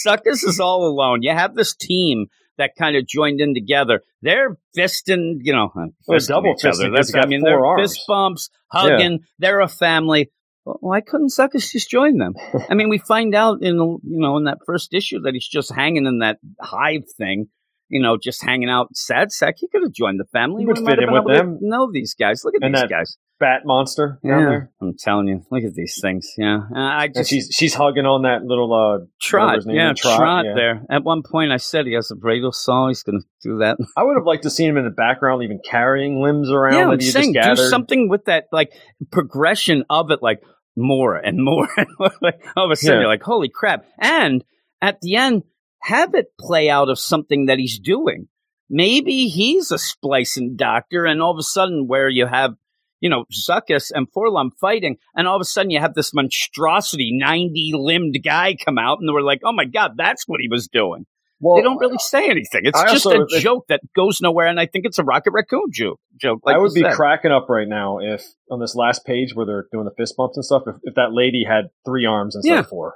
Zuckuss 0.06 0.44
is 0.48 0.60
all 0.60 0.88
alone. 0.88 1.22
You 1.22 1.32
have 1.32 1.54
this 1.54 1.76
team 1.76 2.28
that 2.58 2.72
kind 2.78 2.96
of 2.96 3.06
joined 3.08 3.42
in 3.42 3.54
together. 3.54 4.02
They're 4.22 4.58
fisting, 4.78 5.40
you 5.42 5.54
know, 5.54 5.72
they're 6.08 6.20
double 6.20 6.54
each 6.58 6.66
other. 6.66 6.92
That's, 6.92 7.14
I 7.16 7.26
mean, 7.26 7.42
they're 7.44 7.64
arms. 7.64 7.94
fist 7.94 8.02
bumps, 8.08 8.50
hugging. 8.68 9.12
Yeah. 9.14 9.28
They're 9.40 9.62
a 9.62 9.68
family. 9.68 10.32
Why 10.64 11.02
couldn't 11.02 11.32
Zuckuss 11.32 11.72
just 11.72 11.90
join 11.90 12.18
them? 12.18 12.34
I 12.70 12.74
mean, 12.74 12.90
we 12.90 12.98
find 12.98 13.36
out 13.36 13.62
in 13.62 13.78
the, 13.78 13.86
you 13.86 14.20
know, 14.20 14.38
in 14.38 14.46
that 14.46 14.60
first 14.66 14.94
issue 14.94 15.22
that 15.22 15.34
he's 15.34 15.48
just 15.48 15.72
hanging 15.72 16.08
in 16.08 16.20
that 16.20 16.40
hive 16.60 17.04
thing, 17.18 17.50
you 17.90 18.02
know, 18.02 18.18
just 18.22 18.44
hanging 18.44 18.70
out 18.70 18.96
sad 18.96 19.32
sack. 19.32 19.56
He 19.58 19.68
could 19.68 19.84
have 19.84 19.94
joined 19.94 20.20
the 20.20 20.26
family. 20.26 20.64
He 20.64 20.66
would 20.66 20.78
fit 20.78 21.00
in 21.00 21.12
with 21.12 21.28
them. 21.28 21.58
Know 21.62 21.90
these 21.92 22.14
guys. 22.14 22.44
Look 22.44 22.56
at 22.56 22.64
and 22.64 22.76
these 22.76 22.84
guys 22.84 23.18
bat 23.40 23.62
monster 23.66 24.20
yeah, 24.24 24.40
there. 24.40 24.72
I'm 24.82 24.94
telling 24.98 25.28
you, 25.28 25.46
look 25.52 25.64
at 25.64 25.74
these 25.74 26.00
things. 26.02 26.32
Yeah, 26.38 26.60
uh, 26.74 26.80
I 26.80 27.08
just 27.08 27.18
and 27.18 27.28
she's 27.28 27.50
she's 27.52 27.74
hugging 27.74 28.06
on 28.06 28.24
that 28.24 28.44
little 28.44 28.74
uh 28.74 29.06
trot. 29.22 29.60
Yeah, 29.66 29.94
trot, 29.94 30.18
trot 30.18 30.46
yeah. 30.46 30.54
there. 30.56 30.82
At 30.90 31.04
one 31.04 31.24
point, 31.24 31.52
I 31.52 31.58
said 31.58 31.86
he 31.86 31.94
has 31.94 32.12
a 32.12 32.16
bradle 32.16 32.52
saw. 32.52 32.88
He's 32.88 33.04
going 33.04 33.22
to 33.22 33.26
do 33.42 33.58
that. 33.60 33.78
I 33.98 34.04
would 34.04 34.16
have 34.16 34.26
liked 34.26 34.44
to 34.44 34.50
see 34.50 34.66
him 34.66 34.78
in 34.78 34.86
the 34.86 34.92
background, 34.92 35.44
even 35.44 35.60
carrying 35.70 36.22
limbs 36.22 36.50
around. 36.50 36.74
Yeah, 36.74 36.90
I'm 36.90 37.02
saying 37.02 37.34
do 37.34 37.56
something 37.56 38.10
with 38.10 38.26
that 38.26 38.46
like 38.52 38.72
progression 39.12 39.84
of 39.90 40.12
it, 40.12 40.22
like 40.22 40.42
more 40.76 41.16
and 41.16 41.44
more. 41.44 41.68
and 41.78 41.88
more. 42.00 42.12
like, 42.22 42.42
all 42.56 42.66
of 42.66 42.72
a 42.72 42.76
sudden, 42.76 42.96
Yeah. 42.96 43.02
you're 43.02 43.10
like, 43.10 43.24
holy 43.24 43.50
crap! 43.50 43.86
And 44.00 44.44
at 44.82 45.02
the 45.02 45.16
end, 45.16 45.44
have 45.86 46.14
it 46.16 46.28
play 46.40 46.70
out 46.70 46.90
of 46.90 47.00
something 47.00 47.46
that 47.46 47.60
he's 47.60 47.80
doing. 47.80 48.28
Maybe 48.70 49.28
he's 49.28 49.72
a 49.72 49.78
splicing 49.78 50.56
doctor, 50.56 51.06
and 51.06 51.22
all 51.22 51.32
of 51.32 51.38
a 51.38 51.44
sudden, 51.44 51.88
where 51.88 52.10
you 52.10 52.26
have 52.26 52.56
you 53.02 53.10
know, 53.10 53.26
Zuckuss 53.32 53.92
and 53.94 54.08
4-LOM 54.18 54.52
fighting, 54.60 54.98
and 55.16 55.28
all 55.28 55.36
of 55.36 55.42
a 55.42 55.46
sudden 55.46 55.70
you 55.70 55.80
have 55.80 55.94
this 55.94 56.12
monstrosity, 56.14 57.12
90 57.16 57.74
limbed 57.76 58.16
guy 58.24 58.56
come 58.56 58.78
out, 58.80 58.98
and 59.00 59.14
we're 59.14 59.22
like, 59.22 59.42
oh 59.44 59.52
my 59.52 59.66
God, 59.66 59.92
that's 59.96 60.24
what 60.28 60.40
he 60.42 60.48
was 60.48 60.68
doing. 60.68 61.06
Well, 61.40 61.58
they 61.58 61.62
don't 61.62 61.78
really 61.78 61.96
uh, 61.98 62.00
say 62.00 62.30
anything. 62.30 62.62
It's 62.64 62.80
I 62.80 62.92
just 62.92 63.06
also- 63.06 63.26
a 63.26 63.40
joke 63.40 63.66
that 63.68 63.82
goes 63.96 64.22
nowhere, 64.22 64.48
and 64.48 64.60
I 64.60 64.66
think 64.66 64.86
it's 64.86 64.98
a 64.98 65.04
Rocket 65.04 65.32
Raccoon 65.32 65.68
joke. 65.72 66.00
Joke. 66.20 66.40
Like 66.44 66.56
I 66.56 66.60
would 66.60 66.74
be 66.74 66.82
said. 66.82 66.94
cracking 66.94 67.32
up 67.32 67.48
right 67.50 67.68
now 67.68 68.00
if 68.00 68.24
on 68.50 68.60
this 68.62 68.74
last 68.74 69.06
page 69.06 69.36
where 69.36 69.46
they're 69.46 69.66
doing 69.72 69.86
the 69.86 69.92
fist 69.98 70.16
bumps 70.18 70.38
and 70.38 70.46
stuff, 70.46 70.64
if, 70.66 70.76
if 70.84 70.96
that 70.96 71.10
lady 71.12 71.44
had 71.48 71.66
three 71.86 72.06
arms 72.06 72.36
instead 72.36 72.54
Yeah. 72.54 72.60
of 72.62 72.70
four, 72.70 72.96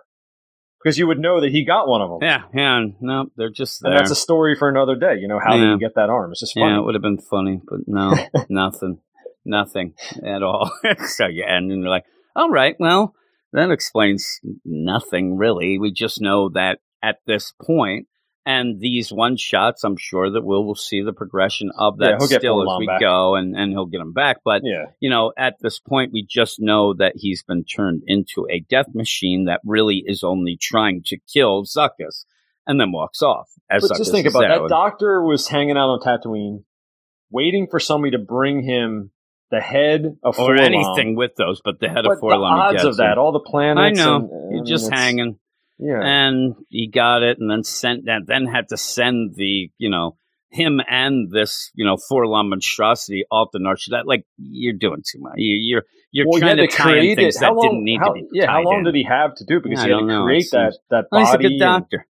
because 0.84 0.98
you 0.98 1.08
would 1.08 1.20
know 1.20 1.42
that 1.42 1.52
he 1.52 1.66
got 1.66 1.88
one 1.88 2.02
of 2.02 2.10
them. 2.10 2.20
Yeah, 2.22 2.44
yeah. 2.54 2.86
No, 3.02 3.28
they're 3.36 3.50
just 3.50 3.82
there. 3.82 3.92
And 3.92 4.00
that's 4.00 4.12
a 4.12 4.16
story 4.16 4.56
for 4.56 4.70
another 4.70 4.96
day. 4.96 5.18
You 5.20 5.28
know, 5.28 5.40
how 5.40 5.56
Yeah. 5.56 5.66
did 5.66 5.74
he 5.74 5.80
get 5.80 5.96
that 5.96 6.10
arm? 6.10 6.32
It's 6.32 6.40
just 6.40 6.54
funny. 6.54 6.72
Yeah, 6.72 6.80
it 6.80 6.84
would 6.84 6.96
have 6.96 7.02
been 7.02 7.18
funny, 7.20 7.62
but 7.68 7.80
no, 7.88 8.16
nothing, 8.50 9.00
nothing 9.46 9.94
at 10.26 10.44
all. 10.44 10.72
so 11.06 11.28
yeah, 11.28 11.46
and 11.56 11.70
then 11.70 11.80
you're 11.80 11.90
like, 11.90 12.06
all 12.36 12.50
right, 12.50 12.76
well, 12.80 13.14
that 13.54 13.72
explains 13.72 14.40
nothing 14.64 15.38
really. 15.38 15.78
We 15.80 15.92
just 15.92 16.22
know 16.22 16.50
that 16.50 16.80
at 17.02 17.18
this 17.26 17.54
point, 17.62 18.08
and 18.46 18.80
these 18.80 19.12
one 19.12 19.38
shots, 19.38 19.84
I'm 19.84 19.98
sure 19.98 20.32
that 20.32 20.44
we'll, 20.44 20.66
we'll 20.66 20.76
see 20.76 21.02
the 21.02 21.14
progression 21.14 21.72
of 21.78 21.98
that 22.00 22.16
he'll 22.20 22.28
still 22.28 22.62
as 22.74 22.80
we 22.80 22.88
back. 22.88 23.00
go, 23.02 23.36
and 23.36 23.56
and 23.56 23.72
he'll 23.72 23.86
get 23.86 24.02
him 24.02 24.14
back. 24.14 24.38
But 24.44 24.62
Yeah. 24.64 24.86
you 25.00 25.10
know, 25.10 25.34
at 25.38 25.56
this 25.62 25.80
point, 25.80 26.12
we 26.14 26.26
just 26.28 26.60
know 26.60 26.94
that 26.96 27.14
he's 27.16 27.44
been 27.44 27.64
turned 27.64 28.04
into 28.08 28.48
a 28.50 28.62
death 28.62 28.88
machine 28.94 29.46
that 29.46 29.62
really 29.66 30.04
is 30.06 30.24
only 30.24 30.58
trying 30.60 31.04
to 31.08 31.18
kill 31.32 31.64
Zuckuss, 31.66 32.26
and 32.66 32.80
then 32.80 32.92
walks 32.92 33.22
off. 33.22 33.50
As 33.70 33.82
But 33.84 33.92
Zuckuss 33.92 33.98
just 33.98 34.12
think 34.12 34.28
about 34.28 34.42
that. 34.42 34.68
Doctor 34.70 35.24
was 35.24 35.48
hanging 35.48 35.78
out 35.78 35.90
on 35.90 36.00
Tatooine, 36.00 36.64
waiting 37.32 37.68
for 37.70 37.80
somebody 37.80 38.12
to 38.12 38.20
bring 38.24 38.64
him 38.64 39.12
the 39.52 39.60
head 39.62 40.06
of 40.24 40.38
or 40.40 40.50
4-LOM. 40.56 40.60
anything 40.60 41.16
with 41.16 41.36
those, 41.36 41.60
but 41.64 41.80
the 41.80 41.88
head 41.90 42.04
But 42.06 42.14
of 42.14 42.20
the 42.20 42.28
4-LOM. 42.28 42.54
he 42.56 42.62
odds 42.78 42.84
of 42.86 42.98
that, 42.98 43.18
all 43.18 43.32
the 43.32 43.40
planets. 43.40 44.00
I 44.00 44.04
know. 44.04 44.16
and- 44.18 44.50
mean, 44.50 44.66
just 44.66 44.86
it's- 44.88 45.00
hanging, 45.00 45.40
Yeah. 45.80 46.02
and 46.04 46.56
he 46.70 46.88
got 46.90 47.24
it, 47.24 47.38
and 47.40 47.50
then 47.50 47.64
sent 47.64 48.06
that. 48.06 48.22
Then 48.28 48.46
had 48.46 48.68
to 48.70 48.78
send 48.78 49.36
the 49.36 49.70
you 49.78 49.90
know 49.90 50.18
him 50.52 50.82
and 50.90 51.30
this 51.32 51.72
you 51.76 51.86
know 51.86 51.96
4-LOM 52.12 52.50
monstrosity 52.50 53.24
off 53.32 53.50
the 53.54 53.60
North. 53.60 53.82
That 53.92 54.08
like 54.08 54.26
you're 54.38 54.74
doing 54.74 55.04
too 55.10 55.20
much. 55.20 55.36
You, 55.38 55.56
you're 55.62 55.84
you're 56.12 56.26
well, 56.28 56.40
trying 56.40 56.58
to 56.58 56.68
to 56.68 56.76
tie 56.76 56.90
in 56.90 57.00
create 57.00 57.16
things 57.16 57.36
it. 57.38 57.40
that 57.42 57.54
long, 57.54 57.62
didn't 57.70 57.84
need 57.84 58.00
how, 58.00 58.08
to 58.08 58.14
be. 58.14 58.28
Yeah, 58.34 58.48
how 58.48 58.62
long 58.64 58.80
in. 58.80 58.84
did 58.86 58.96
he 58.96 59.04
have 59.04 59.36
to 59.36 59.46
do? 59.46 59.58
it? 59.58 59.64
Because 59.64 59.80
Yeah, 59.80 59.86
he 59.86 59.92
had 59.94 60.00
to 60.00 60.06
know. 60.06 60.24
create 60.24 60.48
that 60.52 60.78
that 60.90 61.06
Well, 61.12 61.24
body. 61.24 61.44
he's 61.44 61.52
a 61.52 61.54
good 61.54 61.60
doctor. 61.60 62.08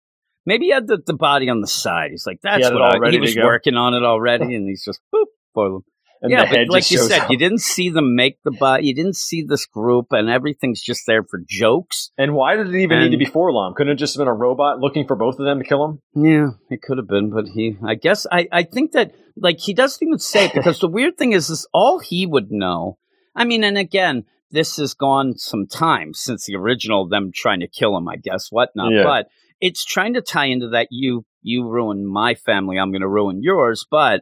Maybe 0.45 0.65
he 0.65 0.71
had 0.71 0.85
the, 0.85 1.01
the 1.03 1.15
body 1.15 1.49
on 1.49 1.61
the 1.61 1.67
side. 1.67 2.11
He's 2.11 2.27
like, 2.27 2.39
that's 2.43 2.69
what 2.69 3.03
I, 3.03 3.09
he 3.09 3.19
was 3.19 3.35
working 3.35 3.75
on 3.77 3.95
it 3.95 4.03
already, 4.03 4.43
and 4.55 4.67
he's 4.69 4.83
just 4.85 4.99
boop. 5.13 5.81
And 6.25 6.31
yeah, 6.31 6.49
but 6.49 6.69
like 6.69 6.89
you 6.91 6.97
said, 6.97 7.21
up. 7.21 7.29
you 7.29 7.37
didn't 7.37 7.61
see 7.61 7.89
them 7.89 8.15
make 8.15 8.41
the 8.43 8.51
body. 8.51 8.87
You 8.87 8.95
didn't 8.95 9.15
see 9.15 9.43
this 9.43 9.65
group, 9.65 10.07
and 10.11 10.29
everything's 10.29 10.81
just 10.81 11.03
there 11.05 11.23
for 11.23 11.39
jokes. 11.47 12.11
And 12.17 12.33
why 12.33 12.55
did 12.55 12.67
it 12.67 12.75
even 12.75 12.99
need 12.99 13.09
to 13.09 13.13
And- 13.13 13.19
be 13.19 13.25
4-LOM? 13.25 13.73
Couldn't 13.75 13.93
it 13.93 13.95
just 13.95 14.15
have 14.15 14.21
been 14.21 14.27
a 14.27 14.33
robot 14.33 14.79
looking 14.79 15.05
for 15.07 15.15
both 15.15 15.39
of 15.39 15.45
them 15.45 15.59
to 15.59 15.65
kill 15.65 15.85
him? 15.85 16.01
Yeah, 16.15 16.49
it 16.69 16.81
could 16.81 16.97
have 16.97 17.07
been, 17.07 17.29
but 17.29 17.45
he, 17.47 17.77
I 17.85 17.95
guess, 17.95 18.25
I, 18.31 18.47
I 18.51 18.63
think 18.63 18.91
that, 18.93 19.13
like, 19.37 19.59
he 19.59 19.73
doesn't 19.73 20.05
even 20.05 20.19
say 20.19 20.45
it 20.45 20.53
because 20.53 20.79
the 20.79 20.87
weird 20.87 21.17
thing 21.17 21.33
is, 21.33 21.49
is 21.49 21.67
all 21.73 21.99
he 21.99 22.25
would 22.25 22.51
know. 22.51 22.97
I 23.35 23.45
mean, 23.45 23.63
and 23.63 23.77
again, 23.77 24.25
this 24.51 24.77
has 24.77 24.93
gone 24.93 25.37
some 25.37 25.67
time 25.67 26.13
since 26.13 26.45
the 26.45 26.55
original, 26.55 27.07
them 27.07 27.31
trying 27.33 27.59
to 27.59 27.67
kill 27.67 27.97
him, 27.97 28.07
I 28.07 28.15
guess, 28.15 28.47
whatnot. 28.49 28.93
Yeah. 28.93 29.03
But 29.03 29.27
it's 29.59 29.83
trying 29.83 30.13
to 30.13 30.21
tie 30.21 30.45
into 30.45 30.69
that 30.69 30.87
you, 30.91 31.25
you 31.41 31.67
ruin 31.67 32.05
my 32.05 32.35
family, 32.35 32.77
I'm 32.77 32.91
going 32.91 33.01
to 33.01 33.07
ruin 33.07 33.41
yours. 33.43 33.85
But 33.89 34.21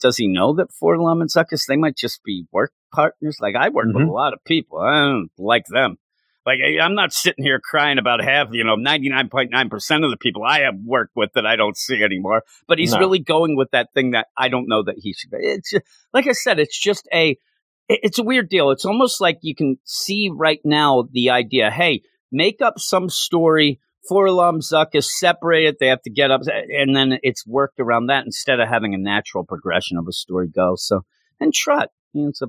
does 0.00 0.16
he 0.16 0.28
know 0.28 0.54
that 0.54 0.68
and 0.80 1.30
Zuckuss, 1.30 1.66
they 1.66 1.76
might 1.76 1.96
just 1.96 2.22
be 2.24 2.46
work 2.52 2.72
partners? 2.94 3.38
Like, 3.40 3.54
I 3.56 3.68
work 3.70 3.86
with 3.86 4.04
Mhm. 4.04 4.08
a 4.08 4.12
lot 4.12 4.32
of 4.32 4.44
people. 4.44 4.78
I 4.78 5.04
don't 5.08 5.30
like 5.38 5.64
them. 5.68 5.96
Like 6.44 6.58
I- 6.60 6.80
I'm 6.84 6.94
not 6.94 7.12
sitting 7.12 7.44
here 7.44 7.60
crying 7.60 7.98
about 7.98 8.22
half, 8.22 8.48
you 8.52 8.64
know, 8.64 8.74
99.9% 8.74 10.04
of 10.04 10.10
the 10.10 10.16
people 10.16 10.42
I 10.44 10.60
have 10.60 10.74
worked 10.84 11.12
with 11.14 11.30
that 11.34 11.46
I 11.46 11.56
don't 11.56 11.76
see 11.76 12.02
anymore. 12.02 12.42
But 12.66 12.78
he's 12.78 12.92
No. 12.92 12.98
really 12.98 13.20
going 13.20 13.56
with 13.56 13.70
that 13.70 13.88
thing 13.94 14.10
that 14.12 14.26
I 14.36 14.48
don't 14.48 14.68
know 14.68 14.82
that 14.82 14.96
he 14.98 15.12
should. 15.12 15.30
It's 15.34 15.70
just, 15.70 15.84
like 16.12 16.26
I 16.26 16.32
said, 16.32 16.58
it's 16.58 16.78
just 16.78 17.08
a, 17.14 17.36
it's 17.88 18.18
a 18.18 18.24
weird 18.24 18.48
deal. 18.48 18.70
It's 18.70 18.84
almost 18.84 19.20
like 19.20 19.38
you 19.42 19.54
can 19.54 19.76
see 19.84 20.30
right 20.34 20.60
now 20.64 21.04
the 21.12 21.30
idea. 21.30 21.70
Hey, 21.70 22.02
make 22.32 22.60
up 22.60 22.78
some 22.78 23.08
story. 23.08 23.80
4-LOM 24.10 24.60
Zuckuss 24.60 25.04
separated. 25.04 25.76
They 25.78 25.88
have 25.88 26.02
to 26.02 26.10
get 26.10 26.30
up, 26.30 26.42
and 26.46 26.94
then 26.94 27.18
it's 27.22 27.46
worked 27.46 27.78
around 27.78 28.06
that 28.06 28.24
instead 28.24 28.60
of 28.60 28.68
having 28.68 28.94
a 28.94 28.98
natural 28.98 29.44
progression 29.44 29.96
of 29.96 30.06
a 30.08 30.12
story 30.12 30.48
go. 30.48 30.74
So, 30.76 31.02
and 31.40 31.52
Trot, 31.52 31.88
you 32.12 32.22
know, 32.22 32.28
it's 32.28 32.42
a 32.42 32.48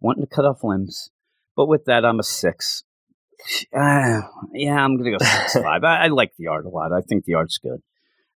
wanting 0.00 0.24
to 0.24 0.34
cut 0.34 0.44
off 0.44 0.62
limbs. 0.62 1.10
But 1.56 1.66
with 1.66 1.84
that, 1.86 2.04
I'm 2.04 2.18
a 2.18 2.24
six. 2.24 2.84
Uh, 3.74 4.20
yeah, 4.52 4.76
I'm 4.76 4.96
gonna 4.96 5.18
go 5.18 5.24
six 5.24 5.54
five. 5.54 5.84
I, 5.84 6.04
I 6.04 6.06
like 6.08 6.32
the 6.38 6.48
art 6.48 6.66
a 6.66 6.68
lot. 6.68 6.92
I 6.92 7.00
think 7.00 7.24
the 7.24 7.34
art's 7.34 7.58
good, 7.58 7.80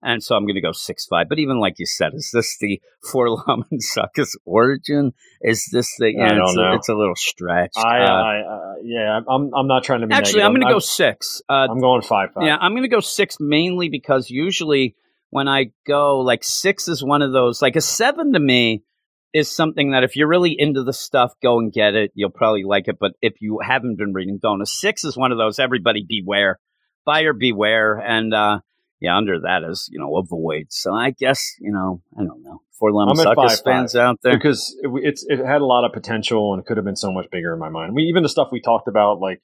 and 0.05 0.23
so 0.23 0.37
I'm 0.37 0.47
gonna 0.47 0.61
go 0.61 0.73
six 0.73 1.07
five. 1.07 1.29
But 1.29 1.39
even 1.39 1.59
like 1.59 1.75
you 1.79 1.87
said, 1.87 2.13
is 2.15 2.31
this 2.33 2.57
the 2.61 2.81
4-LOM 3.11 3.65
and 3.71 3.81
Zuckuss 3.81 4.37
origin? 4.45 5.13
Is 5.41 5.69
this 5.73 5.97
the? 5.99 6.15
I 6.23 6.29
don't 6.29 6.43
it's, 6.43 6.55
know. 6.55 6.63
A, 6.63 6.77
it's 6.77 6.89
a 6.91 6.95
little 6.95 7.17
stretched. 7.17 7.79
I, 7.79 8.01
Uh, 8.01 8.07
I, 8.07 8.41
uh, 8.41 8.75
yeah, 8.83 9.21
I'm, 9.29 9.51
I'm 9.55 9.67
not 9.67 9.83
trying 9.83 10.03
to 10.03 10.07
be. 10.07 10.15
actually, 10.15 10.43
I'm 10.43 10.53
gonna 10.53 10.71
go 10.71 10.79
six. 10.79 11.43
Uh, 11.49 11.67
I'm 11.71 11.81
going 11.81 12.03
five 12.03 12.33
five. 12.35 12.45
yeah, 12.45 12.57
I'm 12.61 12.73
going 12.73 12.83
to 12.83 12.89
go 12.89 13.01
six 13.01 13.39
mainly 13.41 13.89
because 13.89 14.29
usually 14.31 14.95
when 15.31 15.49
I 15.49 15.73
go 15.87 16.21
like 16.21 16.45
six 16.45 16.87
is 16.87 17.03
one 17.03 17.23
of 17.23 17.33
those 17.33 17.63
like 17.63 17.77
a 17.77 17.81
seven 17.81 18.35
to 18.35 18.41
me 18.41 18.85
is 19.33 19.51
something 19.51 19.91
that 19.91 20.05
if 20.05 20.15
you're 20.15 20.29
really 20.29 20.55
into 20.57 20.85
the 20.85 20.93
stuff, 20.93 21.33
go 21.43 21.59
and 21.59 21.73
get 21.73 21.95
it. 21.95 22.13
You'll 22.15 22.31
probably 22.31 22.63
like 22.63 22.87
it. 22.87 22.99
But 23.01 23.13
if 23.21 23.35
you 23.41 23.59
haven't 23.61 23.97
been 23.99 24.13
reading, 24.13 24.39
don't. 24.41 24.63
A 24.63 24.67
six 24.67 25.03
is 25.03 25.17
one 25.17 25.33
of 25.33 25.39
those. 25.39 25.59
Everybody 25.59 26.05
beware, 26.07 26.61
buyer 27.07 27.33
beware, 27.33 27.99
and 27.99 28.35
uh 28.35 28.61
yeah, 29.05 29.17
under 29.17 29.41
that 29.41 29.63
is 29.69 29.89
you 29.93 29.99
know 29.99 30.17
avoid. 30.17 30.67
So 30.71 30.93
I 30.93 31.11
guess 31.11 31.55
you 31.61 31.73
know 31.73 32.03
I 32.19 32.25
don't 32.25 32.43
know 32.43 32.63
for 32.79 32.91
at 32.91 33.17
Suckers 33.17 33.61
five, 33.61 33.65
fans 33.65 33.97
out 33.97 34.21
there. 34.23 34.37
because 34.37 34.77
it, 34.83 34.91
it's 35.03 35.25
it 35.29 35.39
had 35.39 35.61
a 35.61 35.65
lot 35.67 35.85
of 35.85 35.93
potential 35.93 36.53
and 36.53 36.63
it 36.63 36.67
could 36.67 36.77
have 36.77 36.85
been 36.85 36.97
so 36.97 37.13
much 37.13 37.27
bigger 37.31 37.53
in 37.55 37.59
my 37.59 37.69
mind. 37.69 37.95
We 37.95 38.05
even 38.05 38.23
the 38.23 38.29
stuff 38.29 38.49
we 38.51 38.61
talked 38.61 38.89
about, 38.89 39.21
like 39.21 39.41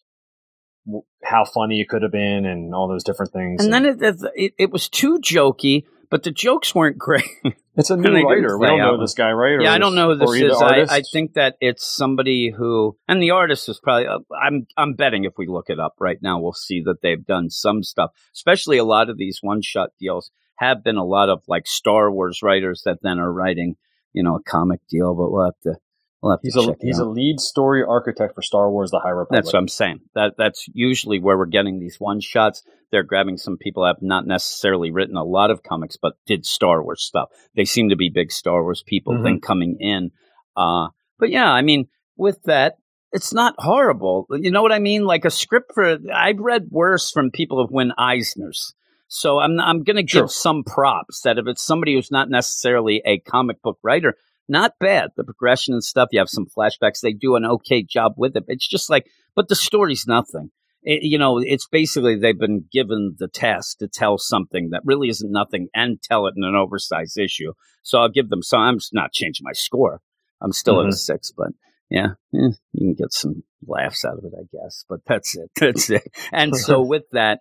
w- 0.87 1.05
how 1.23 1.45
funny 1.45 1.81
it 1.81 1.89
could 1.89 2.03
have 2.03 2.13
been, 2.13 2.45
and 2.45 2.75
all 2.75 2.89
those 2.89 3.05
different 3.05 3.33
things. 3.33 3.65
And 3.65 3.73
then 3.73 3.87
it, 3.87 4.03
it 4.35 4.55
it 4.59 4.71
was 4.71 4.89
too 4.89 5.19
jokey, 5.21 5.85
but 6.11 6.25
the 6.25 6.31
jokes 6.31 6.75
weren't 6.75 6.99
great. 6.99 7.25
it's 7.77 7.91
a 7.91 7.97
new 7.97 8.11
writer. 8.11 8.59
We 8.59 8.67
don't 8.67 8.79
know 8.79 9.01
this 9.01 9.15
guy, 9.15 9.31
right? 9.31 9.53
Or 9.53 9.63
yeah, 9.63 9.73
I 9.73 9.79
don't 9.79 9.95
know 9.95 10.15
who 10.15 10.17
this 10.17 10.31
is. 10.33 10.61
I. 10.61 10.97
I 10.97 11.03
think 11.13 11.35
that 11.35 11.57
it's 11.61 11.87
somebody 11.87 12.51
who, 12.51 12.97
and 13.09 13.23
the 13.23 13.31
artist 13.31 13.69
is 13.69 13.81
probably. 13.81 14.09
Uh, 14.09 14.19
I'm 14.35 14.67
I'm 14.77 14.95
betting 14.95 15.25
if 15.25 15.35
we 15.39 15.47
look 15.47 15.71
it 15.71 15.79
up 15.79 15.95
right 16.01 16.19
now, 16.21 16.41
we'll 16.41 16.53
see 16.53 16.83
that 16.85 17.01
they've 17.03 17.25
done 17.25 17.49
some 17.49 17.83
stuff. 17.83 18.11
Especially 18.35 18.79
a 18.79 18.85
lot 18.85 19.09
of 19.09 19.17
these 19.17 19.39
one 19.41 19.63
shot 19.63 19.91
deals 19.99 20.31
have 20.57 20.83
been 20.83 20.97
a 20.97 21.05
lot 21.05 21.29
of 21.29 21.43
like 21.47 21.67
Star 21.67 22.11
Wars 22.11 22.41
writers 22.43 22.83
that 22.85 22.99
then 23.03 23.19
are 23.19 23.33
writing, 23.33 23.77
you 24.13 24.23
know, 24.23 24.37
a 24.37 24.43
comic 24.43 24.81
deal. 24.91 25.15
But 25.15 25.31
we'll 25.31 25.45
have 25.45 25.61
to 25.63 25.77
we'll 26.23 26.39
he's 26.43 26.57
a 26.57 26.75
he's 26.81 27.01
out. 27.01 27.07
a 27.07 27.11
lead 27.11 27.41
story 27.41 27.83
architect 27.83 28.35
for 28.35 28.43
Star 28.43 28.71
Wars: 28.71 28.91
The 28.91 29.01
High 29.01 29.11
Republic. 29.11 29.45
That's 29.45 29.53
what 29.53 29.59
I'm 29.61 29.69
saying. 29.69 30.01
That 30.15 30.35
that's 30.37 30.67
usually 30.73 31.19
where 31.21 31.37
we're 31.37 31.47
getting 31.47 31.79
these 31.81 31.97
one 31.99 32.21
shots. 32.21 32.63
They're 32.91 33.03
grabbing 33.05 33.37
some 33.37 33.57
people 33.57 33.85
that 33.85 33.97
have 33.97 34.03
not 34.03 34.27
necessarily 34.27 34.91
written 34.91 35.17
a 35.17 35.25
lot 35.25 35.51
of 35.51 35.63
comics, 35.63 35.97
but 35.97 36.15
did 36.27 36.45
Star 36.45 36.83
Wars 36.83 37.03
stuff. 37.03 37.29
They 37.55 37.65
seem 37.65 37.91
to 37.91 37.97
be 37.97 38.11
big 38.11 38.33
Star 38.33 38.63
Wars 38.63 38.83
people. 38.87 39.15
Mhm. 39.15 39.23
Then 39.23 39.41
coming 39.41 39.77
in, 39.81 40.11
uh, 40.57 40.89
but 41.19 41.31
yeah, 41.31 41.51
I 41.51 41.63
mean, 41.63 41.87
with 42.17 42.43
that, 42.45 42.75
it's 43.13 43.33
not 43.33 43.55
horrible. 43.59 44.27
You 44.31 44.51
know 44.51 44.63
what 44.63 44.73
I 44.73 44.79
mean? 44.79 45.05
Like 45.05 45.25
a 45.25 45.31
script 45.31 45.73
for 45.75 45.99
I've 46.13 46.39
read 46.39 46.69
worse 46.71 47.11
from 47.11 47.31
people 47.31 47.65
who 47.67 47.75
win 47.75 47.93
Eisner's. 47.99 48.75
So 49.09 49.39
I'm 49.41 49.59
I'm 49.61 49.83
going 49.83 49.97
to 49.97 50.09
Sure. 50.09 50.23
give 50.23 50.31
some 50.31 50.63
props 50.65 51.23
that 51.23 51.39
if 51.39 51.47
it's 51.49 51.63
somebody 51.63 51.95
who's 51.95 52.13
not 52.13 52.31
necessarily 52.31 53.03
a 53.05 53.19
comic 53.19 53.61
book 53.63 53.79
writer, 53.83 54.15
not 54.51 54.75
bad. 54.79 55.11
The 55.17 55.25
progression 55.25 55.73
and 55.75 55.83
stuff. 55.85 56.09
You 56.13 56.19
have 56.19 56.29
some 56.29 56.47
flashbacks. 56.47 57.01
They 57.01 57.13
do 57.13 57.37
an 57.37 57.45
okay 57.47 57.83
job 57.83 58.15
with 58.17 58.37
it. 58.37 58.45
It's 58.49 58.69
just 58.69 58.91
like, 58.91 59.07
but 59.35 59.49
the 59.49 59.55
story's 59.55 60.07
nothing. 60.07 60.51
It, 60.83 61.03
you 61.03 61.19
know, 61.19 61.39
it's 61.39 61.67
basically 61.69 62.17
they've 62.17 62.39
been 62.39 62.65
given 62.73 63.17
the 63.19 63.29
task 63.29 63.79
to 63.79 63.89
tell 63.89 64.19
something 64.19 64.71
that 64.71 64.83
really 64.85 65.09
isn't 65.09 65.31
nothing 65.31 65.69
and 65.75 66.03
tell 66.03 66.27
it 66.27 66.35
in 66.37 66.45
an 66.45 66.55
oversized 66.55 67.19
issue. 67.19 67.53
So 67.83 67.99
I'll 68.01 68.09
give 68.09 68.29
them 68.31 68.43
some. 68.43 68.61
I'm 68.61 68.79
not 68.93 69.13
changing 69.13 69.45
my 69.45 69.53
score. 69.53 70.01
I'm 70.43 70.53
still 70.53 70.81
at 70.81 70.87
a 70.87 70.91
Mhm. 70.91 70.95
six, 70.95 71.33
but 71.37 71.49
yeah, 71.91 72.13
eh, 72.35 72.53
you 72.73 72.79
can 72.79 72.95
get 72.95 73.13
some 73.13 73.43
laughs 73.67 74.05
out 74.07 74.17
of 74.19 74.25
it, 74.25 74.33
I 74.39 74.45
guess. 74.51 74.85
But 74.89 75.01
that's 75.07 75.37
it. 75.37 75.51
That's 75.61 75.91
it. 75.91 76.11
And 76.33 76.57
so 76.57 76.81
with 76.93 77.05
that, 77.13 77.41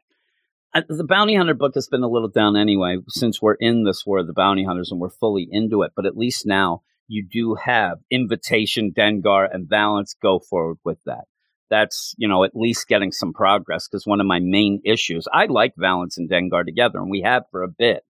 the 0.88 1.06
bounty 1.06 1.36
hunter 1.36 1.54
book 1.54 1.74
has 1.76 1.88
been 1.88 2.04
a 2.04 2.10
little 2.10 2.28
down 2.30 2.56
anyway 2.58 2.98
since 3.08 3.42
we're 3.42 3.56
in 3.56 3.84
this 3.86 4.06
war 4.06 4.20
of 4.20 4.28
the 4.28 4.34
bounty 4.34 4.64
hunters 4.66 4.92
and 4.92 5.00
we're 5.00 5.10
fully 5.10 5.48
into 5.50 5.82
it 5.82 5.94
but 5.96 6.06
at 6.06 6.16
least 6.16 6.46
now 6.46 6.84
you 7.10 7.26
do 7.30 7.56
have 7.56 7.98
invitation 8.10 8.92
dengar 8.96 9.48
and 9.52 9.68
valance 9.68 10.16
go 10.22 10.40
forward 10.40 10.78
with 10.86 11.00
that 11.06 11.26
that's 11.70 12.14
you 12.18 12.28
know 12.28 12.44
at 12.44 12.56
least 12.56 12.88
getting 12.88 13.12
some 13.12 13.34
progress 13.34 13.88
because 13.88 14.08
one 14.08 14.22
of 14.22 14.28
my 14.28 14.40
main 14.40 14.80
issues 14.86 15.28
i 15.34 15.46
like 15.46 15.74
valance 15.78 16.18
and 16.18 16.30
dengar 16.30 16.66
together 16.66 17.00
and 17.00 17.12
we 17.12 17.22
have 17.22 17.44
for 17.52 17.64
a 17.64 17.68
bit 17.68 18.04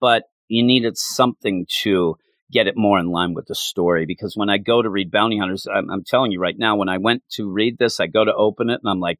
but 0.00 0.24
you 0.48 0.62
needed 0.62 0.96
something 0.96 1.66
to 1.68 2.16
get 2.52 2.68
it 2.68 2.76
more 2.76 2.98
in 2.98 3.10
line 3.10 3.34
with 3.34 3.46
the 3.46 3.54
story 3.54 4.06
because 4.06 4.36
when 4.36 4.48
i 4.48 4.56
go 4.56 4.80
to 4.80 4.88
read 4.88 5.10
bounty 5.10 5.38
hunters 5.38 5.66
i'm, 5.72 5.90
I'm 5.90 6.04
telling 6.04 6.32
you 6.32 6.40
right 6.40 6.56
now 6.56 6.76
when 6.76 6.88
i 6.88 6.98
went 6.98 7.22
to 7.32 7.50
read 7.50 7.76
this 7.78 8.00
i 8.00 8.06
go 8.06 8.24
to 8.24 8.34
open 8.34 8.70
it 8.70 8.80
and 8.82 8.90
i'm 8.90 9.00
like 9.00 9.18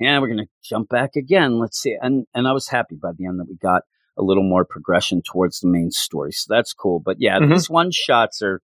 yeah, 0.00 0.18
we're 0.18 0.28
gonna 0.28 0.46
jump 0.62 0.88
back 0.88 1.16
again. 1.16 1.58
Let's 1.58 1.80
see. 1.80 1.96
And 2.00 2.26
and 2.34 2.48
I 2.48 2.52
was 2.52 2.68
happy 2.68 2.96
by 3.00 3.12
the 3.16 3.26
end 3.26 3.40
that 3.40 3.48
we 3.48 3.56
got 3.56 3.82
a 4.16 4.22
little 4.22 4.42
more 4.44 4.64
progression 4.64 5.22
towards 5.22 5.60
the 5.60 5.68
main 5.68 5.90
story. 5.90 6.32
So 6.32 6.46
that's 6.54 6.72
cool. 6.72 7.00
But 7.00 7.16
yeah, 7.20 7.38
Mhm. 7.38 7.50
these 7.50 7.68
one 7.70 7.90
shots 7.90 8.42
are 8.42 8.60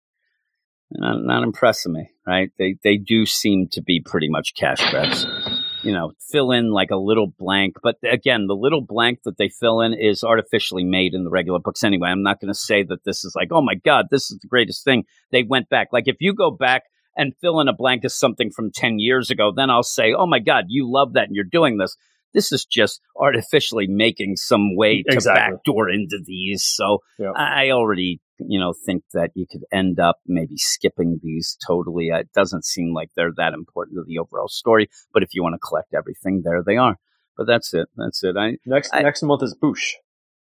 not, 0.92 1.24
not 1.24 1.44
impressing 1.44 1.94
me, 1.94 2.10
right? 2.26 2.50
They 2.58 2.76
they 2.84 2.98
do 2.98 3.26
seem 3.26 3.68
to 3.74 3.82
be 3.82 4.02
pretty 4.02 4.30
much 4.30 4.54
cash 4.56 4.80
grabs. 4.90 5.26
You 5.84 5.94
know, 5.94 6.12
fill 6.32 6.52
in 6.52 6.72
like 6.72 6.92
a 6.92 6.98
little 6.98 7.28
blank, 7.40 7.76
but 7.82 7.96
again, 8.04 8.48
the 8.48 8.56
little 8.56 8.82
blank 8.82 9.20
that 9.24 9.38
they 9.38 9.48
fill 9.48 9.80
in 9.80 9.94
is 9.94 10.24
artificially 10.26 10.84
made 10.84 11.14
in 11.14 11.24
the 11.24 11.30
regular 11.30 11.60
books 11.60 11.84
anyway. 11.86 12.10
I'm 12.10 12.22
not 12.24 12.42
going 12.42 12.52
to 12.52 12.60
say 12.60 12.84
that 12.84 13.06
this 13.06 13.24
is 13.24 13.34
like, 13.34 13.48
oh 13.52 13.62
my 13.62 13.76
god, 13.76 14.08
this 14.12 14.30
is 14.30 14.40
the 14.42 14.48
greatest 14.50 14.84
thing. 14.84 15.06
They 15.32 15.44
went 15.44 15.70
back. 15.70 15.88
Like 15.94 16.08
if 16.08 16.18
you 16.20 16.34
go 16.34 16.52
back 16.52 16.84
and 17.16 17.34
fill 17.40 17.62
in 17.62 17.70
a 17.70 17.74
blank 17.74 18.04
as 18.04 18.14
something 18.14 18.50
from 18.52 18.72
10 18.72 19.00
years 19.00 19.30
ago, 19.30 19.54
then 19.56 19.70
I'll 19.70 19.84
say, 19.84 20.14
oh 20.14 20.26
my 20.26 20.40
god, 20.40 20.66
you 20.68 20.90
love 20.92 21.14
that 21.14 21.28
and 21.28 21.36
you're 21.36 21.46
doing 21.46 21.78
this. 21.78 21.96
This 22.34 22.52
is 22.52 22.66
just 22.66 23.02
artificially 23.20 23.88
making 23.88 24.36
some 24.38 24.76
way 24.76 25.04
to 25.04 25.14
Exactly. 25.14 25.56
backdoor 25.56 25.90
into 25.90 26.20
these. 26.24 26.64
So 26.64 27.00
Yeah. 27.18 27.32
I 27.36 27.72
already, 27.72 28.22
you 28.40 28.60
know, 28.60 28.74
think 28.86 29.04
that 29.14 29.32
you 29.36 29.46
could 29.52 29.64
end 29.72 30.00
up 30.00 30.18
maybe 30.28 30.58
skipping 30.58 31.20
these 31.24 31.58
totally. 31.66 32.08
It 32.10 32.30
doesn't 32.36 32.66
seem 32.66 32.94
like 32.94 33.10
they're 33.16 33.34
that 33.38 33.54
important 33.54 33.96
to 33.98 34.04
the 34.08 34.20
overall 34.20 34.48
story. 34.48 34.90
But 35.14 35.24
if 35.24 35.34
you 35.34 35.42
want 35.44 35.54
to 35.56 35.60
collect 35.60 35.94
everything, 35.94 36.42
there 36.44 36.64
they 36.66 36.78
are. 36.78 36.98
But 37.38 37.48
that's 37.48 37.74
it. 37.74 37.88
That's 37.96 38.24
it. 38.24 38.36
I 38.38 38.58
Next 38.66 38.94
I- 38.94 39.02
next 39.02 39.24
month 39.24 39.42
is 39.44 39.56
Boushh. 39.56 39.94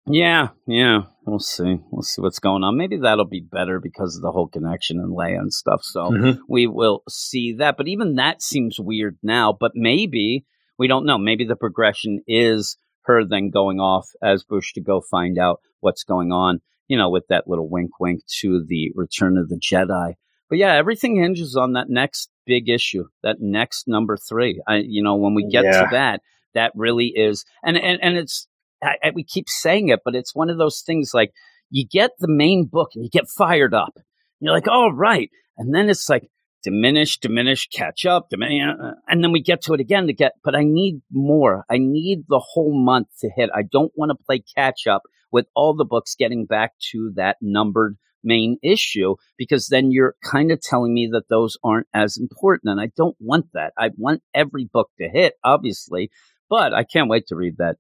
yeah, 0.08 0.50
yeah. 0.68 1.04
We'll 1.26 1.40
see. 1.40 1.80
We'll 1.92 2.02
see 2.02 2.22
what's 2.22 2.40
going 2.40 2.64
on. 2.64 2.78
Maybe 2.78 2.98
that'll 2.98 3.26
be 3.26 3.40
better 3.42 3.80
because 3.80 4.16
of 4.16 4.24
the 4.24 4.32
whole 4.32 4.48
connection 4.48 5.00
and 5.00 5.16
Leia 5.16 5.38
and 5.40 5.54
stuff. 5.54 5.82
So 5.84 6.10
Mhm. 6.10 6.40
we 6.50 6.68
will 6.68 7.04
see 7.08 7.54
that. 7.54 7.78
But 7.78 7.88
even 7.88 8.16
that 8.16 8.42
seems 8.42 8.80
weird 8.80 9.18
now. 9.24 9.54
But 9.58 9.72
maybe 9.76 10.46
we 10.82 10.88
don't 10.88 11.06
know. 11.06 11.20
Maybe 11.20 11.46
the 11.46 11.56
progression 11.56 12.24
is 12.28 12.76
her 13.04 13.24
then 13.24 13.52
going 13.52 13.80
off 13.80 14.08
as 14.24 14.44
Boushh 14.44 14.74
to 14.74 14.82
go 14.82 15.00
find 15.00 15.38
out 15.38 15.60
what's 15.80 16.04
going 16.04 16.32
on. 16.32 16.60
You 16.88 16.98
know, 16.98 17.12
with 17.12 17.26
that 17.30 17.48
little 17.48 17.70
wink, 17.70 17.92
wink 18.00 18.22
to 18.40 18.66
the 18.68 18.92
Return 18.96 19.38
of 19.38 19.48
the 19.48 19.58
Jedi. 19.60 20.16
But 20.50 20.58
yeah, 20.58 20.74
everything 20.74 21.16
hinges 21.22 21.56
on 21.56 21.74
that 21.74 21.90
next 21.90 22.30
big 22.48 22.68
issue, 22.68 23.06
that 23.22 23.38
next 23.40 23.88
number 23.88 24.18
three. 24.18 24.60
I, 24.68 24.78
you 24.86 25.04
know, 25.04 25.16
when 25.16 25.36
we 25.36 25.48
get 25.48 25.64
Yeah. 25.66 25.82
to 25.84 25.88
that, 25.92 26.22
that 26.56 26.72
really 26.76 27.14
is, 27.16 27.46
and 27.64 27.78
and 27.78 28.00
and 28.02 28.18
it's. 28.18 28.48
I, 28.84 28.96
I, 29.04 29.12
we 29.14 29.24
keep 29.24 29.48
saying 29.48 29.90
it, 29.90 30.00
but 30.04 30.16
it's 30.16 30.34
one 30.34 30.50
of 30.50 30.58
those 30.58 30.82
things 30.82 31.12
like 31.14 31.32
you 31.70 31.86
get 31.88 32.12
the 32.18 32.28
main 32.28 32.66
book 32.66 32.90
and 32.96 33.04
you 33.04 33.12
get 33.12 33.30
fired 33.30 33.76
up. 33.76 33.94
You're 34.40 34.52
like, 34.52 34.68
all 34.68 34.92
right, 34.92 35.30
and 35.60 35.74
then 35.74 35.88
it's 35.88 36.10
like 36.10 36.28
diminish, 36.64 37.20
diminish, 37.20 37.68
catch 37.70 38.06
up, 38.06 38.30
diminish, 38.30 38.62
uh, 38.64 38.84
uh, 38.84 38.92
and 39.08 39.24
then 39.24 39.32
we 39.32 39.42
get 39.42 39.62
to 39.64 39.74
it 39.74 39.80
again 39.80 40.08
to 40.08 40.14
get. 40.14 40.34
But 40.44 40.56
I 40.56 40.64
need 40.64 41.02
more. 41.12 41.66
I 41.70 41.78
need 41.78 42.26
the 42.28 42.40
whole 42.40 42.74
month 42.74 43.08
to 43.20 43.30
hit. 43.36 43.50
I 43.54 43.64
don't 43.64 43.92
want 43.96 44.12
to 44.12 44.26
play 44.26 44.44
catch 44.56 44.88
up 44.88 45.04
with 45.32 45.48
all 45.56 45.74
the 45.74 45.86
books 45.86 46.16
getting 46.16 46.46
back 46.46 46.74
to 46.92 47.12
that 47.16 47.38
numbered 47.42 47.98
main 48.24 48.58
issue 48.62 49.16
because 49.38 49.68
then 49.68 49.92
you're 49.92 50.16
kind 50.24 50.52
of 50.52 50.62
telling 50.62 50.94
me 50.94 51.10
that 51.12 51.28
those 51.30 51.58
aren't 51.64 51.88
as 51.94 52.18
important 52.18 52.72
and 52.72 52.80
I 52.80 52.92
don't 52.96 53.16
want 53.20 53.48
that. 53.54 53.74
I 53.78 53.90
want 53.98 54.22
every 54.34 54.70
book 54.72 54.90
to 55.00 55.10
hit 55.10 55.34
obviously, 55.44 56.12
but 56.50 56.74
I 56.74 56.84
can't 56.84 57.10
wait 57.10 57.28
to 57.28 57.36
read 57.36 57.58
that, 57.58 57.78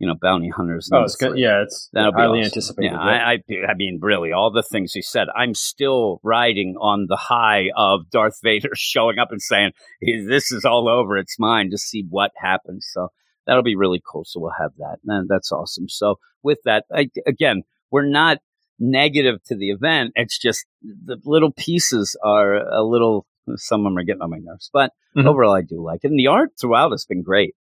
you 0.00 0.06
know, 0.08 0.14
Bounty 0.20 0.48
Hunters. 0.48 0.88
Oh, 0.92 1.02
it's 1.04 1.14
good. 1.14 1.38
Yeah, 1.38 1.62
it's 1.62 1.88
That'll 1.92 2.10
be 2.12 2.16
highly 2.16 2.40
awesome. 2.40 2.46
anticipated. 2.46 2.92
Yeah. 2.92 2.98
I, 2.98 3.32
I, 3.34 3.38
I 3.68 3.74
mean, 3.76 3.98
really, 4.02 4.32
all 4.32 4.50
the 4.50 4.62
things 4.64 4.92
he 4.92 5.02
said. 5.02 5.28
I'm 5.36 5.54
still 5.54 6.20
riding 6.24 6.74
on 6.80 7.06
the 7.08 7.16
high 7.16 7.70
of 7.76 8.08
Darth 8.10 8.38
Vader 8.42 8.70
showing 8.74 9.18
up 9.18 9.30
and 9.30 9.40
saying, 9.42 9.72
"This 10.00 10.50
is 10.50 10.64
all 10.64 10.88
over. 10.88 11.16
It's 11.18 11.36
mine." 11.38 11.70
To 11.70 11.78
see 11.78 12.04
what 12.08 12.32
happens. 12.36 12.88
So 12.92 13.08
that'll 13.46 13.62
be 13.62 13.76
really 13.76 14.00
cool. 14.10 14.24
So 14.24 14.40
we'll 14.40 14.54
have 14.58 14.72
that, 14.78 14.96
and 15.06 15.28
that's 15.28 15.52
awesome. 15.52 15.88
So 15.88 16.16
with 16.42 16.58
that, 16.64 16.84
I, 16.92 17.10
again, 17.26 17.62
we're 17.90 18.08
not 18.08 18.38
negative 18.78 19.42
to 19.44 19.54
the 19.56 19.70
event. 19.70 20.12
It's 20.14 20.38
just 20.38 20.64
the 20.82 21.18
little 21.24 21.52
pieces 21.52 22.16
are 22.24 22.54
a 22.56 22.82
little. 22.82 23.26
Some 23.56 23.80
of 23.80 23.84
them 23.90 23.98
are 23.98 24.04
getting 24.04 24.22
on 24.22 24.30
my 24.30 24.38
nerves, 24.38 24.70
but 24.72 24.92
Mhm. 25.16 25.26
overall, 25.26 25.54
I 25.54 25.62
do 25.62 25.82
like 25.84 26.00
it. 26.04 26.08
And 26.08 26.18
the 26.18 26.28
art 26.28 26.50
throughout 26.60 26.92
has 26.92 27.04
been 27.04 27.22
great. 27.22 27.54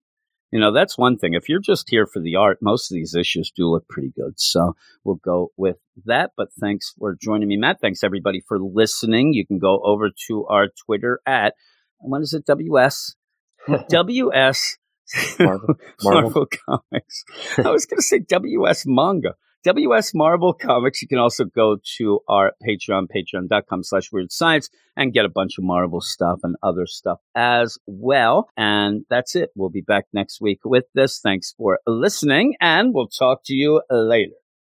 You 0.50 0.60
know, 0.60 0.72
that's 0.72 0.96
one 0.96 1.18
thing. 1.18 1.34
If 1.34 1.48
you're 1.48 1.60
just 1.60 1.90
here 1.90 2.06
for 2.06 2.20
the 2.20 2.36
art, 2.36 2.58
most 2.62 2.90
of 2.90 2.94
these 2.94 3.14
issues 3.14 3.52
do 3.54 3.68
look 3.68 3.86
pretty 3.88 4.12
good. 4.16 4.40
So 4.40 4.76
we'll 5.04 5.16
go 5.16 5.52
with 5.56 5.76
that. 6.06 6.30
But 6.36 6.48
thanks 6.58 6.94
for 6.98 7.14
joining 7.20 7.48
me, 7.48 7.58
Matt. 7.58 7.80
Thanks 7.80 8.02
everybody 8.02 8.40
for 8.40 8.58
listening. 8.58 9.34
You 9.34 9.46
can 9.46 9.58
go 9.58 9.80
over 9.84 10.10
to 10.28 10.46
our 10.46 10.68
Twitter 10.86 11.20
at 11.26 11.54
what 11.98 12.22
is 12.22 12.32
it? 12.32 12.46
WS 12.46 13.14
WS 13.90 14.78
Marvel. 15.38 15.74
Marvel 16.02 16.46
Comics. 16.46 17.24
I 17.58 17.70
was 17.70 17.86
going 17.86 17.98
to 17.98 18.02
say 18.02 18.18
WS 18.18 18.84
Manga. 18.86 19.34
WS 19.64 20.14
Marvel 20.14 20.52
Comics. 20.52 21.02
You 21.02 21.08
can 21.08 21.18
also 21.18 21.44
go 21.44 21.76
to 21.98 22.20
our 22.28 22.52
Patreon, 22.66 23.06
patreon.com 23.14 23.82
slash 23.82 24.10
weird 24.12 24.32
science, 24.32 24.70
and 24.96 25.12
get 25.12 25.24
a 25.24 25.30
bunch 25.30 25.58
of 25.58 25.64
Marvel 25.64 26.00
stuff 26.00 26.40
and 26.42 26.56
other 26.62 26.86
stuff 26.86 27.18
as 27.34 27.78
well. 27.86 28.48
And 28.56 29.04
that's 29.10 29.34
it. 29.34 29.50
We'll 29.54 29.70
be 29.70 29.80
back 29.80 30.06
next 30.12 30.40
week 30.40 30.60
with 30.64 30.84
this. 30.94 31.20
Thanks 31.20 31.54
for 31.56 31.80
listening, 31.86 32.54
and 32.60 32.94
we'll 32.94 33.08
talk 33.08 33.42
to 33.46 33.54
you 33.54 33.82
later. 33.90 34.34